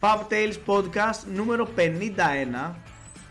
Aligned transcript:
Pub 0.00 0.18
Tales 0.30 0.56
Podcast 0.66 1.20
νούμερο 1.34 1.68
51 1.76 2.74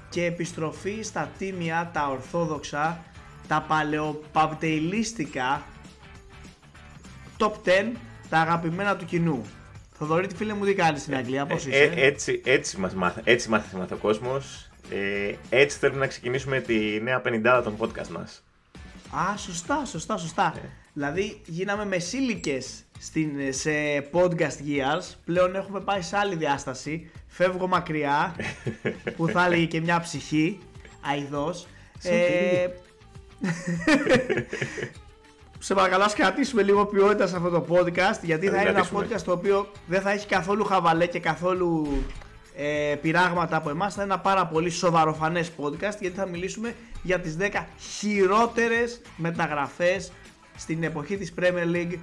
και 0.10 0.26
επιστροφή 0.26 1.02
στα 1.02 1.32
τίμια, 1.38 1.90
τα 1.94 2.08
ορθόδοξα, 2.08 3.04
τα 3.48 3.66
παλαιοπαπτεϊλίστικα 3.68 5.64
top 7.38 7.52
10, 7.52 7.92
τα 8.30 8.38
αγαπημένα 8.40 8.96
του 8.96 9.06
κοινού. 9.06 9.46
Θοδωρή, 9.98 10.28
τι 10.28 10.36
φίλε 10.36 10.54
μου, 10.54 10.66
τι 10.66 10.74
κάνεις 10.74 11.02
στην 11.02 11.16
Αγγλία, 11.16 11.46
πώς 11.46 11.66
Ε, 11.66 11.70
είσαι; 11.70 11.84
ε, 11.84 12.06
έτσι, 12.06 12.42
έτσι 12.46 12.78
μας 12.78 12.94
μάθα, 12.94 13.22
έτσι 13.24 13.50
μάθησε 13.50 13.78
μάθει 13.78 13.94
ο 13.94 13.98
κόσμος. 13.98 14.70
Ε, 14.90 15.34
έτσι 15.50 15.78
θέλουμε 15.78 16.00
να 16.00 16.08
ξεκινήσουμε 16.08 16.60
τη 16.60 17.00
νέα 17.02 17.22
50 17.26 17.62
των 17.64 17.78
podcast 17.80 18.08
μας. 18.08 18.44
Α, 19.16 19.38
σωστά, 19.38 19.86
σωστά, 19.86 20.18
σωστά. 20.18 20.54
Ε. 20.58 20.68
Δηλαδή, 20.94 21.42
γίναμε 21.46 21.86
μεσήλικες 21.86 22.84
στην, 23.00 23.30
σε 23.50 23.72
podcast 24.12 24.58
years. 24.68 25.14
Πλέον 25.26 25.56
έχουμε 25.56 25.80
πάει 25.80 26.02
σε 26.02 26.18
άλλη 26.18 26.36
διάσταση. 26.36 27.12
Φεύγω 27.28 27.68
μακριά, 27.68 28.36
που 29.18 29.28
θα 29.28 29.46
έλεγε 29.46 29.66
και 29.66 29.82
μια 29.82 30.00
ψυχή, 30.00 30.60
αηδός. 31.12 31.68
Ε, 32.04 32.68
σε 35.60 35.74
παρακαλώ, 35.74 36.04
ας 36.04 36.14
κρατήσουμε 36.14 36.64
λίγο 36.64 36.86
ποιότητα 36.86 37.28
σε 37.28 37.36
αυτό 37.36 37.50
το 37.50 37.66
podcast, 37.70 38.20
γιατί 38.22 38.46
Θα 38.46 38.52
θα 38.54 38.62
είναι 38.62 38.70
ένα 38.70 38.72
κρατήσουμε. 38.72 39.08
podcast 39.10 39.22
το 39.22 39.32
οποίο 39.32 39.72
δεν 39.88 40.02
θα 40.02 40.12
έχει 40.12 40.28
καθόλου 40.28 40.66
χαβαλέ 40.66 41.08
και 41.08 41.20
καθόλου 41.20 42.04
ε, 42.56 42.96
πειράγματα 43.02 43.56
από 43.56 43.70
εμάς. 43.70 43.94
Θα 43.94 44.04
είναι 44.04 44.14
ένα 44.14 44.22
πάρα 44.22 44.46
πολύ 44.46 44.70
σοβαροφανές 44.70 45.52
podcast, 45.58 45.98
γιατί 46.00 46.16
θα 46.16 46.26
μιλήσουμε 46.26 46.76
για 47.04 47.20
τις 47.20 47.38
10 47.40 47.50
χειρότερες 47.80 49.02
μεταγραφές 49.16 50.12
στην 50.58 50.84
εποχή 50.84 51.18
της 51.18 51.34
Premier 51.40 51.76
League 51.76 51.98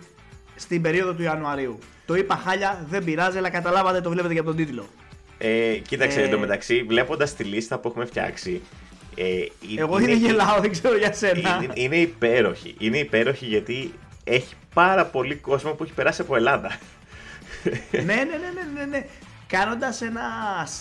στην 0.56 0.82
περίοδο 0.82 1.12
του 1.12 1.22
Ιανουαρίου. 1.22 1.78
Το 2.06 2.14
είπα 2.14 2.36
χάλια, 2.36 2.86
δεν 2.88 3.04
πειράζει, 3.04 3.38
αλλά 3.38 3.50
καταλάβατε, 3.50 4.00
το 4.00 4.10
βλέπετε 4.10 4.32
και 4.34 4.40
από 4.40 4.48
τον 4.48 4.56
τίτλο. 4.56 4.86
Ε, 5.38 5.72
κοίταξε, 5.88 6.20
Ε. 6.20 6.24
εντωμεταξύ, 6.24 6.82
βλέποντας 6.82 7.34
τη 7.34 7.44
λίστα 7.44 7.78
που 7.78 7.88
έχουμε 7.88 8.04
φτιάξει, 8.04 8.62
ε, 9.14 9.24
είναι- 9.70 9.80
Εγώ 9.80 9.98
είναι 9.98 10.14
γελάω, 10.14 10.60
δεν 10.60 10.70
ξέρω 10.70 10.96
για 10.96 11.12
σένα. 11.12 11.60
είναι, 11.62 11.72
είναι 11.74 11.96
υπέροχη. 11.96 12.74
Είναι 12.78 12.98
υπέροχη 12.98 13.46
γιατί 13.46 13.92
έχει 14.24 14.54
πάρα 14.74 15.04
πολύ 15.06 15.34
κόσμο 15.34 15.70
που 15.72 15.82
έχει 15.82 15.92
περάσει 15.92 16.20
από 16.20 16.36
Ελλάδα. 16.36 16.78
ναι, 17.92 18.00
ναι, 18.00 18.14
ναι, 18.14 18.14
ναι, 18.54 18.80
ναι, 18.80 18.84
ναι. 18.84 19.06
Κάνοντας 19.46 20.02
ένα 20.02 20.22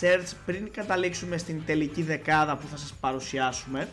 search 0.00 0.32
πριν 0.46 0.70
καταλήξουμε 0.72 1.38
στην 1.38 1.62
τελική 1.66 2.02
δεκάδα 2.02 2.56
που 2.56 2.66
θα 2.70 2.76
σας 2.76 2.94
παρουσιάσουμε 3.00 3.88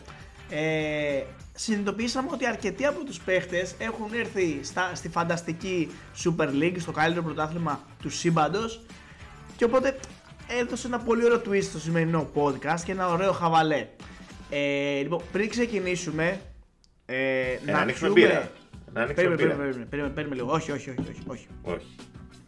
ε, 0.50 1.22
συνειδητοποιήσαμε 1.54 2.28
ότι 2.32 2.46
αρκετοί 2.46 2.86
από 2.86 3.04
τους 3.04 3.20
παίχτες 3.20 3.74
έχουν 3.78 4.12
έρθει 4.14 4.60
στα, 4.62 4.94
στη 4.94 5.08
φανταστική 5.08 5.90
Super 6.24 6.48
League, 6.48 6.76
στο 6.78 6.92
καλύτερο 6.92 7.24
πρωτάθλημα 7.24 7.80
του 8.02 8.10
σύμπαντος 8.10 8.80
και 9.56 9.64
οπότε 9.64 9.98
έδωσε 10.60 10.86
ένα 10.86 10.98
πολύ 10.98 11.24
ωραίο 11.24 11.42
twist 11.48 11.62
στο 11.62 11.78
σημερινό 11.78 12.30
podcast 12.34 12.80
και 12.84 12.92
ένα 12.92 13.08
ωραίο 13.08 13.32
χαβαλέ. 13.32 13.86
Ε, 14.50 15.00
λοιπόν, 15.00 15.20
πριν 15.32 15.48
ξεκινήσουμε 15.48 16.40
ε, 17.06 17.16
Ε, 17.16 17.58
να 17.66 17.78
ανοίξουμε 17.78 18.10
μπύρα. 18.10 18.50
Να 18.92 19.02
ανοίξουμε 19.02 19.34
Περίμενε, 19.36 19.36
μπύρα. 19.36 19.54
περίμενε, 19.56 19.84
περίμενε, 19.84 20.14
περίμενε 20.14 20.40
λίγο. 20.40 20.52
Όχι, 20.52 20.72
όχι, 20.72 20.90
όχι, 20.90 21.00
όχι, 21.00 21.22
όχι. 21.26 21.46
Όχι. 21.62 21.86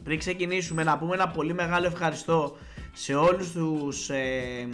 Πριν 0.05 0.19
ξεκινήσουμε 0.19 0.83
να 0.85 0.99
πούμε 0.99 1.15
ένα 1.15 1.29
πολύ 1.29 1.55
μεγάλο 1.55 1.87
ευχαριστώ 1.87 2.57
σε 2.93 3.15
όλους 3.15 3.53
τους 3.53 4.11
ε, 4.11 4.69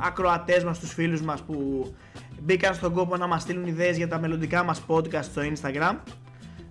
ακροατές 0.00 0.64
μας, 0.64 0.78
τους 0.78 0.92
φίλους 0.92 1.20
μας 1.22 1.42
που 1.42 1.86
μπήκαν 2.40 2.74
στον 2.74 2.92
κόπο 2.92 3.16
να 3.16 3.26
μας 3.26 3.42
στείλουν 3.42 3.66
ιδέες 3.66 3.96
για 3.96 4.08
τα 4.08 4.18
μελλοντικά 4.18 4.62
μας 4.62 4.82
podcast 4.86 5.22
στο 5.22 5.42
Instagram. 5.42 5.96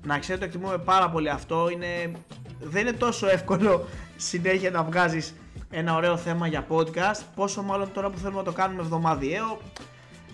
Να 0.06 0.20
ξέρετε 0.20 0.46
εκτιμούμε 0.46 0.78
πάρα 0.78 1.10
πολύ 1.10 1.30
αυτό. 1.30 1.70
Είναι, 1.70 2.12
δεν 2.60 2.82
είναι 2.82 2.98
τόσο 2.98 3.28
εύκολο 3.28 3.88
συνέχεια 4.16 4.72
να 4.72 4.84
βγάζεις 4.84 5.36
ένα 5.70 5.96
ωραίο 5.96 6.18
θέμα 6.18 6.48
για 6.48 6.68
podcast, 6.70 7.22
πόσο 7.36 7.62
μάλλον 7.62 7.92
τώρα 7.94 8.10
που 8.10 8.18
θέλουμε 8.18 8.38
να 8.38 8.46
το 8.46 8.52
κάνουμε 8.52 8.82
εβδομαδιαίο. 8.82 9.60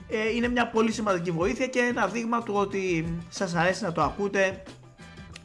Ε, 0.10 0.36
είναι 0.36 0.48
μια 0.48 0.68
πολύ 0.68 0.92
σημαντική 0.92 1.32
βοήθεια 1.32 1.68
και 1.68 1.80
ένα 1.80 2.08
δείγμα 2.08 2.44
του 2.44 2.54
ότι 2.56 3.18
σας 3.30 3.56
αρέσει 3.56 3.84
να 3.84 3.92
το 3.92 4.02
ακούτε 4.02 4.64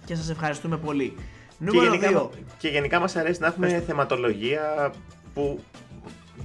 και 0.05 0.15
σας 0.15 0.31
ευχαριστούμε 0.31 0.76
πολύ. 0.76 1.15
Και 1.16 1.65
Νούμερο 1.65 1.94
γενικά, 1.94 2.22
2. 2.22 2.28
και 2.59 2.69
γενικά 2.69 3.00
μας 3.00 3.16
αρέσει 3.16 3.41
να 3.41 3.47
έχουμε 3.47 3.82
θεματολογία 3.87 4.93
που 5.34 5.60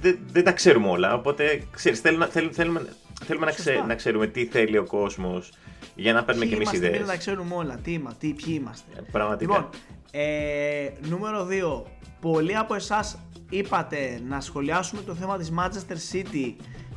δεν, 0.00 0.18
δεν 0.26 0.44
τα 0.44 0.52
ξέρουμε 0.52 0.88
όλα. 0.88 1.14
Οπότε 1.14 1.62
ξέρεις, 1.70 2.00
θέλουμε, 2.00 2.26
θέλουμε, 2.26 2.52
θέλουμε, 2.52 2.86
θέλουμε 3.24 3.46
να, 3.46 3.52
ξε- 3.52 3.66
Σωστά. 3.72 3.86
να 3.86 3.94
ξέρουμε 3.94 4.26
τι 4.26 4.44
θέλει 4.46 4.78
ο 4.78 4.84
κόσμος 4.86 5.52
για 5.94 6.12
να 6.12 6.24
παίρνουμε 6.24 6.46
και 6.46 6.54
εμείς 6.54 6.66
είμαστε, 6.68 6.86
ιδέες. 6.86 7.00
μην 7.02 7.10
τα 7.10 7.16
ξέρουμε 7.16 7.54
όλα. 7.54 7.76
Τι 7.76 7.92
είμαστε, 7.92 8.26
τι, 8.26 8.32
ποιοι 8.32 8.56
είμαστε. 8.60 8.90
Ε, 8.96 9.00
Πραγματικά. 9.12 9.52
Λοιπόν, 9.54 9.68
ε, 10.10 10.88
νούμερο 11.08 11.44
2. 11.44 11.82
Πολλοί 12.20 12.56
από 12.56 12.74
εσάς 12.74 13.18
είπατε 13.50 14.20
να 14.28 14.40
σχολιάσουμε 14.40 15.02
το 15.02 15.14
θέμα 15.14 15.38
της 15.38 15.52
Manchester 15.58 15.96
City 16.14 16.54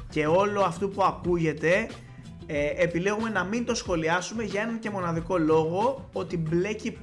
και 0.10 0.26
όλο 0.28 0.62
αυτό 0.62 0.88
που 0.88 1.04
ακούγεται. 1.04 1.88
Ε, 2.50 2.68
επιλέγουμε 2.76 3.30
να 3.30 3.44
μην 3.44 3.66
το 3.66 3.76
σχολιάσουμε 3.76 4.44
για 4.44 4.62
έναν 4.62 4.80
και 4.80 4.90
μοναδικό 4.90 5.38
λόγο 5.38 6.10
ότι 6.14 6.38
μπλέκει 6.38 6.98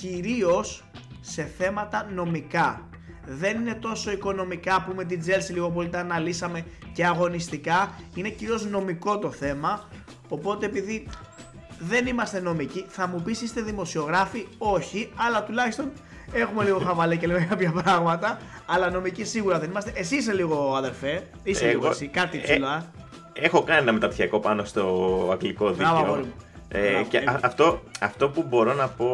κυρίως 0.00 0.84
σε 1.20 1.50
θέματα 1.58 2.08
νομικά. 2.14 2.88
Δεν 3.32 3.60
είναι 3.60 3.74
τόσο 3.74 4.10
οικονομικά 4.10 4.82
που 4.86 4.92
με 4.96 5.04
την 5.04 5.22
Chelsea 5.26 5.52
λίγο 5.52 5.70
πολύ 5.70 5.88
τα 5.88 5.98
αναλύσαμε 5.98 6.64
και 6.92 7.06
αγωνιστικά. 7.06 7.90
Είναι 8.14 8.28
κυρίως 8.28 8.66
νομικό 8.66 9.18
το 9.18 9.30
θέμα. 9.30 9.88
Οπότε 10.28 10.66
επειδή 10.66 11.06
δεν 11.78 12.06
είμαστε 12.06 12.40
νομικοί. 12.40 12.84
Θα 12.88 13.06
μου 13.06 13.22
πεις 13.22 13.40
είστε 13.42 13.60
δημοσιογράφοι, 13.60 14.46
όχι, 14.58 15.10
αλλά 15.16 15.44
τουλάχιστον 15.44 15.90
έχουμε 16.32 16.64
λίγο 16.64 16.78
χαβαλέ 16.78 17.16
και 17.16 17.26
λέμε 17.26 17.46
κάποια 17.50 17.72
πράγματα. 17.72 18.38
Αλλά 18.66 18.90
νομικοί 18.90 19.24
σίγουρα 19.24 19.58
δεν 19.58 19.70
είμαστε. 19.70 19.92
Εσύ 19.94 20.16
είσαι 20.16 20.32
λίγο 20.32 20.74
αδερφέ, 20.76 21.22
είσαι 21.42 21.64
Εγώ- 21.64 21.72
λίγο 21.78 21.88
εσύ, 21.90 22.06
κάτι 22.06 22.38
ε, 22.38 22.40
ψηλά. 22.40 22.90
Έχω 23.32 23.62
κάνει 23.62 23.80
ένα 23.80 23.92
μεταπτυχιακό 23.92 24.40
πάνω 24.40 24.64
στο 24.64 25.28
αγγλικό 25.32 25.70
Μπράβο, 25.72 25.96
αγόρι 25.98 26.20
δίκαιο. 26.22 26.34
μου. 26.36 26.44
Ε, 26.68 26.90
Μπράβο, 26.90 27.08
και 27.08 27.16
ε. 27.18 27.24
α- 27.30 27.40
αυτό, 27.42 27.82
αυτό 28.00 28.28
που 28.28 28.44
μπορώ 28.48 28.74
να 28.74 28.88
πω 28.88 29.06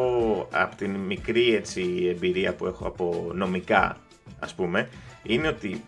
από 0.51 0.75
την 0.75 0.91
μικρή 0.95 1.55
έτσι, 1.55 2.07
εμπειρία 2.15 2.53
που 2.53 2.65
έχω 2.65 2.87
από 2.87 3.31
νομικά 3.33 3.97
ας 4.39 4.53
πούμε 4.53 4.89
είναι 5.23 5.47
ότι 5.47 5.83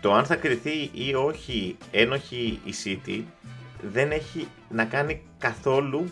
το 0.00 0.14
αν 0.14 0.24
θα 0.24 0.36
κριθεί 0.36 0.90
ή 0.92 1.14
όχι 1.14 1.76
ένοχη 1.90 2.60
η 2.64 2.72
City 2.84 3.22
δεν 3.90 4.10
έχει 4.10 4.48
να 4.68 4.84
κάνει 4.84 5.22
καθόλου 5.38 6.10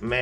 με, 0.00 0.16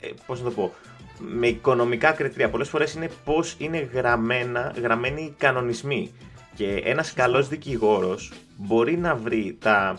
ε, 0.00 0.08
πώς 0.26 0.38
να 0.42 0.44
το 0.44 0.50
πω, 0.50 0.74
με 1.18 1.46
οικονομικά 1.46 2.12
κριτήρια. 2.12 2.50
Πολλές 2.50 2.68
φορές 2.68 2.94
είναι 2.94 3.10
πώς 3.24 3.54
είναι 3.58 3.78
γραμμένα, 3.78 4.74
γραμμένοι 4.80 5.22
οι 5.22 5.34
κανονισμοί. 5.38 6.12
Και 6.54 6.82
ένας 6.84 7.12
καλός 7.12 7.48
δικηγόρος 7.48 8.32
μπορεί 8.56 8.96
να 8.96 9.14
βρει 9.14 9.56
τα... 9.60 9.98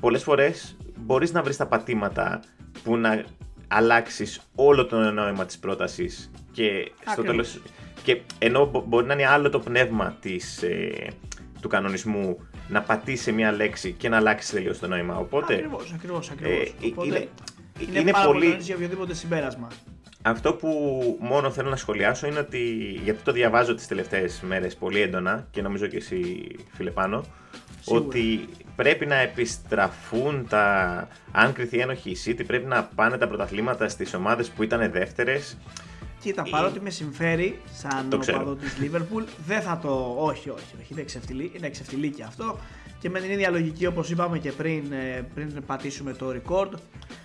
Πολλές 0.00 0.22
φορές 0.22 0.76
μπορείς 0.96 1.32
να 1.32 1.42
βρεις 1.42 1.56
τα 1.56 1.66
πατήματα 1.66 2.42
που 2.82 2.96
να 2.96 3.24
αλλάξεις 3.68 4.40
όλο 4.54 4.86
το 4.86 5.10
νόημα 5.10 5.44
της 5.44 5.58
πρότασης 5.58 6.30
και 6.52 6.92
στο 7.00 7.20
Ακριβώς. 7.20 7.52
τέλος... 7.52 7.60
Και 8.02 8.20
ενώ 8.38 8.66
μπο- 8.66 8.84
μπορεί 8.86 9.06
να 9.06 9.12
είναι 9.12 9.26
άλλο 9.26 9.50
το 9.50 9.58
πνεύμα 9.58 10.16
της, 10.20 10.62
ε, 10.62 10.90
του 11.60 11.68
κανονισμού 11.68 12.38
να 12.68 12.82
πατήσει 12.82 13.22
σε 13.22 13.32
μια 13.32 13.52
λέξη 13.52 13.92
και 13.92 14.08
να 14.08 14.16
αλλάξει 14.16 14.52
τελείως 14.52 14.78
το 14.78 14.88
νόημα. 14.88 15.16
Οπότε 15.16 15.54
Ακριβώς, 15.54 15.92
ακριβώς, 15.94 16.30
ακριβώς. 16.30 16.58
ε, 16.82 16.86
Οπότε 16.86 17.06
είναι- 17.06 17.28
είναι, 17.88 17.98
είναι 18.00 18.10
πάρα 18.10 18.24
πολύ 18.26 18.38
πολύ- 18.38 18.50
νωρίς 18.50 18.66
για 18.66 18.74
οποιοδήποτε 18.74 19.14
συμπέρασμα. 19.14 19.68
Αυτό 20.22 20.52
που 20.54 20.68
μόνο 21.20 21.50
θέλω 21.50 21.68
να 21.70 21.76
σχολιάσω 21.76 22.26
είναι 22.26 22.38
ότι, 22.38 22.60
γιατί 23.04 23.22
το 23.22 23.32
διαβάζω 23.32 23.74
τις 23.74 23.86
τελευταίες 23.86 24.40
μέρες 24.46 24.74
πολύ 24.76 25.00
έντονα 25.00 25.46
και 25.50 25.62
νομίζω 25.62 25.86
και 25.86 25.96
εσύ 25.96 26.46
φίλε 26.72 26.90
Πάνο, 26.90 27.24
Σίγουρα. 27.80 28.04
ότι 28.06 28.48
πρέπει 28.76 29.06
να 29.06 29.14
επιστραφούν 29.14 30.46
τα, 30.48 31.08
αν 31.32 31.52
κρυθεί 31.52 31.78
ένοχη 31.78 32.10
η 32.10 32.16
City, 32.26 32.42
πρέπει 32.46 32.66
να 32.66 32.84
πάνε 32.94 33.16
τα 33.18 33.28
πρωταθλήματα 33.28 33.88
στις 33.88 34.14
ομάδες 34.14 34.48
που 34.50 34.62
ήταν 34.62 34.90
δεύτερες. 34.92 35.56
Κοίτα, 36.22 36.42
Ε, 36.46 36.50
παρότι 36.50 36.80
με 36.80 36.90
συμφέρει 36.90 37.58
σαν 37.72 38.08
το 38.08 38.18
ξέρω. 38.18 38.36
οπαδό 38.40 38.54
της 38.54 38.76
Liverpool, 38.80 39.24
δεν 39.46 39.60
θα 39.60 39.78
το. 39.82 40.14
Όχι, 40.18 40.50
όχι, 40.50 40.74
όχι. 40.80 40.92
Είναι, 40.92 41.02
ξεφτιλί, 41.02 41.52
είναι 41.56 41.70
ξεφτιλίκι 41.70 42.22
αυτό. 42.22 42.58
Και 42.98 43.10
με 43.10 43.20
την 43.20 43.30
ίδια 43.30 43.50
λογική, 43.50 43.86
όπως 43.86 44.10
είπαμε 44.10 44.38
και 44.38 44.52
πριν, 44.52 44.92
ε, 44.92 45.26
πριν 45.34 45.62
πατήσουμε 45.66 46.12
το 46.12 46.26
record, 46.34 46.70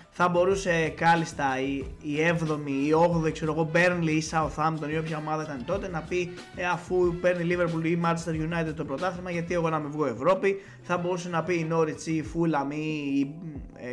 θα 0.09 0.27
μπορούσε 0.29 0.93
κάλλιστα 0.95 1.59
η, 1.61 1.83
η 2.01 2.15
7η 2.39 2.69
ή 2.87 2.91
8η, 3.25 3.31
ξέρω 3.31 3.51
εγώ, 3.51 3.71
Burnley 3.73 4.09
ή 4.09 4.23
Southampton 4.31 4.89
ή 4.93 4.97
όποια 4.97 5.17
ομάδα 5.17 5.43
ήταν 5.43 5.63
τότε 5.65 5.87
να 5.87 6.01
πει 6.01 6.33
ε, 6.55 6.65
αφού 6.65 7.15
παίρνει 7.21 7.53
η 7.53 7.57
Liverpool 7.57 7.83
ή 7.83 7.89
η 7.89 8.01
Manchester 8.05 8.31
United 8.31 8.73
το 8.75 8.85
πρωτάθλημα, 8.85 9.31
γιατί 9.31 9.53
εγώ 9.53 9.69
να 9.69 9.79
με 9.79 9.89
βγω 9.89 10.05
Ευρώπη. 10.05 10.61
Θα 10.81 10.97
μπορούσε 10.97 11.29
να 11.29 11.43
πει 11.43 11.53
η 11.53 11.67
Norwich 11.71 12.05
ή 12.05 12.15
η 12.15 12.25
Fulham 12.33 12.73
ή 12.73 13.19
η, 13.19 13.35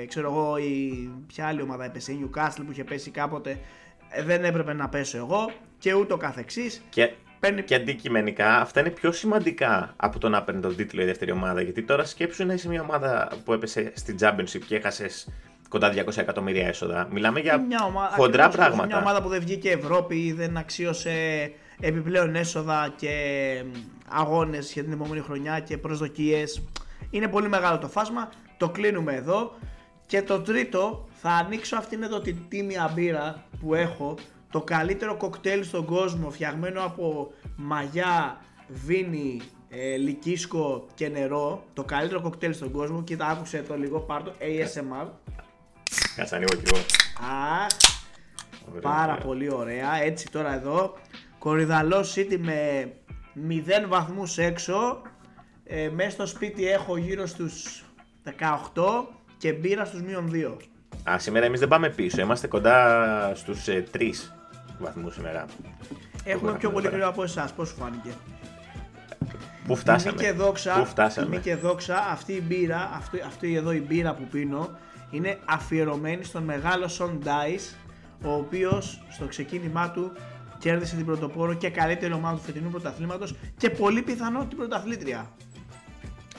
ε, 0.03 0.07
ξέρω 0.07 0.31
εγώ, 0.31 0.57
η, 0.59 1.09
ποια 1.27 1.47
άλλη 1.47 1.63
ομάδα 1.63 1.85
έπεσε, 1.85 2.13
η 2.13 2.19
Newcastle 2.25 2.63
που 2.67 2.71
είχε 2.71 2.85
πέσει 2.85 3.11
κάποτε. 3.11 3.59
Ε, 4.15 4.23
δεν 4.23 4.45
έπρεπε 4.45 4.73
να 4.73 4.89
πέσω 4.89 5.17
εγώ 5.17 5.51
και 5.79 5.95
ούτω 5.95 6.17
καθεξής. 6.17 6.83
Και, 6.91 7.13
Παίρνει 7.41 7.63
και 7.63 7.75
αντικειμενικά 7.75 8.61
αυτά 8.61 8.81
είναι 8.81 8.91
πιο 8.91 9.13
σημαντικά 9.13 9.93
από 9.97 10.19
το 10.19 10.29
να 10.29 10.43
παίρνει 10.43 10.61
τον 10.61 10.77
τίτλο 10.77 11.03
η 11.03 11.05
δεύτερη 11.05 11.31
ομάδα. 11.31 11.61
Γιατί 11.61 11.83
τώρα 11.83 12.05
σκέψου 12.05 12.47
να 12.47 12.53
είσαι 12.53 12.69
μια 12.69 12.81
ομάδα 12.83 13.29
που 13.45 13.53
έπεσε 13.53 13.93
στην 13.95 14.17
Championship 14.21 14.61
και 14.67 14.77
έχασες 14.77 15.29
κοντά 15.69 15.93
200 15.93 16.17
εκατομμύρια 16.17 16.67
έσοδα. 16.67 17.09
Μιλάμε 17.11 17.41
για 17.41 17.59
Μια 17.59 17.85
ομα- 17.85 18.11
χοντρά 18.17 18.45
ακριβώς, 18.45 18.67
πράγματα. 18.67 18.87
Μια 18.87 18.99
ομάδα 18.99 19.23
που 19.23 19.29
δεν 19.29 19.41
βγήκε 19.41 19.71
Ευρώπη 19.71 20.17
ή 20.17 20.33
δεν 20.33 20.57
αξίωσε 20.57 21.13
επιπλέον 21.81 22.35
έσοδα 22.35 22.93
και 22.97 23.11
αγώνες 24.09 24.73
για 24.73 24.83
την 24.85 24.93
επόμενη 24.93 25.21
χρονιά 25.21 25.61
και 25.61 25.79
προσδοκίες. 25.79 26.63
Είναι 27.11 27.29
πολύ 27.29 27.49
μεγάλο 27.49 27.79
το 27.79 27.89
φάσμα, 27.89 28.29
το 28.57 28.69
κλείνουμε 28.69 29.15
εδώ. 29.15 29.55
Και 30.07 30.23
το 30.23 30.41
τρίτο, 30.41 31.09
θα 31.21 31.31
ανοίξω 31.31 31.77
αυτήν 31.77 32.03
εδώ 32.03 32.21
την 32.21 32.37
τίμια 32.49 32.91
μπύρα 32.95 33.45
που 33.65 33.75
έχω, 33.75 34.15
το 34.51 34.61
καλύτερο 34.61 35.17
κοκτέιλ 35.17 35.65
στον 35.65 35.85
κόσμο 35.85 36.31
φτιαγμένο 36.31 36.85
από 36.85 37.33
μαγιά, 37.57 38.41
βίνι, 38.69 39.41
ε, 39.69 39.97
λυκίσκο 39.97 40.87
και 40.95 41.09
νερό. 41.09 41.65
Το 41.73 41.85
καλύτερο 41.85 42.21
κοκτέιλ 42.21 42.55
στον 42.55 42.71
κόσμο. 42.71 43.03
Κοίτα, 43.03 43.27
άκουσε 43.27 43.65
το 43.69 43.77
λίγο, 43.77 44.01
πάρ' 44.01 44.23
το 44.23 44.33
ASMR. 44.41 45.07
Κάτσε 46.17 46.37
ανοίγω 46.37 46.55
κι 46.55 46.63
εγώ. 46.73 46.79
Α, 47.33 47.67
πάρα 48.81 49.15
πολύ 49.17 49.53
ωραία. 49.53 50.03
Έτσι 50.03 50.31
τώρα 50.31 50.55
εδώ. 50.55 50.95
Κορυδαλό 51.39 52.05
City 52.15 52.39
με 52.39 52.93
0 53.85 53.89
βαθμούς 53.89 54.39
έξω. 54.39 55.03
Ε, 55.65 55.89
μέσα 55.89 56.11
στο 56.11 56.27
σπίτι 56.27 56.69
έχω 56.69 56.97
γύρω 56.97 57.27
στους 57.27 57.85
18 58.25 59.09
και 59.39 59.53
μπύρα 59.53 59.85
στους 59.85 60.03
μείον 60.03 60.31
2. 60.33 60.57
Α, 61.11 61.19
σήμερα 61.19 61.47
εμείς 61.47 61.61
δεν 61.61 61.69
πάμε 61.69 61.89
πίσω. 61.89 62.21
Είμαστε 62.21 62.47
κοντά 62.47 63.33
στους 63.35 63.69
ε, 63.69 63.85
3 63.99 63.99
βαθμούς 64.79 65.15
σήμερα. 65.15 65.45
Έχουμε 66.25 66.53
πιο 66.53 66.71
πολύ 66.71 66.89
κρύο 66.89 67.09
από 67.09 67.23
εσάς. 67.23 67.53
Πώς 67.53 67.69
σου 67.69 67.75
φάνηκε; 67.75 68.11
Πού 69.67 69.77
φτάσαμε; 69.77 70.17
Τιμή 70.17 70.31
και 70.31 70.37
δόξα, 70.37 70.75
Πού 70.75 70.85
φτάσαμε; 70.85 71.27
τιμή 71.27 71.41
και 71.43 71.57
δόξα, 71.57 72.07
αυτή 72.11 72.33
η 72.33 72.45
μπύρα, 72.47 72.91
αυτή, 72.95 73.21
αυτή 73.27 73.55
εδώ 73.55 73.73
η 73.73 73.81
μπύρα 73.81 74.15
που 74.15 74.25
πίνω 74.31 74.71
είναι 75.11 75.39
αφιερωμένη 75.45 76.25
στον 76.25 76.43
μεγάλο 76.43 76.89
Σον 76.89 77.23
Dice, 77.25 77.75
ο 78.23 78.33
οποίος 78.33 79.03
στο 79.11 79.27
ξεκίνημά 79.27 79.91
του 79.91 80.13
κέρδισε 80.59 80.97
την 80.97 81.05
πρωτοπόρο 81.05 81.55
και 81.55 81.71
καλύτερη 81.71 82.13
ομάδα 82.13 82.37
του 82.37 82.43
φετινού 82.43 82.71
πρωταθλήματος 82.71 83.35
και 83.57 83.71
πολύ 83.71 84.03
πιθανό 84.03 84.47
την 84.47 84.57
πρωταθλήτρια. 84.57 85.31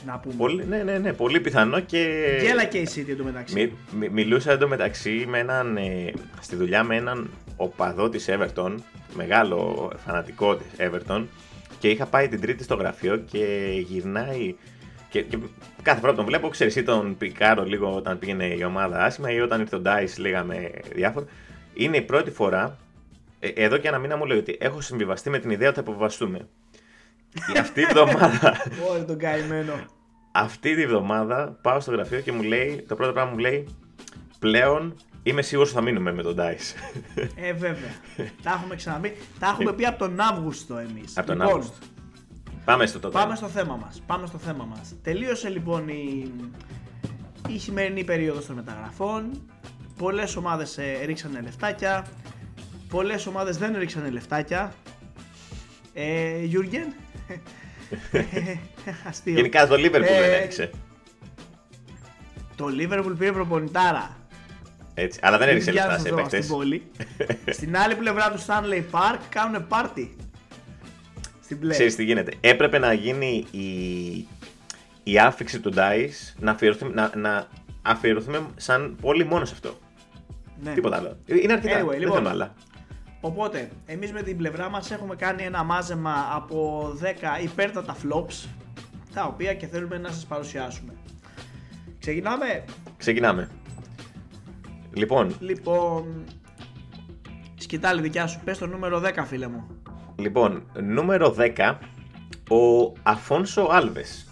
Να 0.05 0.17
πούμε. 0.17 0.35
Πολύ, 0.37 0.65
ναι, 0.65 0.83
ναι, 0.83 0.97
ναι, 0.97 1.13
πολύ 1.13 1.39
πιθανό 1.39 1.79
και. 1.79 2.25
Γέλα 2.41 2.65
και 2.65 2.77
η 2.77 2.87
City 2.95 3.09
εντωμεταξύ. 3.09 3.53
Μι, 3.53 3.71
μι, 3.99 4.09
μιλούσα 4.09 4.51
εντωμεταξύ 4.51 5.25
με 5.27 5.39
έναν, 5.39 5.77
ε, 5.77 6.13
στη 6.41 6.55
δουλειά 6.55 6.83
με 6.83 6.95
έναν 6.95 7.29
οπαδό 7.55 8.09
της 8.09 8.29
Everton, 8.29 8.75
μεγάλο 9.15 9.91
φανατικό 10.05 10.55
της 10.55 10.67
Everton 10.77 11.23
και 11.79 11.89
είχα 11.89 12.05
πάει 12.05 12.27
την 12.27 12.41
τρίτη 12.41 12.63
στο 12.63 12.75
γραφείο 12.75 13.17
και 13.17 13.67
γυρνάει 13.87 14.55
και, 15.09 15.21
και 15.21 15.37
κάθε 15.81 15.99
φορά 15.99 16.11
που 16.11 16.17
τον 16.17 16.25
βλέπω, 16.25 16.49
ξέρεις 16.49 16.75
ή 16.75 16.83
τον 16.83 17.17
πικάρω 17.17 17.63
λίγο 17.63 17.95
όταν 17.95 18.19
πήγαινε 18.19 18.45
η 18.45 18.63
ομάδα 18.63 19.03
άσχημα 19.03 19.31
ή 19.31 19.39
όταν 19.39 19.61
ήρθε 19.61 19.75
ο 19.75 19.81
Dice 19.85 20.17
λέγαμε 20.17 20.71
διάφορα. 20.93 21.25
Είναι 21.73 21.97
η 21.97 22.01
πρώτη 22.01 22.31
φορά, 22.31 22.77
ε, 23.39 23.47
εδώ 23.47 23.77
και 23.77 23.87
ένα 23.87 23.97
μήνα 23.97 24.17
μου 24.17 24.25
λέει 24.25 24.37
ότι 24.37 24.57
έχω 24.59 24.81
συμβιβαστεί 24.81 25.29
με 25.29 25.39
την 25.39 25.49
ιδέα 25.49 25.67
ότι 25.67 25.75
θα 25.75 25.81
αποβαστούμε. 25.81 26.47
Και 27.53 27.59
αυτή 27.59 27.79
η 27.79 27.83
εβδομάδα 27.83 28.57
Ωρε 28.89 29.03
τον 29.03 29.17
καημένο. 29.17 29.73
Αυτή 30.37 30.75
τη 30.75 30.85
βδομάδα 30.87 31.57
πάω 31.61 31.79
στο 31.79 31.91
γραφείο 31.91 32.19
και 32.19 32.31
μου 32.31 32.41
λέει, 32.41 32.85
το 32.87 32.95
πρώτο 32.95 33.11
πράγμα 33.11 33.31
μου 33.31 33.37
λέει, 33.37 33.67
πλέον 34.39 34.95
είμαι 35.23 35.41
σίγουρος 35.41 35.69
ότι 35.69 35.79
θα 35.79 35.85
μείνουμε 35.85 36.13
με 36.13 36.23
τον 36.23 36.35
Dice. 36.37 36.75
Ε, 37.35 37.53
βέβαια. 37.53 37.91
τα 38.43 38.51
έχουμε 38.51 38.75
ξαναπεί. 38.75 39.15
Τα 39.39 39.47
έχουμε 39.47 39.73
πει 39.73 39.85
από 39.85 39.97
τον 39.97 40.19
Αύγουστο 40.19 40.77
εμείς. 40.77 41.17
Από 41.17 41.27
τον 41.27 41.35
Λοιπόν, 41.35 41.51
Αύγουστο. 41.51 41.75
Πάμε 42.65 42.85
στο 42.85 42.99
τότε. 42.99 43.17
Πάμε 43.17 43.35
στο 43.35 43.47
θέμα 43.47 43.75
μας. 43.75 44.01
Πάμε 44.05 44.27
στο 44.27 44.37
θέμα 44.37 44.65
μας. 44.65 44.93
Τελείωσε 45.01 45.49
λοιπόν 45.49 45.87
η, 45.87 46.31
η 47.47 47.57
χειμερινή 47.57 48.03
περίοδος 48.03 48.45
των 48.45 48.55
μεταγραφών. 48.55 49.47
Πολλές 49.97 50.35
ομάδες 50.35 50.77
ε, 50.77 51.01
ρίξανε 51.05 51.41
λεφτάκια. 51.41 52.05
Πολλές 52.89 53.27
ομάδες 53.27 53.57
δεν 53.57 53.75
ρίξανε 53.77 54.09
λεφτάκια. 54.09 54.73
Ε, 55.93 56.43
Γιούργεν. 56.43 56.93
Αστείο. 59.09 59.33
Γενικά 59.33 59.67
το 59.67 59.75
Liverpool 59.75 59.93
Ε, 59.93 60.21
δεν 60.21 60.31
έριξε. 60.33 60.69
Το 62.55 62.65
Liverpool 62.79 63.13
πήρε 63.17 63.31
προπονητάρα. 63.31 64.17
Έτσι. 64.93 65.19
Αλλά 65.21 65.37
δεν 65.37 65.47
έριξε 65.47 65.71
Μην 65.71 65.79
λεφτά 65.79 65.87
πιάνεις 65.89 66.07
σε 66.07 66.07
εδώ 66.13 66.21
παίχτες. 66.21 66.43
στην 66.45 66.55
πόλη. 66.55 66.91
Στην 67.57 67.77
άλλη 67.77 67.95
πλευρά 67.95 68.31
του 68.31 68.39
Stanley 68.45 68.83
Park 68.91 69.19
κάνουν 69.29 69.67
πάρτι. 69.67 70.15
Στην 71.43 71.59
play. 71.63 71.69
Ξέρεις 71.69 71.95
τι 71.95 72.03
γίνεται. 72.03 72.31
Έπρεπε 72.41 72.77
να 72.79 72.93
γίνει 72.93 73.45
η, 73.51 73.67
η 75.03 75.19
άφηξη 75.19 75.59
του 75.59 75.73
Dice 75.75 76.33
να 76.39 76.51
αφιερωθούμε, 76.51 76.91
να, 76.93 77.11
να 77.15 77.47
αφιερωθούμε 77.81 78.45
σαν 78.55 78.95
πόλη 79.01 79.25
μόνο 79.25 79.45
σε 79.45 79.53
αυτό. 79.53 79.77
Ναι. 80.63 80.73
Τίποτα 80.73 80.97
άλλο. 80.97 81.17
Είναι 81.25 81.53
αρκετά. 81.53 81.81
Anyway, 81.81 81.87
δεν 81.87 81.99
λοιπόν. 81.99 82.13
θέλουμε 82.13 82.29
άλλα. 82.29 82.53
Οπότε, 83.25 83.69
εμείς 83.85 84.11
με 84.11 84.21
την 84.21 84.37
πλευρά 84.37 84.69
μας 84.69 84.91
έχουμε 84.91 85.15
κάνει 85.15 85.43
ένα 85.43 85.63
μάζεμα 85.63 86.29
από 86.33 86.87
10 87.39 87.41
υπέρτατα 87.43 87.95
flops, 88.03 88.47
τα 89.13 89.23
οποία 89.25 89.53
και 89.53 89.67
θέλουμε 89.67 89.97
να 89.97 90.09
σας 90.11 90.25
παρουσιάσουμε. 90.25 90.93
Ξεκινάμε; 91.99 92.63
Ξεκινάμε. 92.97 93.49
Λοιπόν, 94.93 95.35
Λοιπόν, 95.39 96.23
σκητάλη 97.55 98.01
δικιά 98.01 98.27
σου, 98.27 98.39
πες 98.43 98.57
το 98.57 98.67
νούμερο 98.67 98.99
10 98.99 99.25
φίλε 99.25 99.47
μου. 99.47 99.67
λοιπόν, 100.15 100.63
νούμερο 100.81 101.35
10, 101.37 101.77
ο 102.49 102.91
Αφόνσο 103.03 103.61
Άλβες. 103.71 104.27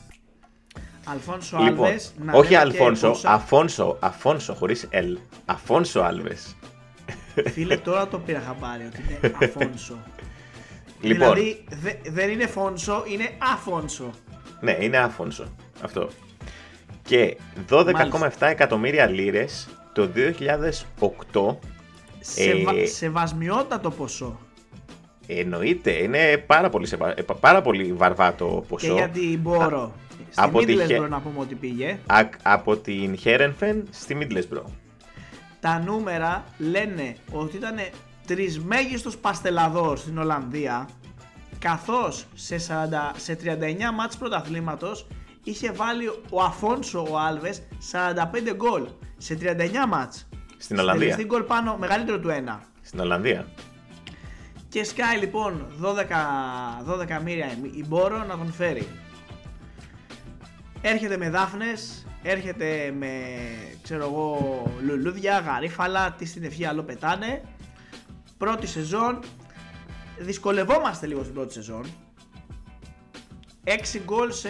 Αλφόνσο 1.06 1.58
Λοιπόν, 1.58 1.86
Άλβες. 1.86 2.14
να 2.18 2.34
όχι 2.34 2.52
λέμε 2.52 2.64
και 2.72 2.78
Αλφόνσο, 2.78 3.08
πόσα- 3.08 3.30
Αφόνσο, 3.32 3.98
Αφόνσο 4.00 4.54
χωρίς 4.54 4.88
L. 4.92 5.18
Αφόνσο 5.46 6.00
Άλβες. 6.02 6.56
Φίλε, 7.52 7.78
τώρα 7.78 8.08
το 8.08 8.20
πήρα 8.20 8.40
χαμπάρι 8.40 8.84
ότι 8.86 9.02
είναι 9.08 9.34
Αφόνσο. 9.44 9.98
Λοιπόν, 11.02 11.34
Δηλαδή, 11.34 11.64
δε- 11.82 12.12
δεν 12.12 12.30
είναι 12.30 12.48
Φόνσο, 12.48 13.04
είναι 13.08 13.30
Αφόνσο. 13.54 14.10
ναι, 14.62 14.78
είναι 14.80 14.98
Αφόνσο. 14.98 15.46
Αυτό. 15.84 16.10
Και 17.04 17.38
12,7 17.70 18.30
εκατομμύρια 18.40 19.06
λίρες 19.08 19.70
το 19.94 20.10
2008 21.00 21.58
Σε, 22.20 22.44
Ε, 22.44 22.64
βα- 22.64 22.86
σεβασμιότατο 22.86 23.92
ποσό. 23.92 24.40
εννοείται, 25.28 25.92
είναι 25.92 26.38
πάρα 26.38 26.70
πολύ, 26.70 26.86
σεβα- 26.88 27.14
ε, 27.20 27.22
πα- 27.22 27.36
πάρα 27.36 27.62
πολύ 27.62 27.94
βαρβά 27.94 28.36
το 28.36 28.46
Και 28.62 28.68
ποσό. 28.68 28.94
γιατί 28.94 29.38
μπορώ. 29.42 29.94
Στη 30.30 30.42
από 30.44 30.60
τη 30.60 30.74
Middlesbrough 30.78 30.86
Χε- 30.88 31.10
να 31.10 31.20
πούμε 31.20 31.40
ότι 31.40 31.56
πήγε. 31.56 31.98
Α- 32.06 32.30
από 32.44 32.78
την 32.78 33.18
Χέρενφεν 33.18 33.88
στη 33.92 34.18
Middlesbrough. 34.22 34.70
Τα 35.64 35.80
νούμερα 35.80 36.44
λένε 36.58 37.16
ότι 37.32 37.58
ήταν 37.58 37.76
τρισμέγιστος 38.28 39.18
παστελαδόρ 39.18 39.98
στην 39.98 40.18
Ολλανδία 40.18 40.90
καθώς 41.60 42.26
σε, 42.34 42.56
40, 42.56 42.62
σε 43.18 43.38
39 43.44 43.48
μάτς 43.96 44.18
πρωταθλήματος 44.18 45.08
είχε 45.44 45.72
βάλει 45.72 46.08
ο 46.30 46.42
Αφόνσο 46.42 47.08
ο 47.10 47.18
Άλβες 47.18 47.62
45 47.92 48.54
γκολ 48.56 48.88
σε 49.18 49.38
39 49.42 49.46
μάτς. 49.90 50.28
Στην 50.58 50.80
Ολλανδία. 50.80 51.14
Στην 51.14 51.26
γκολ 51.26 51.44
πάνω 51.44 51.78
μεγαλύτερο 51.78 52.20
του 52.20 52.30
ένα. 52.30 52.64
Στην 52.82 53.00
Ολλανδία. 53.00 53.48
Και 54.70 54.84
σκάει 54.84 55.18
λοιπόν 55.18 55.68
12, 55.82 57.18
12 57.20 57.22
μοίρια 57.24 57.58
η 57.76 57.86
Μπόρο 57.88 58.18
να 58.18 58.38
τον 58.38 58.54
φέρει. 58.54 58.88
Έρχεται 60.82 61.18
με 61.18 61.30
δάφνες, 61.30 62.06
έρχεται 62.24 62.94
με 62.98 63.10
ξέρω 63.82 64.04
εγώ 64.04 64.64
λουλούδια, 64.82 65.40
γαρίφαλα, 65.40 66.12
τι 66.12 66.26
στην 66.26 66.44
ευχή 66.44 66.66
άλλο 66.66 66.84
πετάνε. 66.84 67.42
Πρώτη 68.38 68.68
σεζόν, 68.68 69.20
δυσκολευόμαστε 70.18 71.08
λίγο 71.08 71.22
στην 71.22 71.34
πρώτη 71.34 71.54
σεζόν. 71.54 71.86
6 73.66 73.70
γκολ 74.06 74.32
σε 74.32 74.50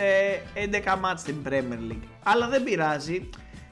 11 0.54 0.98
μάτς 1.00 1.22
στην 1.22 1.36
Premier 1.46 1.92
League. 1.92 2.08
Αλλά 2.24 2.48
δεν 2.48 2.64
πειράζει. 2.64 3.30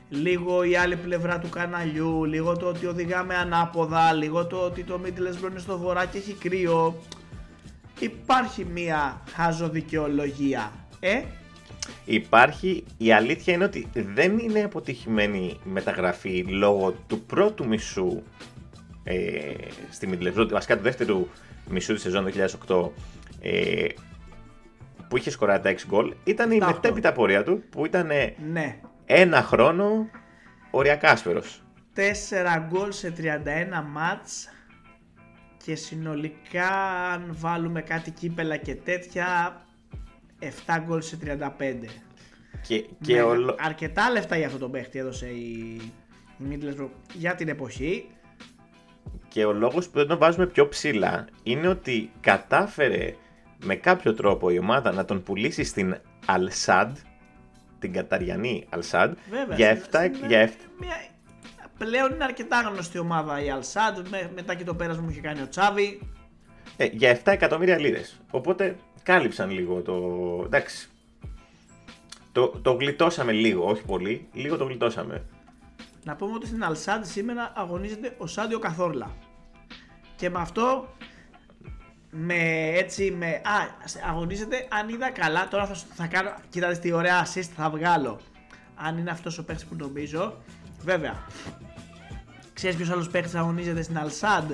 Λίγο 0.10 0.64
η 0.64 0.76
άλλη 0.76 0.96
πλευρά 0.96 1.40
του 1.40 1.50
καναλιού, 1.50 2.26
λίγο 2.26 2.58
το 2.58 2.66
ότι 2.66 2.86
οδηγάμε 2.86 3.36
ανάποδα, 3.36 4.14
λίγο 4.14 4.46
το 4.46 4.58
ότι 4.58 4.84
το 4.84 5.02
Middlesbrough 5.06 5.50
είναι 5.50 5.60
στο 5.60 5.78
βορρά 5.78 6.06
και 6.06 6.18
έχει 6.18 6.34
κρύο. 6.34 7.02
Υπάρχει 8.00 8.66
μία 8.66 9.22
χαζοδικαιολογία. 9.34 10.72
Ε, 11.00 11.22
Υπάρχει, 12.06 12.84
η 12.98 13.14
αλήθεια 13.14 13.54
είναι 13.54 13.64
ότι 13.64 13.88
δεν 13.94 14.38
είναι 14.38 14.64
αποτυχημένη 14.64 15.38
η 15.38 15.70
μεταγραφή 15.70 16.44
λόγω 16.44 16.92
του 17.08 17.22
πρώτου 17.22 17.68
μισού 17.68 18.22
ε, 19.04 19.40
στη 19.90 20.10
Middlesbrough, 20.12 20.50
βασικά 20.52 20.78
του 20.78 20.84
δεύτερου 20.84 21.28
μισού 21.70 21.94
της 21.94 22.02
σεζόν 22.02 22.28
2008 22.68 22.90
ε, 23.42 23.86
που 25.08 25.18
είχε 25.18 25.30
σκοράρει 25.30 25.62
τα 25.62 25.74
6 25.74 25.76
γκολ, 25.88 26.14
ήταν 26.24 26.52
η 26.52 26.58
Τα 26.58 26.66
οκτώ. 26.66 26.80
μετέπειτα 26.82 27.12
πορεία 27.12 27.44
του 27.44 27.64
που 27.70 27.86
ήταν 27.86 28.12
ε, 28.12 28.36
ναι. 28.52 28.80
ένα 29.06 29.42
χρόνο 29.42 30.10
οριακά 30.72 31.10
άσφαιρος. 31.10 31.64
4 31.96 32.02
γκολ 32.70 32.92
σε 32.92 33.14
31 33.18 33.24
μάτς 33.92 34.50
και 35.64 35.76
συνολικά 35.76 36.70
αν 37.14 37.36
βάλουμε 37.40 37.82
κάτι 37.82 38.12
κύπελα 38.12 38.58
και 38.58 38.76
τέτοια 38.76 39.56
7 40.42 40.48
γκολ 40.86 41.02
σε 41.02 41.18
35. 41.26 41.86
Και, 42.68 42.86
και 43.02 43.14
Με 43.16 43.22
ολο- 43.22 43.56
Αρκετά 43.60 44.10
λεφτά 44.10 44.38
για 44.38 44.46
αυτό 44.46 44.58
το 44.58 44.70
παίχτη 44.70 45.00
έδωσε 45.00 45.28
η, 45.28 45.82
η 46.38 46.44
Middlesbrough 46.50 46.90
για 47.14 47.36
την 47.36 47.48
εποχή. 47.48 48.10
και 49.28 49.46
ο 49.46 49.54
λόγος 49.54 49.86
που 49.90 49.98
δεν 49.98 50.08
τον 50.08 50.18
βάζουμε 50.18 50.48
πιο 50.48 50.68
ψηλά 50.68 51.28
είναι 51.44 51.68
ότι 51.68 52.12
κατάφερε 52.20 53.16
με 53.64 53.76
κάποιο 53.76 54.14
τρόπο 54.14 54.50
η 54.50 54.58
ομάδα 54.60 54.92
να 54.92 55.06
τον 55.06 55.24
πουλήσει 55.24 55.64
στην 55.64 55.98
Αλσάντ, 56.26 56.98
την 57.80 57.94
Καταριανή 57.94 58.66
Αλσάντ, 58.70 59.18
Βέβαια, 59.30 59.56
για 59.56 59.76
στην- 59.76 59.90
7, 60.00 60.16
στην- 60.16 60.28
για 60.28 60.40
7, 60.48 60.52
Μια... 60.80 60.96
Πλέον 61.78 62.12
είναι 62.14 62.24
αρκετά 62.24 62.62
γνωστή 62.62 62.98
ομάδα 62.98 63.44
η 63.44 63.50
Αλσάντ. 63.50 64.08
Με, 64.10 64.32
μετά 64.36 64.54
και 64.56 64.64
το 64.64 64.76
πέρασμα 64.76 65.04
που 65.04 65.10
είχε 65.10 65.22
κάνει 65.22 65.42
ο 65.42 65.48
Τσάβη. 65.48 66.00
ε, 66.78 66.86
για 66.86 67.10
7 67.12 67.32
εκατομμύρια 67.32 67.78
λίρες. 67.80 68.20
Οπότε 68.32 68.76
κάλυψαν 69.04 69.50
λίγο 69.50 69.82
το... 69.82 69.96
εντάξει. 70.46 70.90
Το, 72.32 72.48
το 72.48 72.72
γλιτώσαμε 72.72 73.32
λίγο, 73.32 73.70
όχι 73.70 73.84
πολύ, 73.84 74.28
λίγο 74.34 74.58
το 74.58 74.64
γλιτώσαμε. 74.64 75.26
Να 76.04 76.16
πούμε 76.16 76.34
ότι 76.34 76.48
στην 76.48 76.64
Αλσάντ 76.64 77.06
σήμερα 77.06 77.52
αγωνίζεται 77.56 78.16
ο 78.18 78.28
Σάντιο 78.28 78.60
Καθόρλα. 78.60 79.16
Και 80.16 80.30
με 80.30 80.40
αυτό, 80.40 80.96
με 82.10 82.72
έτσι, 82.74 83.12
με. 83.12 83.28
Α, 83.28 83.68
αγωνίζεται 84.10 84.68
αν 84.70 84.90
είδα 84.90 85.12
καλά. 85.12 85.48
Τώρα 85.48 85.66
θα, 85.66 85.76
θα 85.94 86.08
κάνω. 86.08 86.34
Κοιτάξτε 86.50 86.82
τι 86.82 86.92
ωραία 86.92 87.26
assist 87.26 87.50
θα 87.56 87.70
βγάλω. 87.70 88.20
Αν 88.76 88.98
είναι 88.98 89.12
αυτός 89.12 89.38
ο 89.38 89.44
παίχτη 89.44 89.66
που 89.66 89.76
νομίζω. 89.78 90.38
Βέβαια. 90.84 91.26
Ξέρεις 92.54 92.76
ποιος 92.76 92.90
άλλος 92.90 93.10
παίχτη 93.10 93.38
αγωνίζεται 93.38 93.82
στην 93.82 93.98
Αλσάντ; 93.98 94.52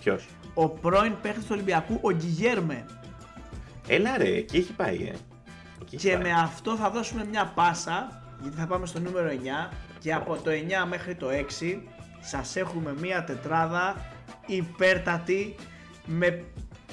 Ποιος; 0.00 0.28
Ο 0.54 0.68
πρώην 0.68 1.14
παίχτη 1.22 1.40
του 1.40 1.46
Ολυμπιακού, 1.50 1.98
ο 2.02 2.10
Γκυγέρμε. 2.10 2.84
Έλα 3.88 4.16
ρε, 4.16 4.28
εκεί 4.28 4.56
έχει 4.56 4.72
πάει, 4.72 4.94
ε. 4.94 5.14
Εκεί 5.82 5.94
έχει 5.94 6.08
Και 6.08 6.12
πάει. 6.12 6.22
με 6.22 6.32
αυτό 6.32 6.76
θα 6.76 6.90
δώσουμε 6.90 7.24
μια 7.24 7.52
πάσα, 7.54 8.22
γιατί 8.40 8.56
θα 8.56 8.66
πάμε 8.66 8.86
στο 8.86 9.00
νούμερο 9.00 9.28
9 9.70 9.72
και 9.98 10.14
από 10.14 10.36
το 10.36 10.50
9 10.50 10.86
μέχρι 10.88 11.14
το 11.14 11.28
6 11.60 11.82
σας 12.20 12.56
έχουμε 12.56 12.94
μια 13.00 13.24
τετράδα 13.24 13.96
υπέρτατη 14.46 15.54
με 16.06 16.44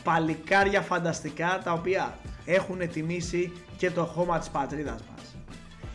παλικάρια 0.03 0.81
φανταστικά 0.81 1.61
τα 1.63 1.73
οποία 1.73 2.17
έχουν 2.45 2.89
τιμήσει 2.89 3.51
και 3.77 3.91
το 3.91 4.05
χώμα 4.05 4.39
της 4.39 4.49
πατρίδας 4.49 5.01
μας. 5.09 5.35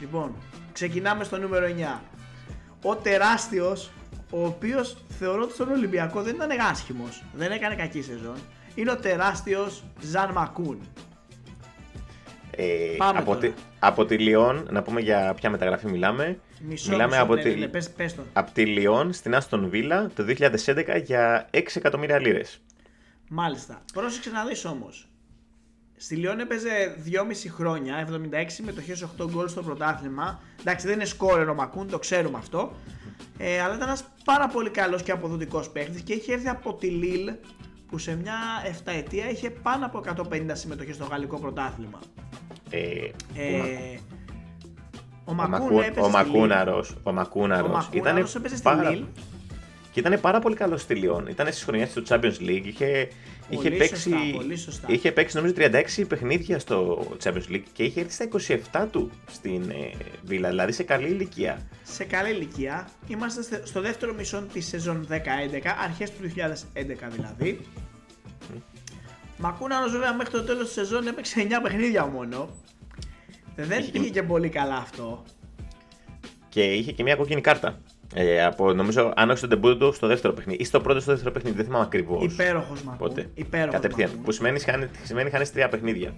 Λοιπόν, 0.01 0.35
ξεκινάμε 0.73 1.25
στο 1.25 1.39
νούμερο 1.39 1.67
9. 1.67 2.01
Ο 2.83 2.97
τεράστιος, 2.97 3.91
ο 4.31 4.45
οποίος 4.45 5.05
θεωρώ 5.19 5.43
ότι 5.43 5.53
στον 5.53 5.71
Ολυμπιακό 5.71 6.23
δεν 6.23 6.35
ήταν 6.35 6.51
άσχημος, 6.71 7.25
δεν 7.33 7.51
έκανε 7.51 7.75
κακή 7.75 8.03
σεζόν, 8.03 8.37
είναι 8.81 8.91
ο 8.91 8.97
τεράστιος 8.97 9.85
Ζαν 10.01 10.33
Μακούν. 10.33 10.81
Ε, 12.51 12.95
Πάμε 12.97 13.19
από, 13.19 13.35
τώρα. 13.35 13.39
τη, 13.39 13.53
από 13.79 14.05
τη 14.05 14.19
Λιόν, 14.19 14.67
να 14.71 14.83
πούμε 14.83 15.01
για 15.01 15.35
ποια 15.35 15.51
μεταγραφή 15.51 15.87
μιλάμε. 15.89 16.39
Μισό, 16.61 16.91
μιλάμε 16.91 17.11
μισό, 17.11 17.23
από, 17.23 17.35
ναι, 17.35 17.43
τη, 17.43 17.51
ναι, 17.51 17.57
ναι, 17.57 17.69
πες, 17.69 17.91
πες 17.91 18.15
το. 18.15 18.23
από 18.33 18.51
τη 18.51 18.67
Λιόν 18.67 19.13
στην 19.13 19.35
Άστον 19.35 19.69
Βίλα 19.69 20.11
το 20.15 20.25
2011 20.27 21.03
για 21.05 21.49
6 21.53 21.61
εκατομμύρια 21.75 22.19
λίρες. 22.19 22.61
Μάλιστα. 23.29 23.83
Πρόσεξε 23.93 24.31
να 24.31 24.45
δεις 24.45 24.65
όμως. 24.65 25.09
Στη 25.97 26.17
Λιόν 26.17 26.41
έπαιζε 26.41 26.69
2,5 27.07 27.13
χρόνια, 27.49 28.09
76 28.33 28.45
συμμετοχές, 28.47 29.03
8 29.19 29.27
γκολ 29.31 29.49
στο 29.49 29.63
πρωτάθλημα. 29.63 30.41
Εντάξει, 30.61 30.87
δεν 30.87 30.95
είναι 30.95 31.05
σκόρερ 31.05 31.49
ο 31.49 31.55
Μακούν, 31.55 31.89
το 31.89 31.99
ξέρουμε 31.99 32.39
αυτό. 32.39 32.73
Ε, 33.39 33.61
αλλά 33.61 33.75
ήταν 33.75 33.89
ένας 33.89 34.05
πάρα 34.25 34.49
πολύ 34.49 34.71
καλός 34.71 35.03
και 35.03 35.13
αποδοτικός 35.13 35.71
παίχτης 35.71 36.01
και 36.01 36.13
είχε 36.13 36.33
έρθει 36.33 36.49
από 36.49 36.75
τη 36.75 36.87
Λίλ 36.87 37.33
που 37.91 37.99
σε 37.99 38.17
μια 38.17 38.35
7 38.85 38.93
ετία 38.97 39.31
είχε 39.31 39.51
πάνω 39.51 39.87
από 39.87 40.03
150 40.31 40.41
συμμετοχές 40.53 40.95
στο 40.95 41.05
γαλλικό 41.05 41.39
πρωτάθλημα. 41.39 41.99
Ε, 42.71 42.79
Ε, 43.35 43.99
ο 45.25 45.31
ο, 45.31 45.35
Μακούν 45.35 45.51
Μακού, 45.61 45.81
έπαιζε 45.81 46.01
ο 46.01 46.05
στη 46.09 46.17
Λίλ. 46.17 46.33
Μακούναρος, 46.33 46.97
ο 47.03 47.13
Μακούναρος, 47.13 47.69
Ο 47.69 47.73
Μακούναρος 47.73 48.35
έπαιζε 48.35 48.55
στη 48.55 48.63
πάρα, 48.63 48.91
Λίλ. 48.91 49.05
και 49.93 50.01
ήταν 50.01 50.21
πάρα 50.21 50.39
πολύ 50.39 50.55
καλό 50.55 50.77
στη 50.77 50.95
Λιόν. 50.95 51.27
Ήταν 51.27 51.47
στις 51.47 51.63
χρονιές 51.65 51.93
του 51.93 52.03
Champions 52.09 52.39
League. 52.41 52.63
Είχε, 52.65 53.09
Πολύ 53.55 53.69
είχε, 53.69 53.77
παίξει, 53.77 54.03
σωστά, 54.03 54.19
πολύ 54.33 54.57
σωστά. 54.57 54.87
είχε 54.93 55.13
παίξει 55.13 55.37
νομίζω 55.37 55.55
36 55.57 56.05
παιχνίδια 56.09 56.59
στο 56.59 57.07
Champions 57.25 57.51
League 57.53 57.63
και 57.73 57.83
είχε 57.83 58.01
έρθει 58.01 58.13
στα 58.13 58.85
27 58.85 58.87
του 58.91 59.11
στην 59.31 59.71
ε, 59.71 59.91
Βίλα, 60.25 60.49
δηλαδή 60.49 60.73
σε 60.73 60.83
καλή 60.83 61.09
ηλικία. 61.09 61.69
σε 61.83 62.05
καλή 62.05 62.31
ηλικία. 62.31 62.89
Είμαστε 63.07 63.43
στε- 63.43 63.67
στο 63.67 63.81
δεύτερο 63.81 64.15
μισό 64.15 64.43
της 64.53 64.67
σεζόν 64.67 65.07
10-11, 65.11 65.17
αρχές 65.85 66.11
του 66.11 66.17
2011 66.23 67.11
δηλαδή. 67.13 67.61
Μακούναρος 69.39 69.93
βέβαια 69.93 70.15
μέχρι 70.15 70.33
το 70.33 70.43
τέλος 70.43 70.65
της 70.65 70.73
σεζόν 70.73 71.07
έπαιξε 71.07 71.47
9 71.49 71.61
παιχνίδια 71.63 72.07
μόνο. 72.07 72.49
Δεν 73.57 73.81
Είχε 73.81 73.91
πήγε 73.91 74.05
και- 74.05 74.11
και 74.11 74.23
πολύ 74.23 74.49
καλά 74.49 74.77
αυτό. 74.77 75.25
Και 76.49 76.73
είχε 76.73 76.93
και 76.93 77.03
μια 77.03 77.17
κόκκινη 77.17 77.41
κάρτα. 77.41 77.81
Ε, 78.15 78.45
από, 78.45 78.73
νομίζω, 78.73 79.13
αν 79.17 79.29
όχι 79.29 79.39
στο 79.39 79.47
ντεμπούτο 79.47 79.77
του, 79.77 79.93
στο 79.93 80.07
δεύτερο 80.07 80.33
παιχνίδι. 80.33 80.63
Ή 80.63 80.65
στο 80.65 80.81
πρώτο 80.81 80.99
ή 80.99 81.03
στο 81.03 81.11
δεύτερο 81.11 81.33
παιχνίδι, 81.33 81.57
δεν 81.57 81.65
θυμάμαι 81.65 81.85
ακριβώς. 81.85 82.33
Υπέροχος 82.33 82.83
Μακούν. 82.83 83.09
Πότε. 83.09 83.31
Υπέροχος 83.35 83.75
Κατευθείαν. 83.75 84.09
Μακούν. 84.09 84.25
Που 84.25 84.33
σημαίνει, 84.33 84.61
χάνει, 84.61 84.89
σημαίνει 85.03 85.31
χάνεις 85.31 85.53
τρία 85.53 85.69
παιχνίδια. 85.69 86.15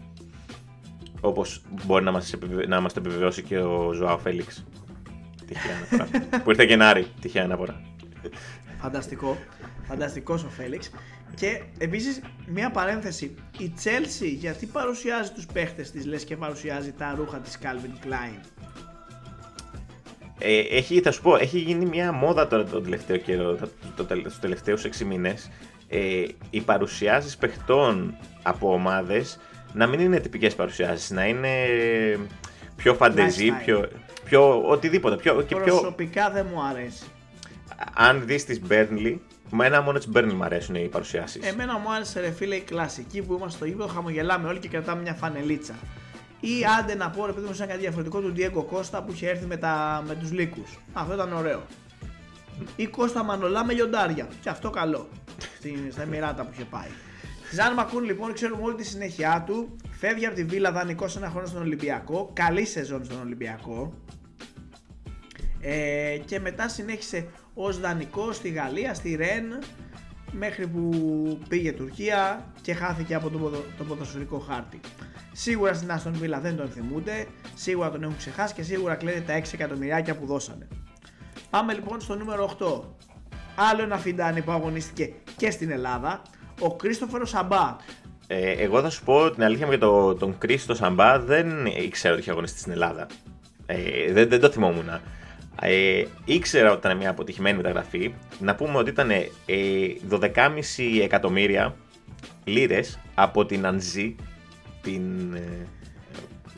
Όπως 1.20 1.62
μπορεί 1.84 2.04
να 2.04 2.10
μας 2.10 2.34
να 2.68 2.80
μας 2.80 2.92
το 2.92 3.00
επιβεβαιώσει 3.04 3.42
και 3.42 3.58
ο 3.58 3.92
Ζωάο 3.92 4.18
Φέληξ. 4.18 4.64
Τυχαία 5.46 5.76
αναφορά. 5.76 6.08
που 6.44 6.50
ήρθε 6.50 6.64
Γενάρη. 6.64 7.06
Τυχαία 7.20 7.44
αναφορά. 7.44 7.80
Φανταστικό. 8.80 9.36
Φανταστικός 9.82 10.44
ο 10.44 10.48
Φέληξ. 10.48 10.90
Και 11.34 11.62
επίσης 11.78 12.20
μια 12.46 12.70
παρένθεση. 12.70 13.34
Η 13.58 13.72
Chelsea 13.84 14.34
γιατί 14.38 14.66
παρουσιάζει 14.66 15.30
τους 15.30 15.46
παίχτες 15.46 15.90
της 15.90 16.06
λες 16.06 16.24
και 16.24 16.36
παρουσιάζει 16.36 16.92
τα 16.92 17.14
ρούχα 17.16 17.38
της 17.38 17.58
Calvin 17.62 18.06
Klein. 18.06 18.40
Ε, 20.44 20.58
έχει, 20.76 21.00
θα 21.00 21.10
σου 21.12 21.22
πω, 21.22 21.36
έχει 21.36 21.58
γίνει 21.58 21.84
μια 21.86 22.12
μόδα 22.12 22.46
τώρα 22.46 22.64
τον 22.64 22.82
τελευταίο 22.82 23.16
καιρό, 23.16 23.54
τα- 23.54 23.68
το, 23.96 24.04
το, 24.04 24.16
τους 24.22 24.38
τελευταίους 24.38 24.84
6 24.84 25.04
μήνες, 25.04 25.50
ε, 25.88 26.24
οι 26.50 26.60
παρουσιάσεις 26.60 27.36
παιχτών 27.36 28.14
από 28.42 28.72
ομάδες 28.72 29.38
να 29.72 29.86
μην 29.86 30.00
είναι 30.00 30.20
τυπικές 30.20 30.54
παρουσιάσεις, 30.54 31.10
να 31.10 31.26
είναι 31.26 31.48
πιο 32.76 32.94
φαντεζή, 32.94 33.48
Lifestyle. 33.50 33.64
πιο, 33.64 33.88
πιο 34.24 34.62
οτιδήποτε. 34.68 35.16
Πιο, 35.16 35.42
και 35.42 35.54
πιο, 35.54 35.64
Προσωπικά 35.64 36.30
δεν 36.30 36.46
μου 36.54 36.62
αρέσει. 36.62 37.02
αν 37.94 38.22
δεις 38.26 38.44
τις 38.44 38.60
Burnley, 38.68 39.16
με 39.50 39.66
ένα 39.66 39.80
μόνο 39.82 39.98
της 39.98 40.08
Burnley 40.14 40.32
μου 40.32 40.44
αρέσουν 40.44 40.74
οι 40.74 40.88
παρουσιάσεις. 40.88 41.46
Εμένα 41.46 41.78
μου 41.78 41.92
άρεσε 41.92 42.20
ρε 42.20 42.30
φίλε 42.30 42.54
η 42.54 42.60
κλασική 42.60 43.22
που 43.22 43.34
είμαστε 43.34 43.56
στο 43.56 43.64
γήπεδο, 43.66 43.86
χαμογελάμε 43.88 44.48
όλοι 44.48 44.58
και 44.58 44.68
κρατάμε 44.68 45.02
μια 45.02 45.14
φανελίτσα. 45.14 45.74
Ή 46.44 46.64
άντε 46.78 46.94
να 46.94 47.10
πω 47.10 47.26
ρε 47.26 47.32
παιδί 47.32 47.46
μου 47.46 47.54
σαν 47.54 47.68
κάτι 47.68 47.80
διαφορετικό 47.80 48.20
του 48.20 48.32
Diego 48.36 48.64
Κώστα 48.66 49.02
που 49.02 49.12
είχε 49.12 49.28
έρθει 49.28 49.46
με, 49.46 49.56
τα, 49.56 50.04
με 50.06 50.14
τους 50.14 50.32
λύκους. 50.32 50.78
Αυτό 50.92 51.14
ήταν 51.14 51.32
ωραίο. 51.32 51.62
Ή 52.76 52.86
Κώστα 52.86 53.22
Μανολά 53.22 53.64
με 53.64 53.72
λιοντάρια. 53.72 54.28
Και 54.40 54.48
αυτό 54.48 54.70
καλό. 54.70 55.08
Στην, 55.58 55.92
στα 55.92 56.02
Εμμυράτα 56.02 56.44
που 56.44 56.50
είχε 56.52 56.64
πάει. 56.64 56.88
Ζαν 57.52 57.74
Μακούν 57.74 58.04
λοιπόν 58.04 58.32
ξέρουμε 58.32 58.62
όλη 58.62 58.74
τη 58.74 58.84
συνέχεια 58.84 59.44
του. 59.46 59.76
Φεύγει 59.90 60.26
από 60.26 60.34
τη 60.34 60.44
Βίλα 60.44 60.72
δανεικός 60.72 61.16
ένα 61.16 61.30
χρόνο 61.30 61.46
στον 61.46 61.62
Ολυμπιακό. 61.62 62.30
Καλή 62.32 62.64
σεζόν 62.64 63.04
στον 63.04 63.20
Ολυμπιακό. 63.20 63.92
Ε, 65.60 66.18
και 66.24 66.40
μετά 66.40 66.68
συνέχισε 66.68 67.26
ως 67.54 67.80
δανεικός 67.80 68.36
στη 68.36 68.48
Γαλλία, 68.48 68.94
στη 68.94 69.14
Ρεν 69.14 69.58
μέχρι 70.32 70.66
που 70.66 70.90
πήγε 71.48 71.72
Τουρκία 71.72 72.52
και 72.60 72.74
χάθηκε 72.74 73.14
από 73.14 73.30
το, 73.30 73.38
ποδο, 73.38 73.64
το 73.78 73.84
ποδοσφαιρικό 73.84 74.38
χάρτη. 74.38 74.80
Σίγουρα 75.32 75.74
στην 75.74 75.92
Αστον 75.92 76.12
Βίλα 76.12 76.40
δεν 76.40 76.56
τον 76.56 76.68
θυμούνται, 76.68 77.26
σίγουρα 77.54 77.90
τον 77.90 78.02
έχουν 78.02 78.16
ξεχάσει 78.16 78.54
και 78.54 78.62
σίγουρα 78.62 78.94
κλαίνε 78.94 79.20
τα 79.20 79.38
6 79.38 79.42
εκατομμυριάκια 79.52 80.16
που 80.16 80.26
δώσανε. 80.26 80.68
Πάμε 81.50 81.72
λοιπόν 81.72 82.00
στο 82.00 82.14
νούμερο 82.16 82.56
8. 82.58 82.80
Άλλο 83.70 83.82
ένα 83.82 83.98
φιντάνι 83.98 84.42
που 84.42 84.50
αγωνίστηκε 84.50 85.12
και 85.36 85.50
στην 85.50 85.70
Ελλάδα, 85.70 86.22
ο 86.60 86.76
Κρίστοφερος 86.76 87.28
Σαμπά. 87.28 87.76
Ε, 88.26 88.50
εγώ 88.50 88.80
θα 88.80 88.90
σου 88.90 89.04
πω 89.04 89.30
την 89.30 89.42
αλήθεια 89.42 89.64
μου 89.66 89.72
για 89.72 89.80
το, 89.80 90.14
τον 90.14 90.38
Κρίστο 90.38 90.74
Σαμπά 90.74 91.18
δεν 91.18 91.66
ήξερα 91.66 92.12
ότι 92.12 92.22
είχε 92.22 92.30
αγωνιστεί 92.30 92.58
στην 92.58 92.72
Ελλάδα. 92.72 93.06
Ε, 93.66 94.12
δεν, 94.12 94.28
δεν 94.28 94.40
το 94.40 94.50
θυμόμουν. 94.50 94.88
Ε, 95.60 96.04
ήξερα 96.24 96.70
ότι 96.70 96.86
ήταν 96.86 96.96
μια 96.96 97.10
αποτυχημένη 97.10 97.56
μεταγραφή. 97.56 98.14
Να 98.38 98.54
πούμε 98.54 98.78
ότι 98.78 98.90
ήταν 98.90 99.10
ε, 99.10 99.26
12,5 100.10 100.28
εκατομμύρια 101.02 101.76
λίρες 102.44 102.98
από 103.14 103.46
την 103.46 103.66
Ανζή. 103.66 104.16
Την. 104.82 105.34
Ε, 105.34 105.66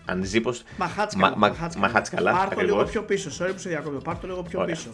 Ανζή, 0.07 0.40
πώς. 0.40 0.62
Μαχάτσκαλα. 0.78 1.37
Μα- 1.37 1.49
μα- 1.49 1.71
Μαχάτσκαλα, 1.78 2.33
Πάρ' 2.33 2.54
το 2.54 2.61
λίγο 2.61 2.81
ακριβώς. 2.81 2.90
πιο 2.90 3.02
πίσω. 3.02 3.31
Sorry 3.45 3.50
που 3.52 3.59
σε 3.59 3.69
διακόπτω. 3.69 3.99
Πάρ' 3.99 4.19
το 4.19 4.26
λίγο 4.26 4.43
πιο 4.43 4.61
Ωραία. 4.61 4.75
πίσω. 4.75 4.90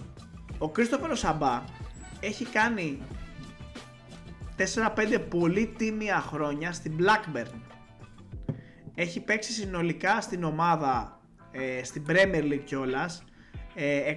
Ο 0.59 0.69
Κρίστοφερο 0.69 1.15
Σαμπά 1.15 1.63
έχει 2.21 2.45
κάνει 2.45 2.99
4-5 4.57 5.19
πολύ 5.29 5.67
τίμια 5.79 6.21
χρόνια 6.21 6.73
στην 6.73 6.93
Blackburn. 6.99 7.51
Έχει 8.95 9.21
παίξει 9.21 9.53
συνολικά 9.53 10.21
στην 10.21 10.45
ομάδα 10.45 11.21
ε, 11.53 11.85
στην 11.85 12.05
Premier 12.09 12.43
League 12.43 12.61
κιόλας. 12.65 13.25
Ε, 13.75 14.15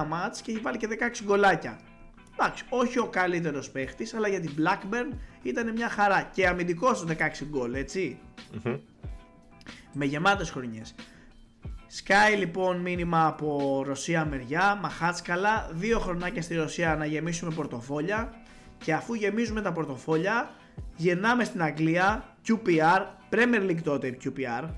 161 0.00 0.06
μάτς 0.08 0.40
και 0.40 0.50
έχει 0.52 0.60
βάλει 0.60 0.76
και 0.76 0.88
16 0.90 1.22
γκολάκια. 1.24 1.78
Εντάξει, 2.38 2.64
όχι 2.68 2.98
ο 2.98 3.06
καλύτερος 3.06 3.70
παίχτης, 3.70 4.14
αλλά 4.14 4.28
για 4.28 4.40
την 4.40 4.50
Blackburn 4.58 5.16
ήταν 5.42 5.72
μια 5.72 5.88
χαρά. 5.88 6.22
Και 6.34 6.46
αμυντικός 6.46 7.04
16 7.04 7.44
γκολ, 7.44 7.74
έτσι 7.74 8.18
Μμμ. 8.52 8.76
με 9.92 10.04
γεμάτες 10.04 10.50
χρονιές. 10.50 10.94
Σκάει 11.86 12.36
λοιπόν 12.36 12.76
μήνυμα 12.76 13.26
από 13.26 13.82
Ρωσία 13.86 14.24
μεριά, 14.24 14.78
Μαχάτσκαλα, 14.82 15.70
δύο 15.72 15.98
χρονάκια 15.98 16.42
στη 16.42 16.54
Ρωσία 16.54 16.96
να 16.96 17.06
γεμίσουμε 17.06 17.54
πορτοφόλια 17.54 18.34
και 18.84 18.92
αφού 18.92 19.14
γεμίζουμε 19.14 19.60
τα 19.60 19.72
πορτοφόλια 19.72 20.50
γυρνάμε 20.96 21.44
στην 21.44 21.62
Αγγλία, 21.62 22.36
QPR, 22.48 23.06
Premier 23.30 23.70
League 23.70 23.82
τότε 23.82 24.16
QPR. 24.24 24.68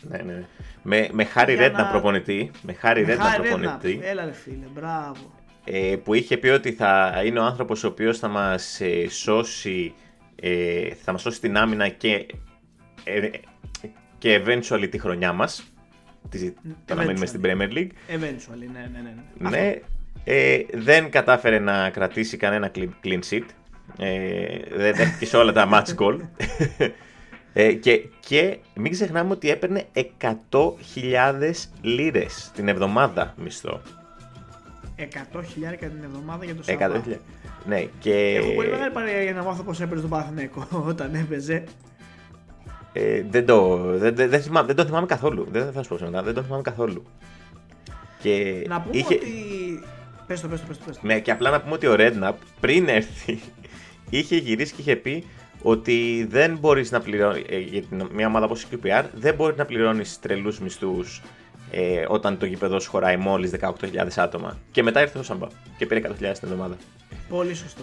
Ναι, 0.00 0.18
ναι. 0.18 0.46
Με, 0.82 1.08
με 1.12 1.24
Χάρη 1.24 1.54
Ρέντνα 1.54 1.82
να... 1.82 1.90
προπονητή. 1.90 2.50
Με 2.62 2.72
Χάρη 2.72 3.02
Ρέντνα 3.02 3.40
προπονητή. 3.40 4.00
Έλα 4.02 4.24
ρε 4.24 4.32
φίλε, 4.32 4.66
μπράβο. 4.74 5.34
Ε, 5.64 5.96
που 6.04 6.14
είχε 6.14 6.36
πει 6.36 6.48
ότι 6.48 6.72
θα 6.72 7.22
είναι 7.24 7.38
ο 7.38 7.44
άνθρωπος 7.44 7.84
ο 7.84 7.88
οποίος 7.88 8.18
θα 8.18 8.28
μας 8.28 8.80
ε, 8.80 9.08
σώσει 9.08 9.94
ε, 10.40 10.88
θα 10.94 11.12
μας 11.12 11.20
σώσει 11.20 11.40
την 11.40 11.56
άμυνα 11.56 11.88
και, 11.88 12.26
ε, 13.06 13.30
και 14.18 14.42
eventually 14.44 14.88
τη 14.90 14.98
χρονιά 14.98 15.32
μας 15.32 15.72
το 16.84 16.94
να 16.94 17.04
μείνουμε 17.04 17.26
στην 17.26 17.40
Premier 17.44 17.72
League. 17.72 17.90
Eventually, 18.08 18.68
ναι, 18.72 18.90
ναι, 18.92 19.14
ναι. 19.38 19.48
ναι 19.50 19.80
ε, 20.24 20.58
δεν 20.72 21.10
κατάφερε 21.10 21.58
να 21.58 21.90
κρατήσει 21.90 22.36
κανένα 22.36 22.70
clean 22.74 23.20
sheet. 23.30 23.44
Ε, 23.98 24.58
δεν 24.76 24.94
δέχτηκε 24.94 25.26
σε 25.26 25.36
όλα 25.36 25.52
τα 25.52 25.68
match 25.72 25.94
goal. 26.02 26.20
Ε, 27.58 27.72
και, 27.72 28.08
και 28.20 28.58
μην 28.74 28.92
ξεχνάμε 28.92 29.32
ότι 29.32 29.50
έπαιρνε 29.50 29.84
100.000 30.20 30.32
λίρες 31.80 32.50
την 32.54 32.68
εβδομάδα 32.68 33.34
μισθό. 33.36 33.80
100.000 34.98 35.04
την 35.78 36.04
εβδομάδα 36.04 36.44
για 36.44 36.54
το 36.54 36.62
Σάββατο. 36.62 37.02
100.000. 37.06 37.16
Ναι, 37.66 37.84
και... 37.98 38.34
Έχω 38.36 38.52
πολύ 38.52 38.68
μεγάλη 38.68 38.90
παρέα 38.90 39.22
για 39.22 39.32
να 39.32 39.42
μάθω 39.42 39.62
πώς 39.62 39.80
έπαιζε 39.80 40.00
τον 40.00 40.10
Παναθηναϊκό 40.10 40.66
όταν 40.90 41.14
έπαιζε. 41.14 41.64
Ε, 42.98 43.22
δεν, 43.30 43.46
το, 43.46 43.76
δεν, 43.76 44.14
δεν, 44.14 44.28
δεν, 44.28 44.42
θυμάμαι, 44.42 44.66
δεν 44.66 44.76
το 44.76 44.84
θυμάμαι 44.84 45.06
καθόλου. 45.06 45.46
Δεν 45.50 45.72
θα 45.72 45.82
σου 45.82 45.88
πω 45.88 45.96
σήμερα, 45.96 46.22
δεν 46.22 46.34
το 46.34 46.42
θυμάμαι 46.42 46.62
καθόλου. 46.62 47.04
Και 48.18 48.64
να 48.68 48.80
πούμε 48.80 48.96
είχε... 48.96 49.14
ότι. 49.14 49.84
Πες 50.26 50.40
το, 50.40 50.48
πες 50.48 50.60
το, 50.60 50.66
πες 50.66 50.78
το, 50.78 50.84
πες 50.86 50.96
το. 50.96 51.06
Ναι, 51.06 51.20
και 51.20 51.30
απλά 51.30 51.50
να 51.50 51.60
πούμε 51.60 51.74
ότι 51.74 51.86
ο 51.86 51.94
Redknapp 51.98 52.34
πριν 52.60 52.88
έρθει 52.88 53.38
είχε 54.10 54.36
γυρίσει 54.36 54.74
και 54.74 54.80
είχε 54.80 54.96
πει 54.96 55.24
ότι 55.62 56.26
δεν 56.30 56.56
μπορείς 56.56 56.90
να 56.90 57.00
πληρώνεις. 57.00 57.44
Ε, 57.48 57.58
για 57.58 57.82
μια 58.12 58.26
ομάδα 58.26 58.44
όπως 58.44 58.62
η 58.62 58.66
QPR 58.72 59.04
δεν 59.14 59.34
μπορείς 59.34 59.56
να 59.56 59.64
πληρώνεις 59.64 60.20
τρελούς 60.20 60.60
μισθούς 60.60 61.22
ε, 61.70 62.04
όταν 62.08 62.38
το 62.38 62.46
γήπεδο 62.46 62.80
σου 62.80 62.90
χωράει 62.90 63.16
μόλις 63.16 63.50
18.000 63.60 63.70
άτομα. 64.16 64.58
Και 64.70 64.82
μετά 64.82 65.00
ήρθε 65.00 65.18
ο 65.18 65.22
Σαμπά 65.22 65.46
και 65.78 65.86
πήρε 65.86 66.00
100.000 66.04 66.12
την 66.18 66.28
εβδομάδα. 66.42 66.76
Πολύ 67.28 67.54
σωστό. 67.54 67.82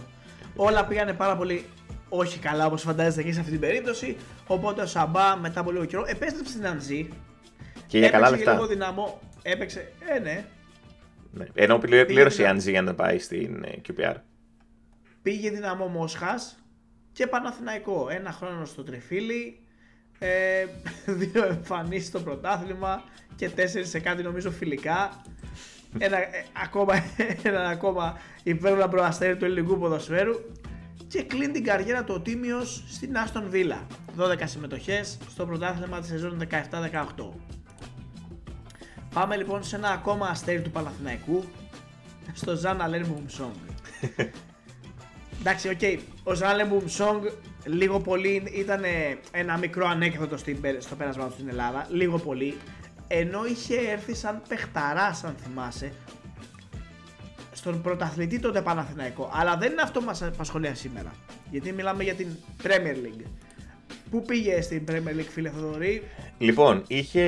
Όλα 0.56 0.86
πήγανε 0.86 1.14
πάρα 1.14 1.36
πολύ 1.36 1.66
όχι 2.16 2.40
καλά 2.40 2.66
όπως 2.66 2.82
φαντάζεστε 2.82 3.24
και 3.24 3.34
σε 3.34 3.40
αυτή 3.40 3.52
την 3.52 3.60
περίπτωση. 3.60 4.18
Οπότε 4.48 4.82
ο 4.82 4.86
Σαμπά 4.86 5.38
μετά 5.38 5.60
από 5.60 5.72
λίγο 5.72 5.86
καιρό 5.86 6.04
επέστρεψε 6.08 6.52
στην 6.52 6.68
Αντζή. 6.68 7.10
Και 7.88 7.98
για 7.98 8.10
καλά 8.10 8.30
λεφτά. 8.30 8.54
λίγο 8.54 8.68
δυναμό. 8.68 9.20
Έπαιξε. 9.42 9.92
Ε, 10.16 10.20
ναι. 10.20 10.46
ναι. 11.32 11.46
Ενώ 11.54 11.78
πλήρωσε 11.78 12.42
η 12.42 12.46
Αντζή 12.46 12.72
για 12.72 12.82
να 12.82 12.94
πάει 12.94 13.20
στην 13.20 13.64
ε, 13.64 13.82
QPR. 13.88 14.16
Πήγε 15.22 15.50
δυναμό 15.50 15.88
Μόσχας 15.88 16.58
και 17.12 17.28
Παναθηναϊκό. 17.28 18.08
Ένα 18.10 18.32
χρόνο 18.32 18.66
στο 18.66 18.84
Τρεφίλι. 18.84 19.60
Ε, 20.20 20.66
δύο 21.22 21.46
εμφανίσεις 21.46 22.08
στο 22.08 22.20
πρωτάθλημα 22.20 23.04
και 23.36 23.50
τέσσερις 23.50 23.90
σε 23.90 24.00
κάτι 24.00 24.24
νομίζω 24.24 24.52
φιλικά. 24.52 25.22
Ένα, 25.98 26.18
ε, 26.18 26.46
ακόμα, 26.64 26.94
ένα 27.44 27.68
ακόμα 27.68 28.18
υπέροχο 28.44 28.88
προαστέρι 28.88 29.38
του 29.38 29.46
ελληνικού 29.46 29.78
ποδοσφαίρου 29.78 30.36
και 31.14 31.24
κλείνει 31.24 31.54
την 31.54 31.64
καριέρα 31.64 32.04
του 32.04 32.14
ο 32.14 32.20
Τίμιος 32.20 32.84
στην 32.88 33.18
Άστον 33.18 33.50
Βίλα. 33.50 33.88
12 34.18 34.36
συμμετοχές 34.44 35.18
στο 35.30 35.46
πρωτάθλημα 35.46 36.00
της 36.00 36.10
σεζόν 36.10 36.48
17-18. 36.52 36.56
Πάμε 39.14 39.36
λοιπόν 39.36 39.64
σε 39.64 39.76
ένα 39.76 39.90
ακόμα 39.90 40.28
αστέρι 40.28 40.62
του 40.62 40.72
Παναθηναϊκού, 40.72 41.44
στο 42.34 42.56
Ζαν 42.56 42.82
Αλέν 42.82 43.26
Μπουμσόνγκ. 43.28 43.54
Εντάξει, 45.40 45.70
OK, 45.70 45.80
okay. 45.82 45.98
ο 46.24 46.34
Ζαν 46.34 46.50
Αλέν 46.50 46.88
Μπουμσόνγκ 46.88 47.24
λίγο 47.66 48.00
πολύ 48.00 48.44
ήταν 48.54 48.82
ένα 49.32 49.58
μικρό 49.58 49.88
ανέκδοτο 49.88 50.38
στο 50.78 50.96
πέρασμα 50.98 51.26
του 51.26 51.34
στην 51.34 51.50
Ελλάδα, 51.50 51.88
λίγο 51.90 52.18
πολύ, 52.18 52.58
ενώ 53.08 53.46
είχε 53.46 53.76
έρθει 53.76 54.16
σαν 54.16 54.42
παιχταράς, 54.48 55.24
αν 55.24 55.36
θυμάσαι, 55.44 55.92
στον 57.64 57.82
πρωταθλητή 57.82 58.40
τότε 58.40 58.62
Παναθηναϊκό. 58.62 59.32
Αλλά 59.34 59.58
δεν 59.58 59.72
είναι 59.72 59.82
αυτό 59.82 60.00
που 60.00 60.06
μας 60.06 60.22
απασχολεί 60.22 60.72
σήμερα. 60.74 61.12
Γιατί 61.52 61.72
μιλάμε 61.72 62.04
για 62.04 62.14
την 62.14 62.28
Premier 62.64 62.96
League. 63.06 63.26
Πού 64.10 64.22
πήγε 64.22 64.62
στην 64.62 64.84
Premier 64.88 65.20
League, 65.20 65.30
φίλε 65.30 65.50
Θοδωρή; 65.50 66.04
Λοιπόν, 66.38 66.84
είχε... 66.88 67.24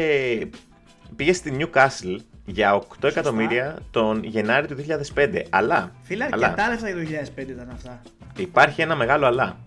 πήγε 1.16 1.34
στη 1.34 1.58
Newcastle 1.60 2.16
για 2.46 2.78
8 2.78 2.82
Σωστά. 2.82 3.08
εκατομμύρια 3.08 3.78
τον 3.92 4.24
Γενάρη 4.24 4.68
του 4.68 4.76
2005. 5.16 5.42
Αλλά. 5.50 5.92
Φίλε, 6.02 6.24
αρκετά 6.24 6.70
λεφτά 6.70 6.90
για 6.90 6.96
το 6.96 7.32
2005 7.36 7.48
ήταν 7.48 7.70
αυτά. 7.74 8.02
Υπάρχει 8.38 8.82
ένα 8.82 8.96
μεγάλο 8.96 9.26
αλλά. 9.26 9.58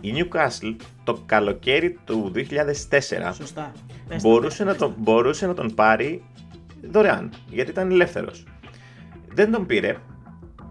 Η 0.00 0.12
Newcastle 0.16 0.76
το 1.04 1.22
καλοκαίρι 1.26 1.98
του 2.04 2.32
2004 2.34 3.32
Σωστά. 3.34 3.72
Μπορούσε, 4.20 4.64
να 4.64 4.74
τον, 4.74 4.94
μπορούσε 4.98 5.46
να 5.46 5.54
τον 5.54 5.74
πάρει 5.74 6.24
δωρεάν 6.90 7.32
γιατί 7.50 7.70
ήταν 7.70 7.90
ελεύθερος. 7.90 8.44
Δεν 9.38 9.50
τον 9.50 9.66
πήρε. 9.66 9.96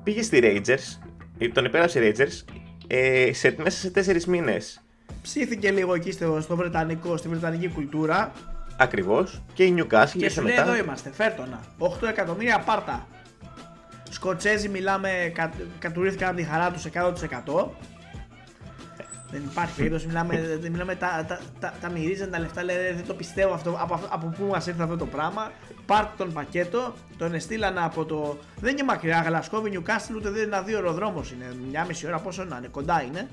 Πήγε 0.03 0.21
στη 0.21 0.39
Rangers, 0.43 1.09
τον 1.53 1.65
υπέρασε 1.65 2.05
η 2.05 2.15
Rangers 2.17 2.53
ε, 2.87 3.33
σε, 3.33 3.55
μέσα 3.57 3.77
σε 3.77 3.89
τέσσερις 3.89 4.25
μήνες. 4.25 4.81
Ψήθηκε 5.21 5.71
λίγο 5.71 5.93
εκεί 5.93 6.11
στο, 6.11 6.41
στο 6.41 6.55
βρετανικό, 6.55 7.17
στη 7.17 7.27
βρετανική 7.27 7.69
κουλτούρα. 7.69 8.31
Ακριβώς. 8.77 9.43
Και 9.53 9.63
η 9.63 9.75
Newcastle 9.77 10.17
και 10.17 10.29
σου 10.29 10.43
μετά. 10.43 10.61
Εδώ 10.61 10.75
είμαστε, 10.75 11.11
φέρτονα. 11.13 11.59
8 11.79 12.07
εκατομμύρια 12.09 12.59
πάρτα. 12.59 13.07
Σκοτσέζοι 14.09 14.69
μιλάμε, 14.69 15.31
κα, 15.33 15.51
κατουρήθηκαν 15.79 16.35
τη 16.35 16.43
χαρά 16.43 16.71
τους 16.71 16.85
100%. 16.93 17.69
Δεν 19.31 19.43
υπάρχει 19.43 19.75
περίπτωση. 19.75 20.07
Μιλάμε, 20.07 20.59
μιλάμε 20.71 20.95
τα, 20.95 21.25
τα, 21.27 21.39
τα, 21.59 21.73
τα 21.81 21.89
μυρίζαν 21.89 22.31
τα 22.31 22.39
λεφτά. 22.39 22.63
Λέει 22.63 22.75
δεν 22.93 23.05
το 23.07 23.13
πιστεύω 23.13 23.53
αυτό. 23.53 23.77
Από, 23.79 23.99
από 24.09 24.27
πού 24.37 24.45
μας 24.45 24.67
ήρθε 24.67 24.83
αυτό 24.83 24.97
το 24.97 25.05
πράγμα. 25.05 25.51
Πάρτε 25.85 26.11
τον 26.17 26.33
πακέτο. 26.33 26.93
Τον 27.17 27.33
εστήλαν 27.33 27.77
από 27.77 28.05
το. 28.05 28.37
Δεν 28.59 28.71
είναι 28.71 28.83
μακριά. 28.83 29.23
Γλασκόβι, 29.25 29.69
Νιουκάστιλ 29.69 30.15
ούτε 30.15 30.29
δεν 30.29 30.43
είναι 30.43 30.55
ένα 30.55 30.65
δύο 30.65 30.77
οροδρόμο. 30.77 31.23
Είναι 31.33 31.55
μια 31.69 31.85
μισή 31.85 32.07
ώρα. 32.07 32.19
Πόσο 32.19 32.43
να 32.43 32.57
είναι. 32.57 32.67
Κοντά 32.67 33.01
είναι. 33.01 33.27